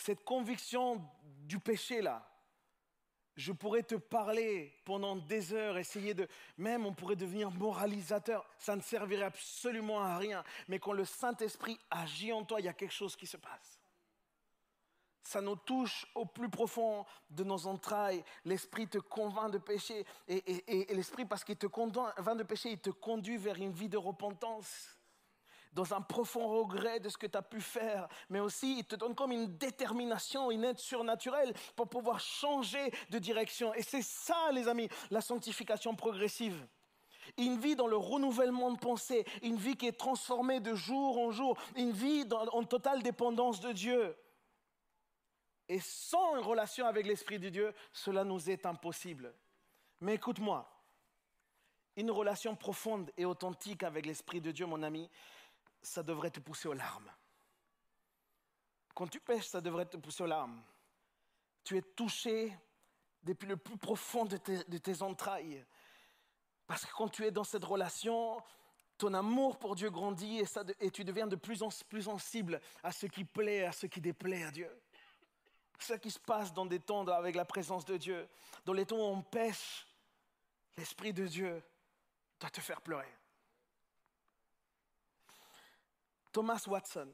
Cette 0.00 0.24
conviction 0.24 1.04
du 1.42 1.58
péché 1.58 2.00
là, 2.00 2.26
je 3.36 3.52
pourrais 3.52 3.82
te 3.82 3.96
parler 3.96 4.72
pendant 4.86 5.14
des 5.14 5.52
heures, 5.52 5.76
essayer 5.76 6.14
de... 6.14 6.26
Même 6.56 6.86
on 6.86 6.94
pourrait 6.94 7.16
devenir 7.16 7.50
moralisateur, 7.50 8.48
ça 8.58 8.74
ne 8.76 8.80
servirait 8.80 9.24
absolument 9.24 10.02
à 10.02 10.16
rien. 10.16 10.42
Mais 10.68 10.78
quand 10.78 10.92
le 10.92 11.04
Saint-Esprit 11.04 11.78
agit 11.90 12.32
en 12.32 12.44
toi, 12.44 12.60
il 12.60 12.64
y 12.64 12.68
a 12.68 12.72
quelque 12.72 12.94
chose 12.94 13.14
qui 13.14 13.26
se 13.26 13.36
passe. 13.36 13.78
Ça 15.22 15.42
nous 15.42 15.56
touche 15.56 16.06
au 16.14 16.24
plus 16.24 16.48
profond 16.48 17.04
de 17.28 17.44
nos 17.44 17.66
entrailles. 17.66 18.24
L'Esprit 18.46 18.88
te 18.88 18.98
convainc 18.98 19.52
de 19.52 19.58
péché. 19.58 20.06
Et, 20.26 20.86
l'Esprit, 20.94 21.26
parce 21.26 21.44
qu'il 21.44 21.56
te 21.56 21.66
convainc 21.66 22.38
de 22.38 22.42
péché, 22.42 22.70
il 22.70 22.80
te 22.80 22.90
conduit 22.90 23.36
vers 23.36 23.56
une 23.56 23.72
vie 23.72 23.90
de 23.90 23.98
repentance 23.98 24.96
dans 25.72 25.94
un 25.94 26.00
profond 26.00 26.48
regret 26.48 27.00
de 27.00 27.08
ce 27.08 27.18
que 27.18 27.26
tu 27.26 27.38
as 27.38 27.42
pu 27.42 27.60
faire, 27.60 28.08
mais 28.28 28.40
aussi 28.40 28.78
il 28.78 28.84
te 28.84 28.96
donne 28.96 29.14
comme 29.14 29.32
une 29.32 29.56
détermination, 29.56 30.50
une 30.50 30.64
aide 30.64 30.78
surnaturelle 30.78 31.54
pour 31.76 31.88
pouvoir 31.88 32.20
changer 32.20 32.92
de 33.10 33.18
direction. 33.18 33.72
Et 33.74 33.82
c'est 33.82 34.02
ça, 34.02 34.50
les 34.52 34.68
amis, 34.68 34.88
la 35.10 35.20
sanctification 35.20 35.94
progressive. 35.94 36.66
Une 37.36 37.60
vie 37.60 37.76
dans 37.76 37.86
le 37.86 37.96
renouvellement 37.96 38.72
de 38.72 38.78
pensée, 38.78 39.24
une 39.42 39.56
vie 39.56 39.76
qui 39.76 39.86
est 39.86 39.98
transformée 39.98 40.58
de 40.58 40.74
jour 40.74 41.18
en 41.18 41.30
jour, 41.30 41.56
une 41.76 41.92
vie 41.92 42.26
en 42.32 42.64
totale 42.64 43.02
dépendance 43.02 43.60
de 43.60 43.72
Dieu. 43.72 44.16
Et 45.68 45.78
sans 45.78 46.36
une 46.36 46.42
relation 46.42 46.86
avec 46.86 47.06
l'Esprit 47.06 47.38
de 47.38 47.48
Dieu, 47.48 47.72
cela 47.92 48.24
nous 48.24 48.50
est 48.50 48.66
impossible. 48.66 49.32
Mais 50.00 50.14
écoute-moi, 50.14 50.68
une 51.96 52.10
relation 52.10 52.56
profonde 52.56 53.12
et 53.16 53.24
authentique 53.24 53.84
avec 53.84 54.06
l'Esprit 54.06 54.40
de 54.40 54.50
Dieu, 54.50 54.66
mon 54.66 54.82
ami, 54.82 55.08
ça 55.82 56.02
devrait 56.02 56.30
te 56.30 56.40
pousser 56.40 56.68
aux 56.68 56.74
larmes. 56.74 57.10
Quand 58.94 59.06
tu 59.06 59.20
pêches, 59.20 59.46
ça 59.46 59.60
devrait 59.60 59.86
te 59.86 59.96
pousser 59.96 60.22
aux 60.22 60.26
larmes. 60.26 60.62
Tu 61.64 61.76
es 61.76 61.82
touché 61.82 62.56
depuis 63.22 63.46
le 63.46 63.56
plus 63.56 63.76
profond 63.76 64.24
de 64.24 64.36
tes, 64.36 65.02
entrailles. 65.02 65.64
Parce 66.66 66.84
que 66.84 66.92
quand 66.92 67.08
tu 67.08 67.24
es 67.24 67.30
dans 67.30 67.44
cette 67.44 67.64
relation, 67.64 68.42
ton 68.98 69.14
amour 69.14 69.58
pour 69.58 69.76
Dieu 69.76 69.90
grandit 69.90 70.40
et, 70.40 70.46
et 70.80 70.90
tu 70.90 71.04
deviens 71.04 71.26
de 71.26 71.36
plus 71.36 71.62
en 71.62 71.68
plus 71.88 72.02
sensible 72.02 72.60
à 72.82 72.92
ce 72.92 73.06
qui 73.06 73.24
plaît, 73.24 73.64
à 73.64 73.72
ce 73.72 73.86
qui 73.86 74.00
déplaît 74.00 74.44
à 74.44 74.50
Dieu. 74.50 74.70
Ce 75.78 75.94
qui 75.94 76.10
se 76.10 76.18
passe 76.18 76.52
dans 76.52 76.66
des 76.66 76.80
temps 76.80 77.06
avec 77.08 77.34
la 77.34 77.46
présence 77.46 77.86
de 77.86 77.96
Dieu, 77.96 78.28
dans 78.66 78.74
les 78.74 78.84
temps 78.84 78.96
où 78.96 79.14
on 79.14 79.22
pêche, 79.22 79.86
l'Esprit 80.76 81.12
de 81.12 81.26
Dieu 81.26 81.62
doit 82.38 82.50
te 82.50 82.60
faire 82.60 82.82
pleurer. 82.82 83.08
Thomas 86.32 86.62
Watson, 86.68 87.12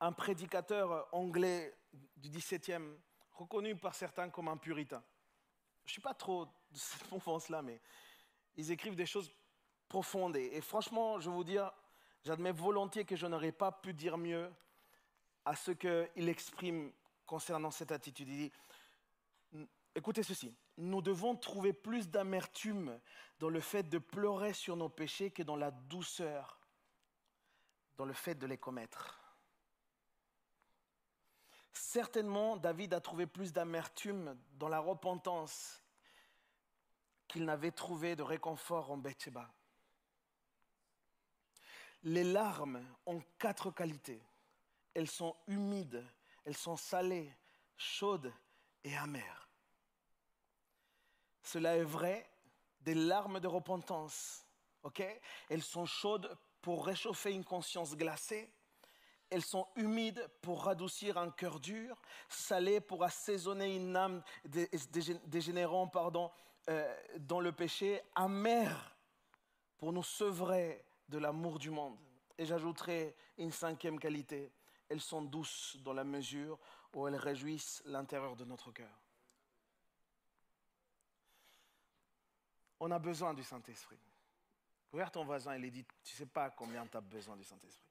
un 0.00 0.12
prédicateur 0.12 1.08
anglais 1.12 1.74
du 2.16 2.28
XVIIe, 2.28 2.98
reconnu 3.32 3.74
par 3.76 3.94
certains 3.94 4.28
comme 4.28 4.48
un 4.48 4.56
puritain. 4.56 5.02
Je 5.84 5.90
ne 5.90 5.92
suis 5.92 6.02
pas 6.02 6.14
trop 6.14 6.44
de 6.44 6.78
cette 6.78 7.10
mouvance-là, 7.12 7.62
mais 7.62 7.80
ils 8.56 8.70
écrivent 8.70 8.96
des 8.96 9.06
choses 9.06 9.30
profondes. 9.88 10.36
Et, 10.36 10.60
franchement, 10.60 11.18
je 11.20 11.30
vous 11.30 11.44
dire, 11.44 11.72
j'admets 12.24 12.52
volontiers 12.52 13.04
que 13.04 13.16
je 13.16 13.26
n'aurais 13.26 13.52
pas 13.52 13.72
pu 13.72 13.94
dire 13.94 14.18
mieux 14.18 14.52
à 15.44 15.54
ce 15.56 15.70
qu'il 15.70 16.28
exprime 16.28 16.92
concernant 17.24 17.70
cette 17.70 17.92
attitude. 17.92 18.28
Il 18.28 18.36
dit, 18.36 19.66
écoutez 19.94 20.22
ceci, 20.22 20.54
nous 20.76 21.00
devons 21.00 21.36
trouver 21.36 21.72
plus 21.72 22.10
d'amertume 22.10 23.00
dans 23.38 23.48
le 23.48 23.60
fait 23.60 23.84
de 23.84 23.98
pleurer 23.98 24.52
sur 24.52 24.76
nos 24.76 24.88
péchés 24.88 25.30
que 25.30 25.42
dans 25.42 25.56
la 25.56 25.70
douceur 25.70 26.58
dans 27.96 28.04
le 28.04 28.12
fait 28.12 28.34
de 28.34 28.46
les 28.46 28.58
commettre. 28.58 29.20
Certainement, 31.72 32.56
David 32.56 32.94
a 32.94 33.00
trouvé 33.00 33.26
plus 33.26 33.52
d'amertume 33.52 34.38
dans 34.54 34.68
la 34.68 34.80
repentance 34.80 35.82
qu'il 37.28 37.44
n'avait 37.44 37.72
trouvé 37.72 38.16
de 38.16 38.22
réconfort 38.22 38.90
en 38.90 38.96
Bethsheba. 38.96 39.50
Les 42.02 42.24
larmes 42.24 42.84
ont 43.04 43.22
quatre 43.38 43.70
qualités. 43.70 44.22
Elles 44.94 45.10
sont 45.10 45.36
humides, 45.46 46.04
elles 46.44 46.56
sont 46.56 46.76
salées, 46.76 47.34
chaudes 47.76 48.32
et 48.84 48.96
amères. 48.96 49.48
Cela 51.42 51.76
est 51.76 51.84
vrai 51.84 52.30
des 52.80 52.94
larmes 52.94 53.40
de 53.40 53.48
repentance. 53.48 54.46
ok? 54.82 55.02
Elles 55.48 55.62
sont 55.62 55.86
chaudes 55.86 56.36
pour 56.62 56.86
réchauffer 56.86 57.32
une 57.32 57.44
conscience 57.44 57.96
glacée. 57.96 58.50
Elles 59.30 59.44
sont 59.44 59.66
humides 59.76 60.28
pour 60.40 60.64
radoucir 60.64 61.18
un 61.18 61.30
cœur 61.30 61.58
dur, 61.58 62.00
salées 62.28 62.80
pour 62.80 63.02
assaisonner 63.02 63.74
une 63.74 63.96
âme 63.96 64.22
dégénérant 65.26 65.88
pardon, 65.88 66.30
euh, 66.68 66.96
dans 67.18 67.40
le 67.40 67.52
péché, 67.52 68.00
amères 68.14 68.96
pour 69.78 69.92
nous 69.92 70.02
sevrer 70.02 70.84
de 71.08 71.18
l'amour 71.18 71.58
du 71.58 71.70
monde. 71.70 71.98
Et 72.38 72.46
j'ajouterai 72.46 73.16
une 73.38 73.50
cinquième 73.50 73.98
qualité, 73.98 74.52
elles 74.88 75.00
sont 75.00 75.22
douces 75.22 75.76
dans 75.80 75.92
la 75.92 76.04
mesure 76.04 76.58
où 76.94 77.06
elles 77.06 77.16
réjouissent 77.16 77.82
l'intérieur 77.86 78.36
de 78.36 78.44
notre 78.44 78.70
cœur. 78.72 79.00
On 82.78 82.90
a 82.90 82.98
besoin 82.98 83.34
du 83.34 83.42
Saint-Esprit. 83.42 83.98
Regarde 84.92 85.12
ton 85.12 85.24
voisin 85.24 85.54
et 85.54 85.58
lui 85.58 85.70
dit, 85.70 85.84
tu 86.04 86.14
ne 86.14 86.18
sais 86.18 86.26
pas 86.26 86.50
combien 86.50 86.86
tu 86.86 86.96
as 86.96 87.00
besoin 87.00 87.36
du 87.36 87.44
Saint-Esprit. 87.44 87.90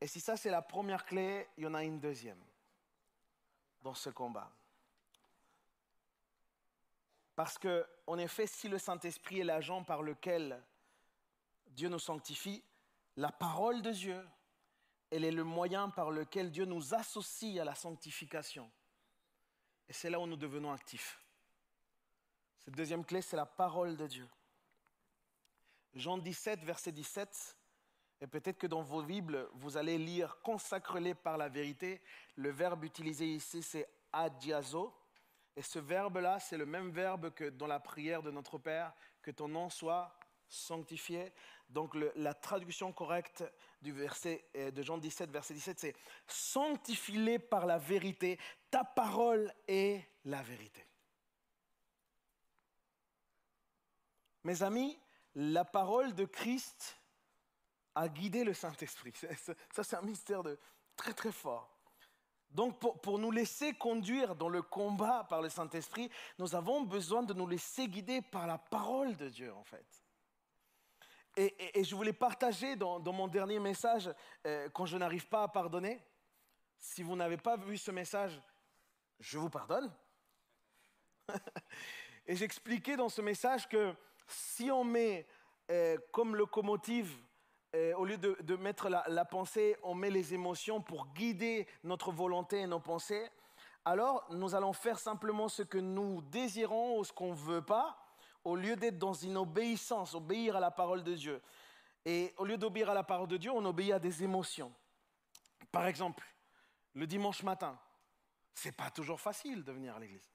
Et 0.00 0.06
si 0.06 0.20
ça 0.20 0.36
c'est 0.36 0.50
la 0.50 0.62
première 0.62 1.04
clé, 1.04 1.46
il 1.58 1.64
y 1.64 1.66
en 1.66 1.74
a 1.74 1.84
une 1.84 2.00
deuxième 2.00 2.42
dans 3.82 3.94
ce 3.94 4.10
combat. 4.10 4.50
Parce 7.36 7.58
que, 7.58 7.86
en 8.06 8.18
effet, 8.18 8.46
si 8.46 8.68
le 8.68 8.78
Saint-Esprit 8.78 9.40
est 9.40 9.44
l'agent 9.44 9.82
par 9.82 10.02
lequel 10.02 10.62
Dieu 11.68 11.88
nous 11.88 11.98
sanctifie, 11.98 12.62
la 13.16 13.32
parole 13.32 13.82
de 13.82 13.92
Dieu, 13.92 14.28
elle 15.10 15.24
est 15.24 15.30
le 15.30 15.44
moyen 15.44 15.88
par 15.88 16.10
lequel 16.10 16.50
Dieu 16.50 16.64
nous 16.64 16.94
associe 16.94 17.58
à 17.58 17.64
la 17.64 17.74
sanctification. 17.74 18.70
Et 19.88 19.92
c'est 19.92 20.10
là 20.10 20.20
où 20.20 20.26
nous 20.26 20.36
devenons 20.36 20.72
actifs. 20.72 21.18
Cette 22.60 22.76
deuxième 22.76 23.04
clé, 23.04 23.22
c'est 23.22 23.36
la 23.36 23.46
parole 23.46 23.96
de 23.96 24.06
Dieu. 24.06 24.28
Jean 25.94 26.18
17, 26.18 26.62
verset 26.64 26.92
17. 26.92 27.56
Et 28.20 28.26
peut-être 28.26 28.58
que 28.58 28.66
dans 28.66 28.82
vos 28.82 29.02
Bibles, 29.02 29.48
vous 29.54 29.76
allez 29.76 29.96
lire 29.96 30.40
consacre-les 30.42 31.14
par 31.14 31.38
la 31.38 31.48
vérité. 31.48 32.02
Le 32.36 32.50
verbe 32.50 32.84
utilisé 32.84 33.26
ici, 33.26 33.62
c'est 33.62 33.88
adiazo. 34.12 34.94
Et 35.56 35.62
ce 35.62 35.78
verbe-là, 35.78 36.38
c'est 36.38 36.58
le 36.58 36.66
même 36.66 36.90
verbe 36.90 37.30
que 37.30 37.48
dans 37.48 37.66
la 37.66 37.80
prière 37.80 38.22
de 38.22 38.30
notre 38.30 38.58
Père, 38.58 38.92
que 39.22 39.30
ton 39.30 39.48
nom 39.48 39.70
soit 39.70 40.14
sanctifié. 40.48 41.32
Donc 41.70 41.96
la 42.16 42.34
traduction 42.34 42.92
correcte 42.92 43.44
du 43.80 43.92
verset 43.92 44.44
euh, 44.56 44.70
de 44.70 44.82
Jean 44.82 44.98
17, 44.98 45.30
verset 45.30 45.54
17, 45.54 45.78
c'est 45.78 45.96
sanctifie-les 46.26 47.38
par 47.38 47.64
la 47.64 47.78
vérité. 47.78 48.38
Ta 48.70 48.84
parole 48.84 49.52
est 49.66 50.04
la 50.24 50.42
vérité. 50.42 50.84
Mes 54.44 54.62
amis, 54.62 54.98
la 55.34 55.64
parole 55.64 56.14
de 56.14 56.24
Christ 56.24 56.98
a 57.94 58.08
guidé 58.08 58.44
le 58.44 58.54
Saint-Esprit. 58.54 59.12
Ça, 59.72 59.84
c'est 59.84 59.96
un 59.96 60.02
mystère 60.02 60.42
de, 60.42 60.58
très 60.96 61.12
très 61.12 61.32
fort. 61.32 61.68
Donc 62.50 62.80
pour, 62.80 63.18
nous 63.18 63.30
laisser 63.30 63.74
conduire 63.74 64.34
dans 64.34 64.48
le 64.48 64.60
combat 64.60 65.24
par 65.28 65.40
le 65.40 65.48
Saint-Esprit, 65.48 66.10
nous 66.38 66.54
avons 66.56 66.82
besoin 66.82 67.22
de 67.22 67.32
nous 67.32 67.46
laisser 67.46 67.86
guider 67.86 68.22
par 68.22 68.46
la 68.46 68.58
parole 68.58 69.16
de 69.16 69.28
Dieu 69.28 69.54
en 69.54 69.62
fait. 69.62 69.86
Et, 71.36 71.84
je 71.84 71.94
voulais 71.94 72.12
partager 72.12 72.74
dans, 72.74 73.00
mon 73.12 73.28
dernier 73.28 73.60
message, 73.60 74.10
euh, 74.46 74.68
quand 74.70 74.84
je 74.84 74.96
n'arrive 74.96 75.28
pas 75.28 75.44
à 75.44 75.48
pardonner, 75.48 76.02
si 76.76 77.04
vous 77.04 77.14
n'avez 77.14 77.36
pas 77.36 77.56
vu 77.56 77.78
ce 77.78 77.92
message, 77.92 78.40
je 79.20 79.38
vous 79.38 79.48
pardonne. 79.48 79.94
et 82.26 82.34
j'expliquais 82.34 82.96
dans 82.96 83.08
ce 83.08 83.20
message 83.20 83.68
que 83.68 83.94
si 84.32 84.70
on 84.70 84.84
met 84.84 85.26
euh, 85.70 85.96
comme 86.12 86.36
locomotive 86.36 87.16
au 87.96 88.04
lieu 88.04 88.18
de, 88.18 88.56
mettre 88.56 88.88
la, 88.88 89.24
pensée, 89.24 89.76
on 89.84 89.94
met 89.94 90.10
les 90.10 90.34
émotions 90.34 90.80
pour 90.80 91.06
guider 91.14 91.68
notre 91.84 92.10
volonté 92.10 92.58
et 92.58 92.66
nos 92.66 92.80
pensées, 92.80 93.30
alors 93.84 94.26
nous 94.30 94.56
allons 94.56 94.72
faire 94.72 94.98
simplement 94.98 95.48
ce 95.48 95.62
que 95.62 95.78
nous 95.78 96.20
désirons 96.22 96.98
ou 96.98 97.04
ce 97.04 97.12
qu'on 97.12 97.30
ne 97.30 97.36
veut 97.36 97.62
pas, 97.62 97.96
au 98.44 98.56
lieu 98.56 98.76
d'être 98.76 98.98
dans 98.98 99.12
une 99.12 99.36
obéissance, 99.36 100.14
obéir 100.14 100.56
à 100.56 100.60
la 100.60 100.70
parole 100.70 101.04
de 101.04 101.14
Dieu. 101.14 101.40
Et 102.04 102.34
au 102.38 102.44
lieu 102.44 102.56
d'obéir 102.56 102.90
à 102.90 102.94
la 102.94 103.04
parole 103.04 103.28
de 103.28 103.36
Dieu, 103.36 103.50
on 103.50 103.64
obéit 103.64 103.92
à 103.92 103.98
des 103.98 104.22
émotions. 104.24 104.72
Par 105.70 105.86
exemple, 105.86 106.24
le 106.94 107.06
dimanche 107.06 107.42
matin, 107.42 107.78
c'est 108.54 108.72
pas 108.72 108.90
toujours 108.90 109.20
facile 109.20 109.62
de 109.62 109.72
venir 109.72 109.94
à 109.94 110.00
l'église. 110.00 110.28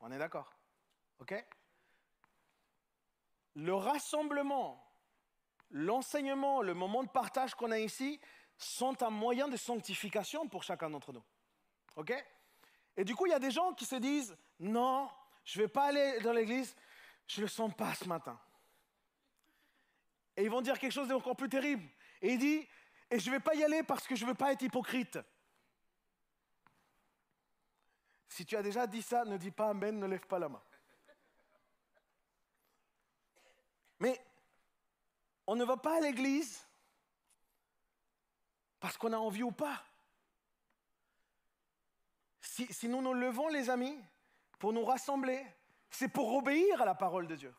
On 0.00 0.10
est 0.10 0.18
d'accord? 0.18 0.50
OK? 1.20 1.34
Le 3.54 3.74
rassemblement 3.74 4.84
l'enseignement, 5.74 6.62
le 6.62 6.72
moment 6.72 7.02
de 7.02 7.08
partage 7.08 7.54
qu'on 7.54 7.72
a 7.72 7.78
ici 7.78 8.20
sont 8.56 9.02
un 9.02 9.10
moyen 9.10 9.48
de 9.48 9.56
sanctification 9.56 10.48
pour 10.48 10.62
chacun 10.62 10.88
d'entre 10.88 11.12
nous. 11.12 11.24
OK? 11.96 12.12
Et 12.96 13.04
du 13.04 13.14
coup, 13.14 13.26
il 13.26 13.30
y 13.30 13.34
a 13.34 13.40
des 13.40 13.50
gens 13.50 13.74
qui 13.74 13.84
se 13.84 13.96
disent 13.96 14.36
"Non, 14.60 15.10
je 15.44 15.58
ne 15.58 15.64
vais 15.64 15.68
pas 15.68 15.86
aller 15.86 16.20
dans 16.20 16.32
l'église, 16.32 16.74
je 17.26 17.40
le 17.40 17.48
sens 17.48 17.74
pas 17.74 17.92
ce 17.94 18.06
matin." 18.06 18.38
Et 20.36 20.44
ils 20.44 20.50
vont 20.50 20.62
dire 20.62 20.78
quelque 20.78 20.92
chose 20.92 21.08
d'encore 21.08 21.36
plus 21.36 21.48
terrible. 21.48 21.88
Et 22.22 22.34
il 22.34 22.38
dit 22.38 22.68
"Et 23.10 23.18
je 23.18 23.28
ne 23.28 23.34
vais 23.34 23.40
pas 23.40 23.54
y 23.54 23.64
aller 23.64 23.82
parce 23.82 24.06
que 24.06 24.14
je 24.14 24.24
ne 24.24 24.30
veux 24.30 24.36
pas 24.36 24.52
être 24.52 24.62
hypocrite." 24.62 25.18
Si 28.28 28.46
tu 28.46 28.56
as 28.56 28.62
déjà 28.62 28.86
dit 28.86 29.02
ça, 29.02 29.24
ne 29.24 29.36
dis 29.36 29.50
pas 29.50 29.70
amen, 29.70 29.98
ne 29.98 30.06
lève 30.06 30.26
pas 30.26 30.38
la 30.38 30.48
main. 30.48 30.62
Mais 34.00 34.20
on 35.46 35.56
ne 35.56 35.64
va 35.64 35.76
pas 35.76 35.96
à 35.96 36.00
l'église 36.00 36.64
parce 38.80 38.96
qu'on 38.96 39.12
a 39.12 39.16
envie 39.16 39.42
ou 39.42 39.52
pas. 39.52 39.82
Si, 42.40 42.88
nous 42.88 43.02
nous 43.02 43.14
levons, 43.14 43.48
les 43.48 43.68
amis, 43.68 43.98
pour 44.58 44.72
nous 44.72 44.84
rassembler, 44.84 45.44
c'est 45.90 46.08
pour 46.08 46.34
obéir 46.34 46.80
à 46.82 46.84
la 46.84 46.94
parole 46.94 47.26
de 47.26 47.34
Dieu. 47.34 47.54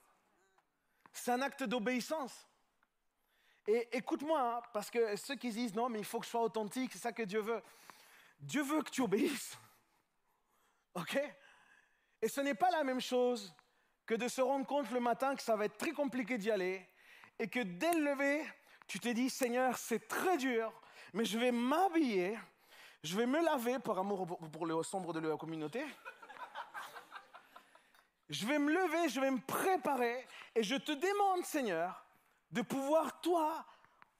C'est 1.11 1.31
un 1.31 1.41
acte 1.41 1.63
d'obéissance. 1.63 2.47
Et 3.67 3.89
écoute-moi, 3.97 4.39
hein, 4.39 4.61
parce 4.71 4.91
que 4.91 5.15
ceux 5.15 5.35
qui 5.35 5.49
disent 5.49 5.73
non, 5.73 5.89
mais 5.89 5.99
il 5.99 6.05
faut 6.05 6.19
que 6.19 6.25
je 6.25 6.31
sois 6.31 6.43
authentique, 6.43 6.91
c'est 6.93 6.99
ça 6.99 7.11
que 7.11 7.23
Dieu 7.23 7.41
veut. 7.41 7.61
Dieu 8.39 8.61
veut 8.61 8.83
que 8.83 8.91
tu 8.91 9.01
obéisses. 9.01 9.57
OK? 10.93 11.19
Et 12.21 12.27
ce 12.27 12.41
n'est 12.41 12.53
pas 12.53 12.71
la 12.71 12.83
même 12.83 13.01
chose 13.01 13.53
que 14.05 14.13
de 14.15 14.27
se 14.27 14.41
rendre 14.41 14.65
compte 14.65 14.89
le 14.91 14.99
matin 14.99 15.35
que 15.35 15.41
ça 15.41 15.55
va 15.55 15.65
être 15.65 15.77
très 15.77 15.91
compliqué 15.91 16.37
d'y 16.37 16.51
aller 16.51 16.87
et 17.39 17.47
que 17.47 17.59
dès 17.59 17.93
le 17.93 18.03
lever, 18.11 18.45
tu 18.87 18.99
t'es 18.99 19.13
dit, 19.13 19.29
Seigneur, 19.29 19.77
c'est 19.77 20.07
très 20.07 20.37
dur, 20.37 20.71
mais 21.13 21.25
je 21.25 21.37
vais 21.37 21.51
m'habiller, 21.51 22.37
je 23.03 23.15
vais 23.15 23.25
me 23.25 23.43
laver 23.43 23.79
par 23.79 23.99
amour 23.99 24.25
pour 24.51 24.65
le 24.65 24.81
sombre 24.83 25.13
de 25.13 25.19
la 25.19 25.37
communauté. 25.37 25.83
Je 28.29 28.45
vais 28.47 28.57
me 28.57 28.71
lever, 28.71 29.09
je 29.09 29.19
vais 29.19 29.29
me 29.29 29.39
préparer 29.39 30.27
et 30.55 30.63
je 30.63 30.75
te 30.75 30.91
demande, 30.91 31.45
Seigneur, 31.45 32.03
de 32.51 32.61
pouvoir, 32.61 33.21
toi, 33.21 33.65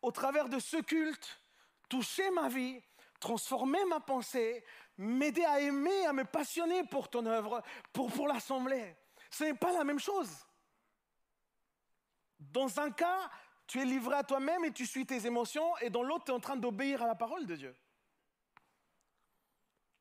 au 0.01 0.11
travers 0.11 0.47
de 0.47 0.59
ce 0.59 0.77
culte, 0.77 1.41
toucher 1.89 2.29
ma 2.31 2.47
vie, 2.47 2.81
transformer 3.19 3.83
ma 3.85 3.99
pensée, 3.99 4.63
m'aider 4.97 5.43
à 5.45 5.59
aimer, 5.59 6.05
à 6.05 6.13
me 6.13 6.23
passionner 6.23 6.83
pour 6.83 7.09
ton 7.09 7.25
œuvre, 7.25 7.63
pour, 7.91 8.11
pour 8.11 8.27
l'assemblée. 8.27 8.95
Ce 9.35 9.43
n'est 9.43 9.53
pas 9.53 9.73
la 9.73 9.83
même 9.83 9.99
chose. 9.99 10.29
Dans 12.39 12.79
un 12.79 12.89
cas, 12.89 13.29
tu 13.67 13.81
es 13.81 13.85
livré 13.85 14.15
à 14.15 14.23
toi-même 14.23 14.63
et 14.63 14.71
tu 14.71 14.85
suis 14.85 15.05
tes 15.05 15.25
émotions, 15.25 15.75
et 15.79 15.89
dans 15.89 16.03
l'autre, 16.03 16.23
tu 16.23 16.31
es 16.31 16.33
en 16.33 16.39
train 16.39 16.55
d'obéir 16.55 17.03
à 17.03 17.07
la 17.07 17.15
parole 17.15 17.45
de 17.45 17.57
Dieu. 17.57 17.75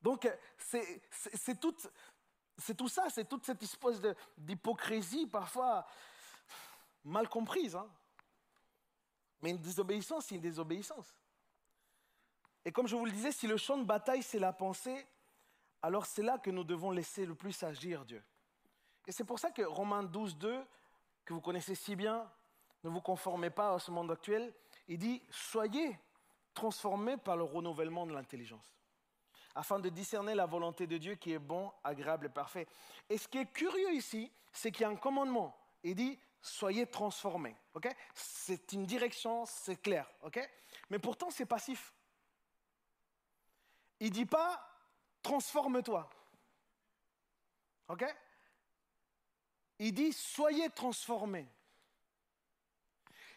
Donc, 0.01 0.31
c'est 0.57 1.59
tout, 1.59 1.77
ça, 2.89 3.11
c'est 3.11 3.29
toute 3.29 3.45
cette 3.45 3.61
espèce 3.61 4.01
d'hypocrisie 4.39 5.27
parfois 5.27 5.85
mal 7.03 7.29
comprise. 7.29 7.75
Hein. 7.75 7.91
Mais 9.43 9.51
une 9.51 9.59
désobéissance, 9.59 10.27
c'est 10.27 10.37
une 10.37 10.43
désobéissance. 10.43 11.13
Et 12.65 12.71
comme 12.71 12.87
je 12.87 12.95
vous 12.95 13.05
le 13.05 13.11
disais, 13.11 13.33
si 13.33 13.49
le 13.49 13.57
champ 13.57 13.79
de 13.79 13.85
bataille, 13.85 14.23
c'est 14.23 14.39
la 14.39 14.53
pensée, 14.53 15.05
alors 15.83 16.07
c'est 16.07 16.23
là 16.23 16.39
que 16.39 16.51
nous 16.51 16.63
devons 16.63 16.93
laisser 16.93 17.27
le 17.27 17.35
plus 17.35 17.61
agir 17.65 18.05
Dieu. 18.05 18.23
Et 19.07 19.13
c'est 19.13 19.25
pour 19.25 19.39
ça 19.39 19.51
que 19.51 19.63
Romains 19.63 20.03
12, 20.03 20.39
2 20.39 20.67
que 21.25 21.33
vous 21.33 21.41
connaissez 21.41 21.75
si 21.75 21.97
bien, 21.97 22.31
ne 22.83 22.91
vous 22.91 23.01
conformez 23.01 23.51
pas 23.51 23.73
à 23.75 23.79
ce 23.79 23.91
monde 23.91 24.11
actuel, 24.11 24.55
il 24.89 24.99
dit, 24.99 25.23
soyez 25.31 25.99
transformés 26.53 27.17
par 27.17 27.37
le 27.37 27.43
renouvellement 27.43 28.07
de 28.07 28.13
l'intelligence, 28.13 28.77
afin 29.55 29.79
de 29.79 29.89
discerner 29.89 30.35
la 30.35 30.47
volonté 30.47 30.87
de 30.87 30.99
Dieu 30.99 31.15
qui 31.15 31.33
est 31.33 31.39
bon, 31.39 31.73
agréable 31.83 32.27
et 32.27 32.31
parfait. 32.31 32.69
Et 33.09 33.19
ce 33.19 33.27
qui 33.27 33.39
est 33.39 33.53
curieux 33.53 33.93
ici, 33.93 34.31
c'est 34.53 34.71
qu'il 34.71 34.83
y 34.83 34.85
a 34.85 34.91
un 34.91 34.97
commandement. 34.97 35.57
Il 35.83 35.95
dit, 35.95 36.19
soyez 36.43 36.87
transformés. 36.87 37.57
c'est 38.15 38.73
une 38.73 38.87
direction, 38.87 39.47
c'est 39.47 39.81
clair. 39.81 40.09
ok? 40.23 40.39
Mais 40.91 40.99
pourtant, 40.99 41.31
c'est 41.31 41.47
passif. 41.47 41.93
Il 44.01 44.09
ne 44.09 44.13
dit 44.13 44.27
pas, 44.27 44.63
transforme-toi. 45.23 46.09
ok? 47.89 48.05
Il 49.79 49.93
dit 49.93 50.13
soyez 50.13 50.71
transformés. 50.71 51.49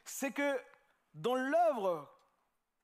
C'est 0.05 0.31
que 0.31 0.59
dans 1.13 1.35
l'œuvre 1.35 2.09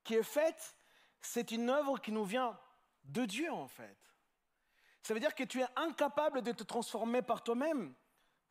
qui 0.04 0.16
est 0.16 0.24
faite, 0.24 0.76
c'est 1.22 1.52
une 1.52 1.70
œuvre 1.70 2.00
qui 2.00 2.12
nous 2.12 2.26
vient 2.26 2.60
de 3.06 3.26
Dieu 3.26 3.52
en 3.52 3.68
fait. 3.68 3.98
Ça 5.02 5.14
veut 5.14 5.20
dire 5.20 5.36
que 5.36 5.44
tu 5.44 5.62
es 5.62 5.68
incapable 5.76 6.42
de 6.42 6.52
te 6.52 6.64
transformer 6.64 7.22
par 7.22 7.44
toi-même. 7.44 7.94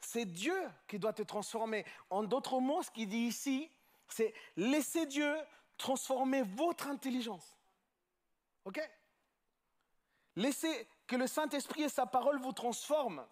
C'est 0.00 0.24
Dieu 0.24 0.68
qui 0.88 0.98
doit 0.98 1.12
te 1.12 1.22
transformer. 1.22 1.84
En 2.10 2.22
d'autres 2.22 2.60
mots, 2.60 2.82
ce 2.82 2.90
qu'il 2.90 3.08
dit 3.08 3.26
ici, 3.26 3.70
c'est 4.08 4.34
laissez 4.56 5.06
Dieu 5.06 5.34
transformer 5.78 6.42
votre 6.42 6.88
intelligence. 6.88 7.56
OK? 8.64 8.80
Laissez 10.36 10.88
que 11.06 11.16
le 11.16 11.26
Saint-Esprit 11.26 11.82
et 11.82 11.88
sa 11.88 12.06
parole 12.06 12.40
vous 12.40 12.52
transforment. 12.52 13.26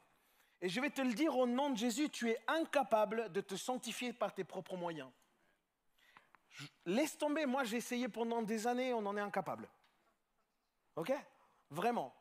Et 0.62 0.68
je 0.68 0.80
vais 0.80 0.90
te 0.90 1.00
le 1.00 1.14
dire 1.14 1.36
au 1.36 1.46
nom 1.46 1.70
de 1.70 1.76
Jésus, 1.76 2.10
tu 2.10 2.30
es 2.30 2.38
incapable 2.46 3.32
de 3.32 3.40
te 3.40 3.54
sanctifier 3.56 4.12
par 4.12 4.34
tes 4.34 4.44
propres 4.44 4.76
moyens. 4.76 5.10
Laisse 6.84 7.16
tomber, 7.16 7.46
moi 7.46 7.64
j'ai 7.64 7.78
essayé 7.78 8.08
pendant 8.08 8.42
des 8.42 8.66
années, 8.66 8.92
on 8.92 9.06
en 9.06 9.16
est 9.16 9.20
incapable. 9.20 9.68
Ok? 10.96 11.12
Vraiment. 11.70 12.14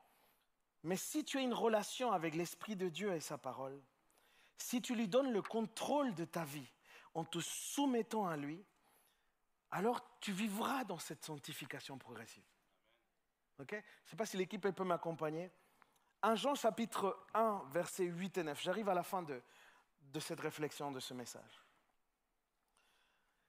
Mais 0.84 0.96
si 0.96 1.26
tu 1.26 1.38
as 1.38 1.42
une 1.42 1.54
relation 1.54 2.12
avec 2.12 2.36
l'Esprit 2.36 2.76
de 2.76 2.88
Dieu 2.88 3.14
et 3.14 3.20
sa 3.20 3.38
parole, 3.38 3.82
si 4.58 4.82
tu 4.82 4.96
lui 4.96 5.08
donnes 5.08 5.32
le 5.32 5.42
contrôle 5.42 6.14
de 6.16 6.26
ta 6.26 6.46
vie 6.46 6.72
en 7.14 7.26
te 7.26 7.40
soumettant 7.40 8.28
à 8.28 8.38
lui, 8.38 8.64
alors 9.72 10.02
tu 10.20 10.32
vivras 10.32 10.86
dans 10.86 11.00
cette 11.00 11.26
sanctification 11.26 11.98
progressive. 11.98 12.44
Ok? 13.60 13.72
Je 13.72 13.76
ne 13.78 14.10
sais 14.10 14.16
pas 14.16 14.26
si 14.26 14.38
l'équipe 14.38 14.70
peut 14.70 14.84
m'accompagner. 14.84 15.52
1 16.22 16.36
Jean 16.36 16.56
chapitre 16.56 17.18
1, 17.34 17.64
versets 17.72 18.04
8 18.04 18.38
et 18.40 18.44
9. 18.44 18.62
J'arrive 18.62 18.90
à 18.90 18.94
la 18.94 19.04
fin 19.04 19.22
de, 19.22 19.42
cette 20.20 20.40
réflexion, 20.40 20.92
de 20.92 21.00
ce 21.00 21.14
message. 21.14 21.64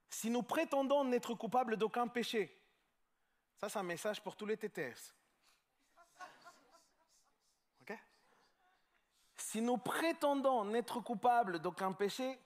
Si 0.09 0.31
nous 0.31 0.43
prétendons 0.43 1.05
n'être 1.05 1.35
coupables 1.35 1.77
d'aucun 1.77 2.07
péché, 2.07 2.57
ça 3.57 3.69
c'est 3.69 3.79
un 3.79 3.85
message 3.85 4.23
pour 4.23 4.37
tous 4.37 4.47
les 4.47 4.57
TTS. 4.57 5.15
Ok? 7.83 7.99
Si 9.37 9.61
nous 9.61 9.79
prétendons 9.79 10.65
n'être 10.65 11.01
coupables 11.01 11.59
d'aucun 11.59 11.93
péché, 11.93 12.39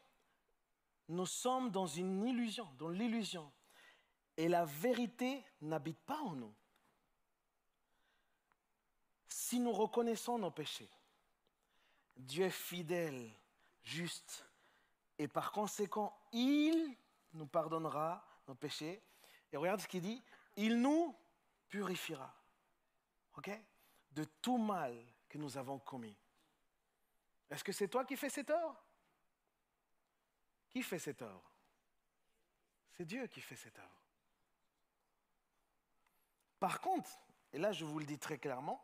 nous 1.09 1.27
sommes 1.27 1.71
dans 1.71 1.87
une 1.87 2.27
illusion, 2.27 2.69
dans 2.79 2.89
l'illusion. 2.89 3.51
Et 4.37 4.49
la 4.49 4.65
vérité 4.65 5.45
n'habite 5.61 6.01
pas 6.01 6.19
en 6.19 6.33
nous. 6.33 6.55
Si 9.45 9.61
nous 9.61 9.73
reconnaissons 9.73 10.39
nos 10.39 10.51
péchés, 10.51 10.89
Dieu 12.17 12.47
est 12.47 12.51
fidèle, 12.51 13.31
juste, 13.83 14.43
et 15.19 15.29
par 15.29 15.53
conséquent, 15.53 16.19
il 16.33 16.97
nous 17.35 17.47
pardonnera 17.47 18.27
nos 18.49 18.55
péchés. 18.55 19.03
Et 19.53 19.59
regarde 19.59 19.83
ce 19.83 19.87
qu'il 19.87 20.01
dit, 20.01 20.23
il 20.57 20.81
nous 20.81 21.15
purifiera. 21.69 22.35
OK 23.37 23.51
De 24.13 24.25
tout 24.25 24.57
mal 24.57 24.97
que 25.29 25.37
nous 25.37 25.59
avons 25.59 25.79
commis. 25.79 26.17
Est-ce 27.51 27.63
que 27.63 27.73
c'est 27.73 27.89
toi 27.89 28.07
qui 28.07 28.17
fais 28.17 28.31
cet 28.31 28.47
tort 28.47 28.83
Qui 30.71 30.83
fait 30.83 30.99
cet 30.99 31.19
tort 31.19 31.53
C'est 32.93 33.05
Dieu 33.05 33.27
qui 33.27 33.43
fait 33.43 33.57
cet 33.57 33.75
tort. 33.75 34.01
Par 36.59 36.81
contre, 36.81 37.11
et 37.53 37.59
là 37.59 37.73
je 37.73 37.85
vous 37.85 37.99
le 37.99 38.07
dis 38.07 38.19
très 38.19 38.39
clairement, 38.39 38.83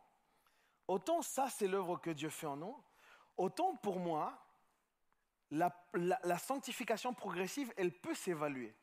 autant 0.90 1.22
ça 1.22 1.48
c'est 1.48 1.68
l'œuvre 1.68 1.98
que 1.98 2.10
Dieu 2.10 2.28
fait 2.28 2.48
en 2.48 2.56
nous, 2.56 2.76
autant 3.36 3.76
pour 3.76 4.00
moi, 4.00 4.36
la, 5.52 6.38
sanctification 6.38 7.14
progressive, 7.14 7.72
elle 7.76 7.92
peut 7.92 8.14
s'évaluer. 8.14 8.74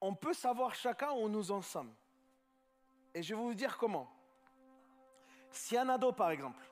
On 0.00 0.14
peut 0.14 0.34
savoir 0.34 0.74
chacun 0.74 1.12
où 1.12 1.28
nous 1.28 1.50
en 1.50 1.62
sommes. 1.62 1.94
Et 3.14 3.22
je 3.22 3.34
vais 3.34 3.40
vous 3.40 3.54
dire 3.54 3.78
comment. 3.78 4.10
Si 5.50 5.76
un 5.76 5.88
ado, 5.88 6.12
par 6.12 6.30
exemple, 6.30 6.62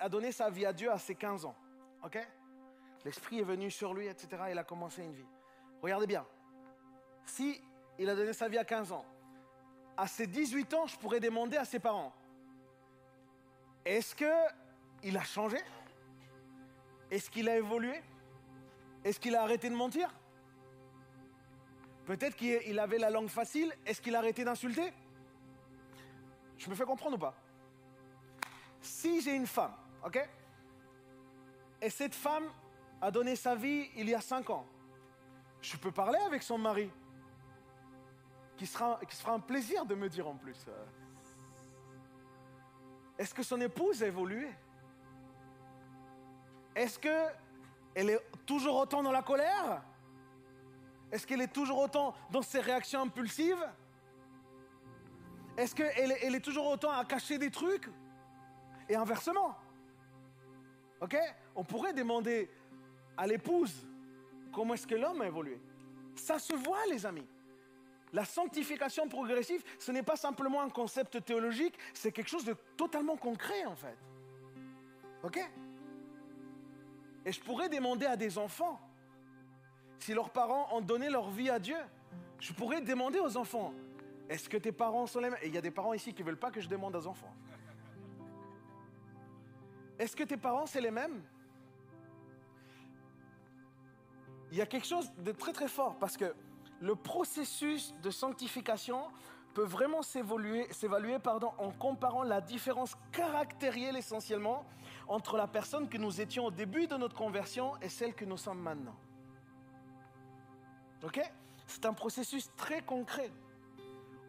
a 0.00 0.08
donné 0.08 0.32
sa 0.32 0.48
vie 0.48 0.64
à 0.64 0.72
Dieu 0.72 0.90
à 0.90 0.98
ses 0.98 1.14
15 1.14 1.44
ans, 1.44 1.56
ok? 2.02 2.18
L'Esprit 3.04 3.40
est 3.40 3.44
venu 3.44 3.70
sur 3.70 3.92
lui, 3.92 4.06
etc. 4.06 4.44
Il 4.50 4.58
a 4.58 4.64
commencé 4.64 5.02
une 5.02 5.12
vie. 5.12 5.26
Regardez 5.82 6.06
bien. 6.06 6.26
Si 7.26 7.60
il 7.98 8.08
a 8.08 8.14
donné 8.14 8.32
sa 8.32 8.48
vie 8.48 8.58
à 8.58 8.64
15 8.64 8.92
ans, 8.92 9.04
à 10.02 10.08
ses 10.08 10.26
18 10.26 10.74
ans, 10.74 10.86
je 10.88 10.96
pourrais 10.96 11.20
demander 11.20 11.56
à 11.56 11.64
ses 11.64 11.78
parents, 11.78 12.12
est-ce 13.84 14.16
qu'il 14.16 15.16
a 15.16 15.22
changé? 15.22 15.58
Est-ce 17.08 17.30
qu'il 17.30 17.48
a 17.48 17.56
évolué? 17.56 18.02
Est-ce 19.04 19.20
qu'il 19.20 19.36
a 19.36 19.42
arrêté 19.42 19.70
de 19.70 19.76
mentir? 19.76 20.12
Peut-être 22.04 22.34
qu'il 22.34 22.80
avait 22.80 22.98
la 22.98 23.10
langue 23.10 23.28
facile. 23.28 23.72
Est-ce 23.86 24.02
qu'il 24.02 24.16
a 24.16 24.18
arrêté 24.18 24.42
d'insulter? 24.42 24.92
Je 26.58 26.68
me 26.68 26.74
fais 26.74 26.84
comprendre 26.84 27.14
ou 27.14 27.20
pas? 27.20 27.36
Si 28.80 29.20
j'ai 29.20 29.36
une 29.36 29.46
femme, 29.46 29.74
ok? 30.04 30.28
Et 31.80 31.90
cette 31.90 32.16
femme 32.16 32.50
a 33.00 33.12
donné 33.12 33.36
sa 33.36 33.54
vie 33.54 33.88
il 33.94 34.08
y 34.08 34.16
a 34.16 34.20
cinq 34.20 34.50
ans. 34.50 34.66
Je 35.60 35.76
peux 35.76 35.92
parler 35.92 36.18
avec 36.26 36.42
son 36.42 36.58
mari, 36.58 36.90
qui 38.62 38.68
sera, 38.68 39.00
qui 39.08 39.16
sera 39.16 39.32
un 39.32 39.40
plaisir 39.40 39.84
de 39.84 39.96
me 39.96 40.08
dire 40.08 40.28
en 40.28 40.36
plus. 40.36 40.66
Euh. 40.68 40.84
Est-ce 43.18 43.34
que 43.34 43.42
son 43.42 43.60
épouse 43.60 44.04
a 44.04 44.06
évolué? 44.06 44.48
Est-ce 46.76 46.96
qu'elle 46.96 48.10
est 48.10 48.20
toujours 48.46 48.76
autant 48.76 49.02
dans 49.02 49.10
la 49.10 49.22
colère? 49.22 49.82
Est-ce 51.10 51.26
qu'elle 51.26 51.40
est 51.40 51.52
toujours 51.52 51.80
autant 51.80 52.14
dans 52.30 52.42
ses 52.42 52.60
réactions 52.60 53.00
impulsives? 53.02 53.68
Est-ce 55.56 55.74
qu'elle 55.74 56.12
elle 56.22 56.36
est 56.36 56.40
toujours 56.40 56.68
autant 56.68 56.92
à 56.92 57.04
cacher 57.04 57.38
des 57.38 57.50
trucs? 57.50 57.90
Et 58.88 58.94
inversement. 58.94 59.56
Ok? 61.00 61.16
On 61.56 61.64
pourrait 61.64 61.94
demander 61.94 62.48
à 63.16 63.26
l'épouse 63.26 63.74
comment 64.52 64.74
est-ce 64.74 64.86
que 64.86 64.94
l'homme 64.94 65.20
a 65.20 65.26
évolué? 65.26 65.60
Ça 66.14 66.38
se 66.38 66.54
voit, 66.54 66.86
les 66.88 67.04
amis. 67.04 67.26
La 68.12 68.24
sanctification 68.24 69.08
progressive, 69.08 69.62
ce 69.78 69.90
n'est 69.90 70.02
pas 70.02 70.16
simplement 70.16 70.60
un 70.60 70.68
concept 70.68 71.24
théologique, 71.24 71.78
c'est 71.94 72.12
quelque 72.12 72.28
chose 72.28 72.44
de 72.44 72.54
totalement 72.76 73.16
concret 73.16 73.64
en 73.64 73.74
fait. 73.74 73.96
Ok? 75.22 75.38
Et 77.24 77.32
je 77.32 77.40
pourrais 77.40 77.68
demander 77.68 78.06
à 78.06 78.16
des 78.16 78.36
enfants 78.36 78.80
si 79.98 80.12
leurs 80.12 80.30
parents 80.30 80.68
ont 80.76 80.80
donné 80.80 81.08
leur 81.08 81.30
vie 81.30 81.48
à 81.48 81.58
Dieu, 81.58 81.76
je 82.40 82.52
pourrais 82.52 82.80
demander 82.80 83.20
aux 83.20 83.36
enfants, 83.36 83.72
est-ce 84.28 84.48
que 84.48 84.56
tes 84.56 84.72
parents 84.72 85.06
sont 85.06 85.20
les 85.20 85.30
mêmes? 85.30 85.38
Et 85.42 85.46
il 85.46 85.54
y 85.54 85.58
a 85.58 85.60
des 85.60 85.70
parents 85.70 85.92
ici 85.92 86.12
qui 86.12 86.22
ne 86.22 86.26
veulent 86.26 86.38
pas 86.38 86.50
que 86.50 86.60
je 86.60 86.68
demande 86.68 86.96
aux 86.96 87.06
enfants. 87.06 87.32
Est-ce 89.98 90.16
que 90.16 90.24
tes 90.24 90.36
parents, 90.36 90.66
c'est 90.66 90.80
les 90.80 90.90
mêmes? 90.90 91.22
Il 94.50 94.58
y 94.58 94.60
a 94.60 94.66
quelque 94.66 94.86
chose 94.86 95.12
de 95.18 95.32
très 95.32 95.52
très 95.52 95.68
fort 95.68 95.96
parce 95.98 96.16
que 96.16 96.34
le 96.82 96.96
processus 96.96 97.94
de 98.02 98.10
sanctification 98.10 99.04
peut 99.54 99.62
vraiment 99.62 100.02
s'évaluer 100.02 100.66
en 101.58 101.70
comparant 101.70 102.24
la 102.24 102.40
différence 102.40 102.96
caractérielle 103.12 103.96
essentiellement 103.96 104.64
entre 105.06 105.36
la 105.36 105.46
personne 105.46 105.88
que 105.88 105.96
nous 105.96 106.20
étions 106.20 106.46
au 106.46 106.50
début 106.50 106.88
de 106.88 106.96
notre 106.96 107.14
conversion 107.14 107.74
et 107.80 107.88
celle 107.88 108.14
que 108.14 108.24
nous 108.24 108.36
sommes 108.36 108.58
maintenant. 108.58 108.96
Ok? 111.04 111.20
C'est 111.66 111.86
un 111.86 111.92
processus 111.92 112.50
très 112.56 112.82
concret. 112.82 113.30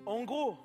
En 0.05 0.23
gros, 0.23 0.55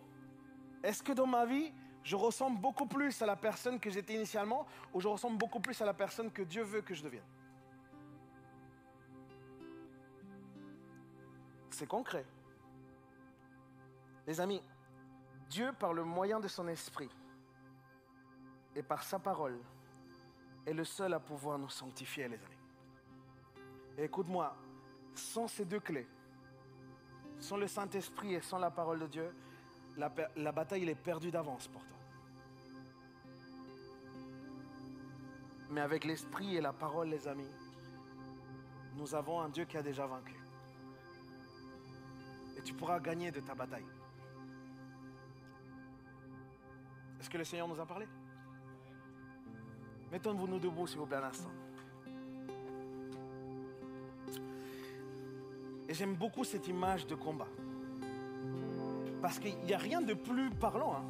est-ce 0.83 1.03
que 1.03 1.13
dans 1.13 1.27
ma 1.27 1.47
vie, 1.47 1.73
je 2.03 2.17
ressemble 2.17 2.61
beaucoup 2.61 2.87
plus 2.87 3.23
à 3.23 3.27
la 3.27 3.37
personne 3.37 3.81
que 3.81 3.89
j'étais 3.89 4.15
initialement 4.15 4.67
ou 4.93 5.01
je 5.01 5.09
ressemble 5.09 5.39
beaucoup 5.39 5.61
plus 5.61 5.81
à 5.81 5.87
la 5.87 5.95
personne 5.95 6.31
que 6.31 6.43
Dieu 6.43 6.65
veut 6.65 6.83
que 6.83 6.95
je 6.95 7.03
devienne? 7.03 7.25
C'est 11.79 11.87
concret. 11.87 12.27
Les 14.27 14.41
amis, 14.41 14.61
Dieu, 15.49 15.73
par 15.79 15.93
le 15.93 16.03
moyen 16.03 16.41
de 16.41 16.49
son 16.49 16.67
esprit 16.67 17.09
et 18.75 18.83
par 18.83 19.05
sa 19.05 19.21
parole, 19.21 19.57
est 20.67 20.73
le 20.73 20.83
seul 20.85 21.15
à 21.15 21.21
pouvoir 21.21 21.57
nous 21.57 21.69
sanctifier, 21.69 22.27
les 22.27 22.35
amis. 22.35 22.57
Écoute-moi, 23.97 24.57
sans 25.15 25.47
ces 25.47 25.65
deux 25.65 25.79
clés, 25.79 26.09
sans 27.39 27.57
le 27.57 27.69
Saint-Esprit 27.69 28.35
et 28.35 28.41
sans 28.41 28.59
la 28.59 28.73
parole 28.73 28.99
de 28.99 29.07
Dieu, 29.07 29.33
la, 29.97 30.51
bataille 30.51 30.89
est 30.89 30.97
perdue 30.97 31.31
d'avance 31.31 31.69
pour 31.69 31.85
toi. 31.85 31.99
Mais 35.71 35.81
avec 35.81 36.05
l'Esprit 36.05 36.57
et 36.57 36.61
la 36.61 36.73
parole, 36.73 37.11
les 37.11 37.29
amis, 37.29 37.55
nous 38.97 39.15
avons 39.15 39.41
un 39.41 39.49
Dieu 39.49 39.65
qui 39.65 39.77
a 39.77 39.83
déjà 39.83 40.05
vaincu. 40.09 40.38
Et 42.59 42.63
tu 42.63 42.75
pourras 42.75 43.01
gagner 43.01 43.31
de 43.31 43.41
ta 43.41 43.55
bataille. 43.55 43.87
Est-ce 47.21 47.31
que 47.31 47.39
le 47.39 47.45
Seigneur 47.45 47.69
nous 47.69 47.81
a 47.81 47.87
parlé? 47.87 48.07
Mettons-vous 50.11 50.47
nous 50.47 50.59
debout, 50.59 50.87
s'il 50.87 50.99
vous 50.99 51.07
plaît, 51.07 51.17
un 51.17 51.25
instant. 51.25 51.51
Et 55.89 55.95
j'aime 55.95 56.15
beaucoup 56.15 56.45
cette 56.45 56.69
image 56.69 57.07
de 57.07 57.15
combat. 57.15 57.49
Parce 59.23 59.39
qu'il 59.39 59.57
n'y 59.61 59.75
a 59.75 59.79
rien 59.79 60.01
de 60.01 60.15
plus 60.15 60.51
parlant. 60.51 60.95
Hein. 60.95 61.05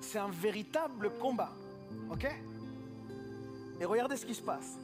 C'est 0.00 0.18
un 0.18 0.28
véritable 0.28 1.10
combat. 1.18 1.52
OK? 2.10 2.26
Et 3.80 3.84
regardez 3.84 4.16
ce 4.16 4.26
qui 4.26 4.34
se 4.34 4.42
passe. 4.42 4.78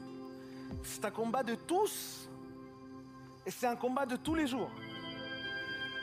C'est 0.83 1.05
un 1.05 1.11
combat 1.11 1.43
de 1.43 1.55
tous. 1.55 2.29
Et 3.47 3.51
c'est 3.51 3.67
un 3.67 3.77
combat 3.77 4.07
de 4.07 4.17
tous 4.17 4.35
les 4.35 4.47
jours. 4.47 4.71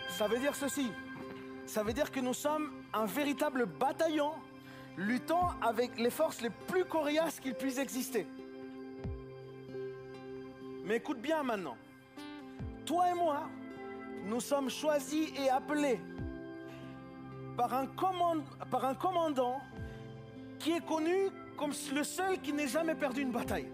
Ça 0.09 0.27
veut 0.27 0.39
dire 0.39 0.55
ceci. 0.55 0.91
Ça 1.65 1.83
veut 1.83 1.93
dire 1.93 2.11
que 2.11 2.19
nous 2.19 2.33
sommes 2.33 2.71
un 2.93 3.05
véritable 3.05 3.65
bataillon 3.65 4.31
luttant 4.97 5.49
avec 5.61 5.99
les 5.99 6.09
forces 6.09 6.41
les 6.41 6.49
plus 6.49 6.85
coriaces 6.85 7.39
qu'il 7.39 7.53
puisse 7.53 7.77
exister. 7.77 8.25
Mais 10.85 10.97
écoute 10.97 11.19
bien 11.19 11.43
maintenant 11.43 11.77
toi 12.87 13.11
et 13.11 13.13
moi, 13.13 13.49
nous 14.23 14.39
sommes 14.39 14.69
choisis 14.69 15.29
et 15.37 15.49
appelés 15.49 15.99
par 17.57 17.73
un, 17.73 17.85
commandant 18.95 19.59
qui 20.57 20.71
est 20.71 20.85
connu 20.85 21.29
comme 21.57 21.73
le 21.93 22.03
seul 22.03 22.39
qui 22.39 22.53
n'ait 22.53 22.67
jamais 22.67 22.95
perdu 22.95 23.21
une 23.21 23.31
bataille. 23.31 23.67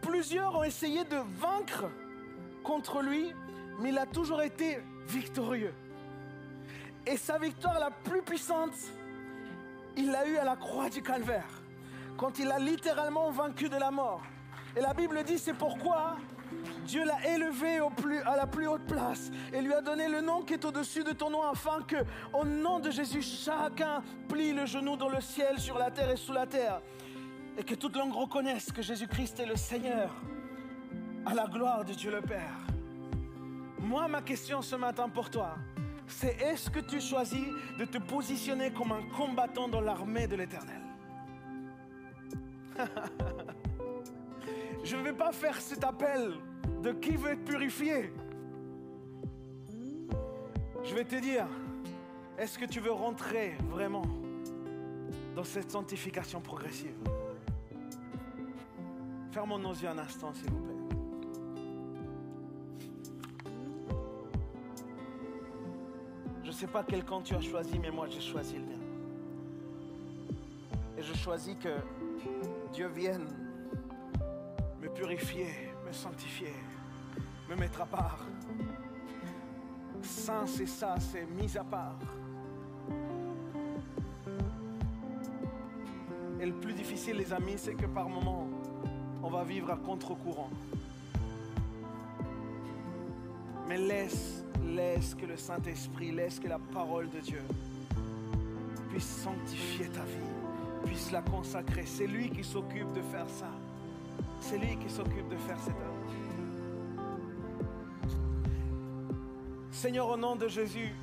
Plusieurs 0.00 0.54
ont 0.54 0.62
essayé 0.62 1.02
de 1.04 1.16
vaincre 1.16 1.90
contre 2.62 3.02
lui, 3.02 3.32
mais 3.80 3.90
il 3.90 3.98
a 3.98 4.06
toujours 4.06 4.42
été 4.42 4.78
victorieux. 5.08 5.74
Et 7.06 7.16
sa 7.16 7.38
victoire 7.38 7.78
la 7.78 7.90
plus 7.90 8.22
puissante, 8.22 8.74
il 9.96 10.10
l'a 10.10 10.26
eue 10.26 10.36
à 10.36 10.44
la 10.44 10.56
croix 10.56 10.88
du 10.88 11.02
calvaire, 11.02 11.62
quand 12.16 12.38
il 12.38 12.50
a 12.50 12.58
littéralement 12.58 13.30
vaincu 13.30 13.68
de 13.68 13.76
la 13.76 13.90
mort. 13.90 14.22
Et 14.76 14.80
la 14.80 14.94
Bible 14.94 15.22
dit, 15.22 15.38
c'est 15.38 15.54
pourquoi 15.54 16.16
Dieu 16.86 17.04
l'a 17.04 17.34
élevé 17.34 17.80
à 18.26 18.36
la 18.36 18.46
plus 18.46 18.66
haute 18.66 18.84
place 18.86 19.30
et 19.52 19.60
lui 19.60 19.72
a 19.72 19.80
donné 19.80 20.08
le 20.08 20.20
nom 20.20 20.42
qui 20.42 20.54
est 20.54 20.64
au-dessus 20.64 21.04
de 21.04 21.12
ton 21.12 21.30
nom 21.30 21.42
afin 21.42 21.82
que, 21.82 21.96
au 22.32 22.44
nom 22.44 22.78
de 22.78 22.90
Jésus, 22.90 23.22
chacun 23.22 24.02
plie 24.28 24.52
le 24.52 24.66
genou 24.66 24.96
dans 24.96 25.08
le 25.08 25.20
ciel, 25.20 25.58
sur 25.58 25.78
la 25.78 25.90
terre 25.90 26.10
et 26.10 26.16
sous 26.16 26.32
la 26.32 26.46
terre. 26.46 26.80
Et 27.56 27.62
que 27.62 27.74
toute 27.74 27.96
langue 27.96 28.12
reconnaisse 28.12 28.72
que 28.72 28.82
Jésus-Christ 28.82 29.40
est 29.40 29.46
le 29.46 29.56
Seigneur 29.56 30.10
à 31.24 31.34
la 31.34 31.46
gloire 31.46 31.84
de 31.84 31.92
Dieu 31.92 32.10
le 32.10 32.20
Père. 32.20 32.73
Moi, 33.84 34.08
ma 34.08 34.22
question 34.22 34.62
ce 34.62 34.76
matin 34.76 35.10
pour 35.10 35.28
toi, 35.28 35.56
c'est 36.06 36.40
est-ce 36.40 36.70
que 36.70 36.80
tu 36.80 37.02
choisis 37.02 37.44
de 37.78 37.84
te 37.84 37.98
positionner 37.98 38.72
comme 38.72 38.92
un 38.92 39.02
combattant 39.14 39.68
dans 39.68 39.82
l'armée 39.82 40.26
de 40.26 40.36
l'Éternel? 40.36 40.80
Je 44.84 44.96
ne 44.96 45.02
vais 45.02 45.12
pas 45.12 45.32
faire 45.32 45.60
cet 45.60 45.84
appel 45.84 46.32
de 46.82 46.92
qui 46.92 47.16
veut 47.16 47.32
être 47.32 47.44
purifié. 47.44 48.10
Je 50.82 50.94
vais 50.94 51.04
te 51.04 51.16
dire, 51.16 51.46
est-ce 52.38 52.58
que 52.58 52.64
tu 52.64 52.80
veux 52.80 52.92
rentrer 52.92 53.54
vraiment 53.70 54.06
dans 55.36 55.44
cette 55.44 55.70
sanctification 55.70 56.40
progressive? 56.40 56.96
Fermons 59.30 59.58
nos 59.58 59.74
yeux 59.74 59.88
un 59.88 59.98
instant, 59.98 60.32
s'il 60.32 60.50
vous 60.50 60.60
plaît. 60.60 60.73
Sais 66.64 66.72
pas 66.72 66.82
quel 66.82 67.04
camp 67.04 67.20
tu 67.20 67.34
as 67.34 67.42
choisi, 67.42 67.78
mais 67.78 67.90
moi 67.90 68.06
j'ai 68.08 68.22
choisi 68.22 68.54
le 68.54 68.62
mien. 68.62 68.80
Et 70.96 71.02
je 71.02 71.12
choisis 71.12 71.54
que 71.56 71.76
Dieu 72.72 72.86
vienne 72.88 73.26
me 74.80 74.88
purifier, 74.88 75.48
me 75.86 75.92
sanctifier, 75.92 76.54
me 77.50 77.56
mettre 77.56 77.82
à 77.82 77.84
part. 77.84 78.18
Saint, 80.00 80.46
c'est 80.46 80.66
ça, 80.66 80.94
c'est 80.98 81.26
mis 81.26 81.54
à 81.58 81.64
part. 81.64 81.98
Et 86.40 86.46
le 86.46 86.54
plus 86.54 86.72
difficile, 86.72 87.16
les 87.16 87.30
amis, 87.30 87.58
c'est 87.58 87.74
que 87.74 87.86
par 87.86 88.08
moments, 88.08 88.48
on 89.22 89.28
va 89.28 89.44
vivre 89.44 89.70
à 89.70 89.76
contre-courant. 89.76 90.50
Mais 93.68 93.76
laisse, 93.76 94.43
laisse 94.74 95.14
que 95.14 95.26
le 95.26 95.36
Saint-Esprit, 95.36 96.12
laisse 96.12 96.38
que 96.38 96.48
la 96.48 96.58
parole 96.58 97.08
de 97.10 97.20
Dieu 97.20 97.42
puisse 98.90 99.22
sanctifier 99.22 99.86
ta 99.88 100.02
vie, 100.02 100.84
puisse 100.84 101.10
la 101.10 101.22
consacrer. 101.22 101.84
C'est 101.86 102.06
lui 102.06 102.30
qui 102.30 102.44
s'occupe 102.44 102.92
de 102.92 103.02
faire 103.02 103.28
ça. 103.28 103.50
C'est 104.40 104.58
lui 104.58 104.76
qui 104.76 104.90
s'occupe 104.90 105.28
de 105.28 105.36
faire 105.36 105.58
cette 105.58 105.74
œuvre. 105.74 105.94
Seigneur, 109.72 110.08
au 110.08 110.16
nom 110.16 110.36
de 110.36 110.48
Jésus, 110.48 110.94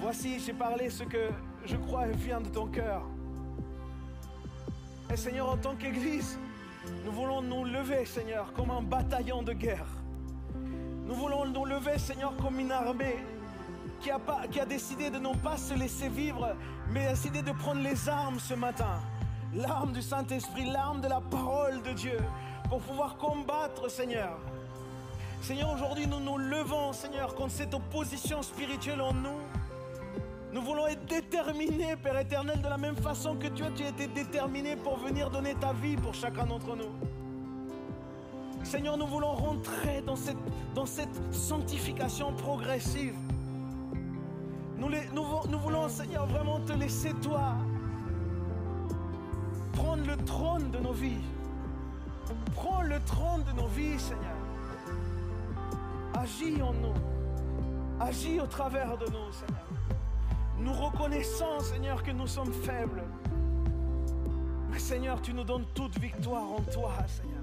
voici, 0.00 0.40
j'ai 0.40 0.52
parlé 0.52 0.90
ce 0.90 1.04
que 1.04 1.28
je 1.64 1.76
crois 1.76 2.06
vient 2.08 2.40
de 2.40 2.48
ton 2.48 2.66
cœur. 2.66 3.02
Et 5.12 5.16
Seigneur, 5.16 5.50
en 5.50 5.56
tant 5.56 5.76
qu'Église, 5.76 6.38
nous 7.04 7.12
voulons 7.12 7.42
nous 7.42 7.64
lever, 7.64 8.04
Seigneur, 8.04 8.52
comme 8.52 8.70
un 8.70 8.82
bataillon 8.82 9.42
de 9.42 9.52
guerre. 9.52 9.95
Nous 11.16 11.22
voulons 11.22 11.46
nous 11.46 11.64
lever, 11.64 11.96
Seigneur, 11.98 12.34
comme 12.42 12.60
une 12.60 12.70
armée 12.70 13.16
qui 14.02 14.10
a, 14.10 14.66
décidé 14.66 15.08
de 15.08 15.18
non 15.18 15.34
pas 15.34 15.56
se 15.56 15.72
laisser 15.72 16.10
vivre, 16.10 16.54
mais 16.90 17.06
a 17.06 17.10
décidé 17.12 17.40
de 17.40 17.52
prendre 17.52 17.80
les 17.80 18.06
armes 18.06 18.38
ce 18.38 18.52
matin. 18.52 19.00
L'arme 19.54 19.94
du 19.94 20.02
Saint-Esprit, 20.02 20.66
l'arme 20.66 21.00
de 21.00 21.08
la 21.08 21.22
parole 21.22 21.80
de 21.80 21.92
Dieu, 21.92 22.18
pour 22.68 22.80
pouvoir 22.80 23.16
combattre, 23.16 23.90
Seigneur. 23.90 24.36
Seigneur, 25.40 25.72
aujourd'hui, 25.72 26.06
nous 26.06 26.20
nous 26.20 26.36
levons, 26.36 26.92
Seigneur, 26.92 27.34
contre 27.34 27.52
cette 27.52 27.72
opposition 27.72 28.42
spirituelle 28.42 29.00
en 29.00 29.14
nous. 29.14 29.40
Nous 30.52 30.60
voulons 30.60 30.86
être 30.86 31.06
déterminés, 31.06 31.96
Père 31.96 32.18
éternel, 32.18 32.60
de 32.60 32.68
la 32.68 32.76
même 32.76 32.96
façon 32.96 33.36
que 33.36 33.46
tu 33.46 33.64
as, 33.64 33.70
tu 33.70 33.84
as 33.84 33.88
été 33.88 34.06
déterminé 34.06 34.76
pour 34.76 34.98
venir 34.98 35.30
donner 35.30 35.54
ta 35.54 35.72
vie 35.72 35.96
pour 35.96 36.12
chacun 36.12 36.44
d'entre 36.44 36.76
nous. 36.76 37.15
Seigneur, 38.66 38.96
nous 38.96 39.06
voulons 39.06 39.30
rentrer 39.30 40.02
dans 40.02 40.16
cette, 40.16 41.32
sanctification 41.32 42.32
progressive. 42.32 43.14
Nous, 44.76 44.88
nous 45.14 45.58
voulons, 45.60 45.88
Seigneur, 45.88 46.26
vraiment 46.26 46.58
te 46.60 46.72
laisser, 46.72 47.12
toi, 47.22 47.54
prendre 49.72 50.04
le 50.04 50.16
trône 50.24 50.72
de 50.72 50.78
nos 50.78 50.92
vies. 50.92 51.22
Prends 52.56 52.82
le 52.82 52.98
trône 53.06 53.44
de 53.44 53.52
nos 53.52 53.68
vies, 53.68 54.00
Seigneur. 54.00 54.36
Agis 56.14 56.60
en 56.60 56.72
nous. 56.72 56.94
Agis 58.00 58.40
au 58.40 58.46
travers 58.46 58.98
de 58.98 59.06
nous, 59.06 59.32
Seigneur. 59.32 59.64
Nous 60.58 60.72
reconnaissons, 60.72 61.60
Seigneur, 61.60 62.02
que 62.02 62.10
nous 62.10 62.26
sommes 62.26 62.52
faibles. 62.52 63.04
Mais 64.72 64.80
Seigneur, 64.80 65.22
tu 65.22 65.32
nous 65.32 65.44
donnes 65.44 65.66
toute 65.72 65.96
victoire 66.00 66.50
en 66.50 66.62
toi, 66.72 66.94
Seigneur. 67.06 67.35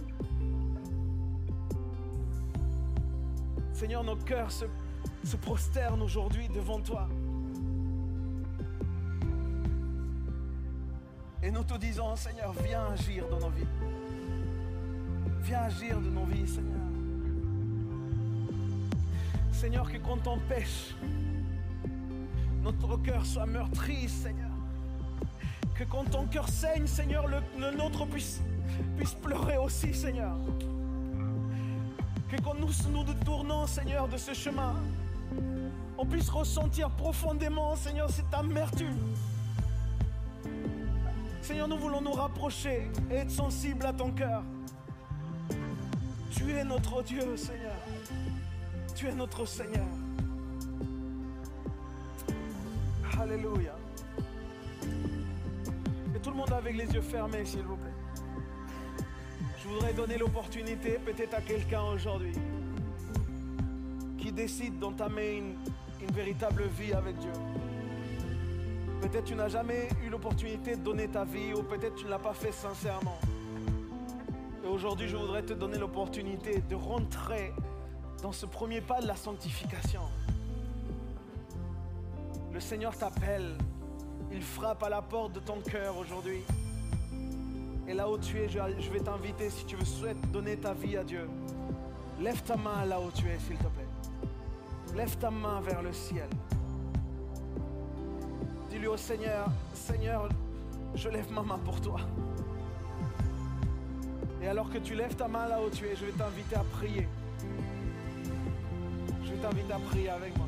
Seigneur, 3.83 4.05
nos 4.05 4.15
cœurs 4.15 4.49
se, 4.49 5.35
prosternent 5.35 6.01
aujourd'hui 6.01 6.47
devant 6.47 6.79
toi. 6.79 7.09
Et 11.41 11.51
nous 11.51 11.65
te 11.65 11.77
disons, 11.77 12.15
Seigneur, 12.15 12.53
viens 12.65 12.85
agir 12.93 13.27
dans 13.27 13.41
nos 13.41 13.49
vies. 13.49 13.67
Viens 15.41 15.63
agir 15.63 15.99
de 15.99 16.07
nos 16.07 16.23
vies, 16.23 16.47
Seigneur. 16.47 16.79
Seigneur, 19.51 19.91
que 19.91 19.97
quand 19.97 20.27
on 20.27 20.39
pêche, 20.47 20.95
notre 22.61 22.95
cœur 23.01 23.25
soit 23.25 23.45
meurtri, 23.45 24.07
Seigneur. 24.07 24.51
Que 25.75 25.83
quand 25.83 26.05
ton 26.09 26.25
cœur 26.27 26.47
saigne, 26.47 26.87
Seigneur, 26.87 27.27
le, 27.27 27.75
nôtre 27.75 28.05
puisse 28.07 28.39
pleurer 29.21 29.57
aussi, 29.57 29.93
Seigneur. 29.93 30.37
Que 32.33 32.41
quand 32.41 32.55
nous 32.55 32.71
nous 32.91 33.03
détournons, 33.03 33.67
Seigneur, 33.67 34.07
de 34.07 34.17
ce 34.17 34.33
chemin, 34.33 34.73
on 35.99 36.03
puisse 36.03 36.29
ressentir 36.29 36.89
profondément, 36.89 37.75
Seigneur, 37.75 38.09
cette 38.09 38.33
amertume. 38.33 38.97
Seigneur, 41.43 41.67
nous 41.67 41.77
voulons 41.77 42.01
nous 42.01 42.13
rapprocher 42.13 42.89
et 43.11 43.15
être 43.17 43.29
sensibles 43.29 43.85
à 43.85 43.93
ton 43.93 44.09
cœur. 44.11 44.41
Tu 46.31 46.51
es 46.53 46.63
notre 46.63 47.03
Dieu, 47.03 47.37
Seigneur. 47.37 47.75
Tu 48.95 49.09
es 49.09 49.13
notre 49.13 49.45
Seigneur. 49.45 49.85
Alléluia. 53.21 53.75
Et 56.15 56.19
tout 56.19 56.31
le 56.31 56.37
monde 56.37 56.51
avec 56.51 56.75
les 56.75 56.91
yeux 56.91 57.01
fermés, 57.01 57.45
s'il 57.45 57.61
vous 57.61 57.75
plaît. 57.75 57.82
Je 59.73 59.79
voudrais 59.79 59.93
donner 59.93 60.19
l'opportunité 60.19 60.99
peut-être 61.03 61.33
à 61.33 61.41
quelqu'un 61.41 61.81
aujourd'hui 61.81 62.33
qui 64.19 64.31
décide 64.31 64.77
d'entamer 64.77 65.37
une, 65.37 65.55
une 65.99 66.13
véritable 66.13 66.65
vie 66.77 66.93
avec 66.93 67.17
Dieu. 67.17 67.31
Peut-être 69.01 69.23
tu 69.23 69.33
n'as 69.33 69.49
jamais 69.49 69.89
eu 70.05 70.09
l'opportunité 70.09 70.75
de 70.75 70.83
donner 70.83 71.07
ta 71.07 71.25
vie 71.25 71.55
ou 71.55 71.63
peut-être 71.63 71.95
tu 71.95 72.05
ne 72.05 72.11
l'as 72.11 72.19
pas 72.19 72.35
fait 72.35 72.51
sincèrement. 72.51 73.17
Et 74.63 74.67
aujourd'hui, 74.67 75.07
je 75.07 75.17
voudrais 75.17 75.41
te 75.41 75.53
donner 75.53 75.79
l'opportunité 75.79 76.61
de 76.69 76.75
rentrer 76.75 77.51
dans 78.21 78.31
ce 78.31 78.45
premier 78.45 78.79
pas 78.79 79.01
de 79.01 79.07
la 79.07 79.15
sanctification. 79.15 80.01
Le 82.51 82.59
Seigneur 82.59 82.95
t'appelle, 82.95 83.57
il 84.31 84.43
frappe 84.43 84.83
à 84.83 84.89
la 84.89 85.01
porte 85.01 85.33
de 85.33 85.39
ton 85.39 85.61
cœur 85.61 85.97
aujourd'hui. 85.97 86.43
Et 87.93 87.95
là 87.95 88.09
où 88.09 88.17
tu 88.17 88.39
es, 88.39 88.49
je 88.49 88.89
vais 88.89 89.01
t'inviter, 89.01 89.51
si 89.51 89.65
tu 89.65 89.75
veux 89.75 89.85
souhaites 89.85 90.19
donner 90.31 90.57
ta 90.57 90.73
vie 90.73 90.97
à 90.97 91.03
Dieu, 91.03 91.29
lève 92.19 92.41
ta 92.41 92.55
main 92.55 92.85
là 92.85 92.99
où 92.99 93.11
tu 93.11 93.27
es, 93.27 93.37
s'il 93.37 93.55
te 93.55 93.67
plaît. 93.67 94.95
Lève 94.95 95.15
ta 95.17 95.29
main 95.29 95.61
vers 95.61 95.83
le 95.83 95.93
ciel. 95.93 96.27
Dis-lui 98.71 98.87
au 98.87 98.97
Seigneur, 98.97 99.45
Seigneur, 99.75 100.27
je 100.95 101.07
lève 101.07 101.31
ma 101.31 101.43
main 101.43 101.59
pour 101.59 101.79
toi. 101.81 101.99
Et 104.41 104.47
alors 104.47 104.71
que 104.71 104.79
tu 104.79 104.95
lèves 104.95 105.15
ta 105.15 105.27
main 105.27 105.47
là 105.47 105.59
où 105.61 105.69
tu 105.69 105.85
es, 105.85 105.95
je 105.95 106.05
vais 106.05 106.13
t'inviter 106.13 106.55
à 106.55 106.63
prier. 106.71 107.07
Je 109.23 109.33
vais 109.33 109.37
t'inviter 109.37 109.71
à 109.71 109.79
prier 109.91 110.09
avec 110.09 110.35
moi. 110.35 110.47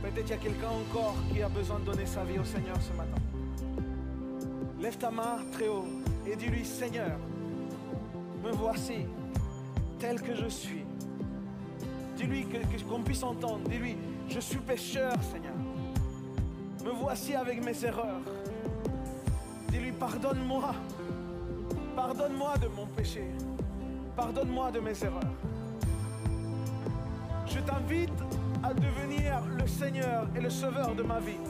Peut-être 0.00 0.26
il 0.26 0.30
y 0.30 0.32
a 0.32 0.36
quelqu'un 0.36 0.68
encore 0.68 1.16
qui 1.32 1.42
a 1.42 1.48
besoin 1.48 1.80
de 1.80 1.86
donner 1.86 2.06
sa 2.06 2.22
vie 2.22 2.38
au 2.38 2.44
Seigneur 2.44 2.76
ce 2.80 2.96
matin. 2.96 3.25
Lève 4.86 4.98
ta 4.98 5.10
main 5.10 5.38
très 5.50 5.66
haut 5.66 5.84
et 6.24 6.36
dis-lui, 6.36 6.64
Seigneur, 6.64 7.18
me 8.44 8.52
voici 8.52 9.04
tel 9.98 10.22
que 10.22 10.32
je 10.32 10.46
suis. 10.46 10.84
Dis-lui 12.16 12.46
qu'on 12.88 13.02
puisse 13.02 13.24
entendre. 13.24 13.68
Dis-lui, 13.68 13.96
je 14.28 14.38
suis 14.38 14.60
pécheur, 14.60 15.14
Seigneur. 15.24 15.56
Me 16.84 16.92
voici 16.92 17.34
avec 17.34 17.64
mes 17.64 17.84
erreurs. 17.84 18.20
Dis-lui, 19.70 19.90
pardonne-moi. 19.90 20.72
Pardonne-moi 21.96 22.56
de 22.58 22.68
mon 22.68 22.86
péché. 22.86 23.24
Pardonne-moi 24.14 24.70
de 24.70 24.78
mes 24.78 25.02
erreurs. 25.02 25.34
Je 27.44 27.58
t'invite 27.58 28.22
à 28.62 28.72
devenir 28.72 29.44
le 29.58 29.66
Seigneur 29.66 30.28
et 30.36 30.40
le 30.40 30.48
Sauveur 30.48 30.94
de 30.94 31.02
ma 31.02 31.18
vie. 31.18 31.40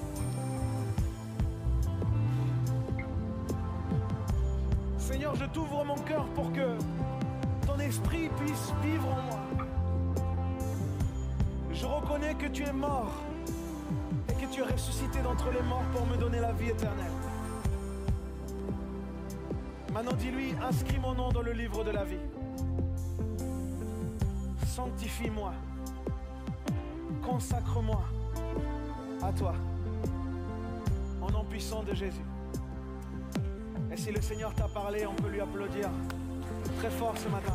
T'ouvre 5.57 5.85
mon 5.87 5.95
cœur 5.95 6.27
pour 6.35 6.53
que 6.53 6.77
ton 7.67 7.79
esprit 7.79 8.29
puisse 8.37 8.75
vivre 8.83 9.09
en 9.09 9.23
moi. 9.23 9.41
Je 11.73 11.87
reconnais 11.87 12.35
que 12.35 12.47
tu 12.49 12.63
es 12.63 12.73
mort 12.75 13.15
et 14.29 14.35
que 14.35 14.53
tu 14.53 14.61
es 14.61 14.65
ressuscité 14.65 15.23
d'entre 15.23 15.51
les 15.51 15.63
morts 15.63 15.87
pour 15.95 16.07
me 16.09 16.19
donner 16.19 16.41
la 16.41 16.53
vie 16.53 16.69
éternelle. 16.69 17.17
Maintenant, 19.95 20.13
dis-lui, 20.19 20.55
inscris 20.63 20.99
mon 20.99 21.15
nom 21.15 21.31
dans 21.33 21.41
le 21.41 21.53
livre 21.53 21.83
de 21.85 21.91
la 21.91 22.05
vie. 22.05 22.27
Sanctifie-moi. 24.67 25.55
Consacre-moi 27.25 28.03
à 29.23 29.33
toi. 29.33 29.55
Au 31.27 31.31
nom 31.31 31.45
puissant 31.45 31.83
de 31.83 31.95
Jésus. 31.95 32.36
Et 33.97 33.99
si 33.99 34.11
le 34.13 34.21
Seigneur 34.21 34.53
t'a 34.53 34.69
parlé, 34.69 35.07
on 35.07 35.15
peut 35.15 35.29
lui 35.29 35.41
applaudir 35.41 35.89
très 36.79 36.91
fort 36.91 37.15
ce 37.17 37.29
matin. 37.31 37.55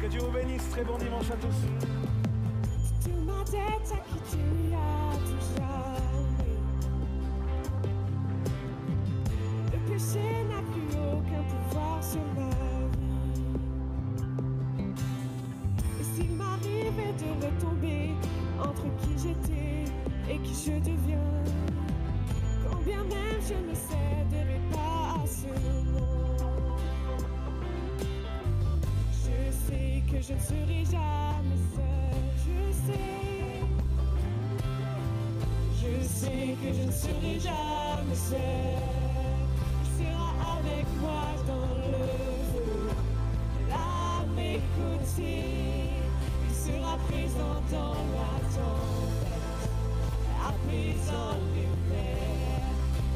Que 0.00 0.06
Dieu 0.06 0.20
vous 0.20 0.30
bénisse. 0.30 0.70
Très 0.70 0.84
bon 0.84 0.96
dimanche 0.98 1.30
à 1.32 1.36
tous. 1.36 2.05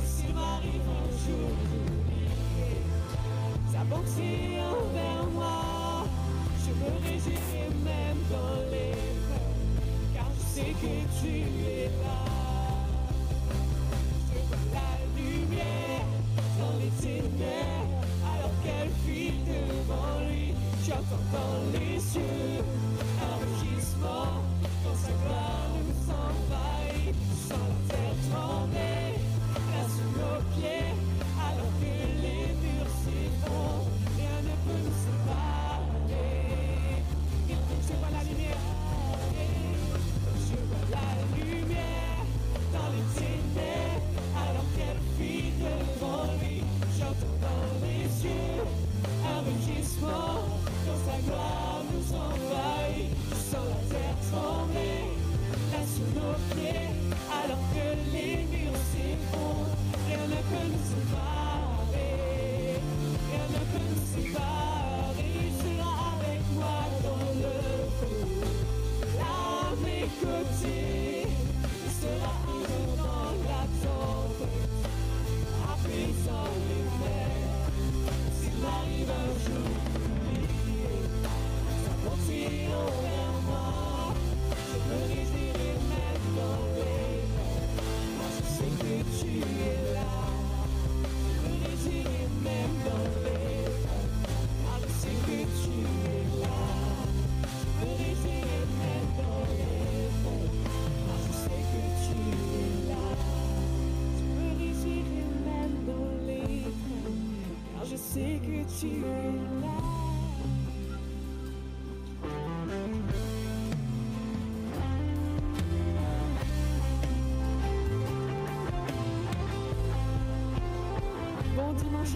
S'il 0.05 0.35
m'arrive 0.35 0.89
un 0.89 1.09
jour 1.25 1.51
d'oublier 1.71 2.29
sa 3.73 3.85
bonté 3.85 4.31
envers 4.41 4.55
moi. 4.55 4.60
Réjouirai 7.23 7.69
même 7.85 8.17
dans 8.31 8.71
les 8.71 8.95
car 10.15 10.31
je 10.39 10.63
que 10.73 10.95
tu 11.21 11.35
es 11.69 11.90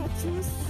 Bon 0.04 0.63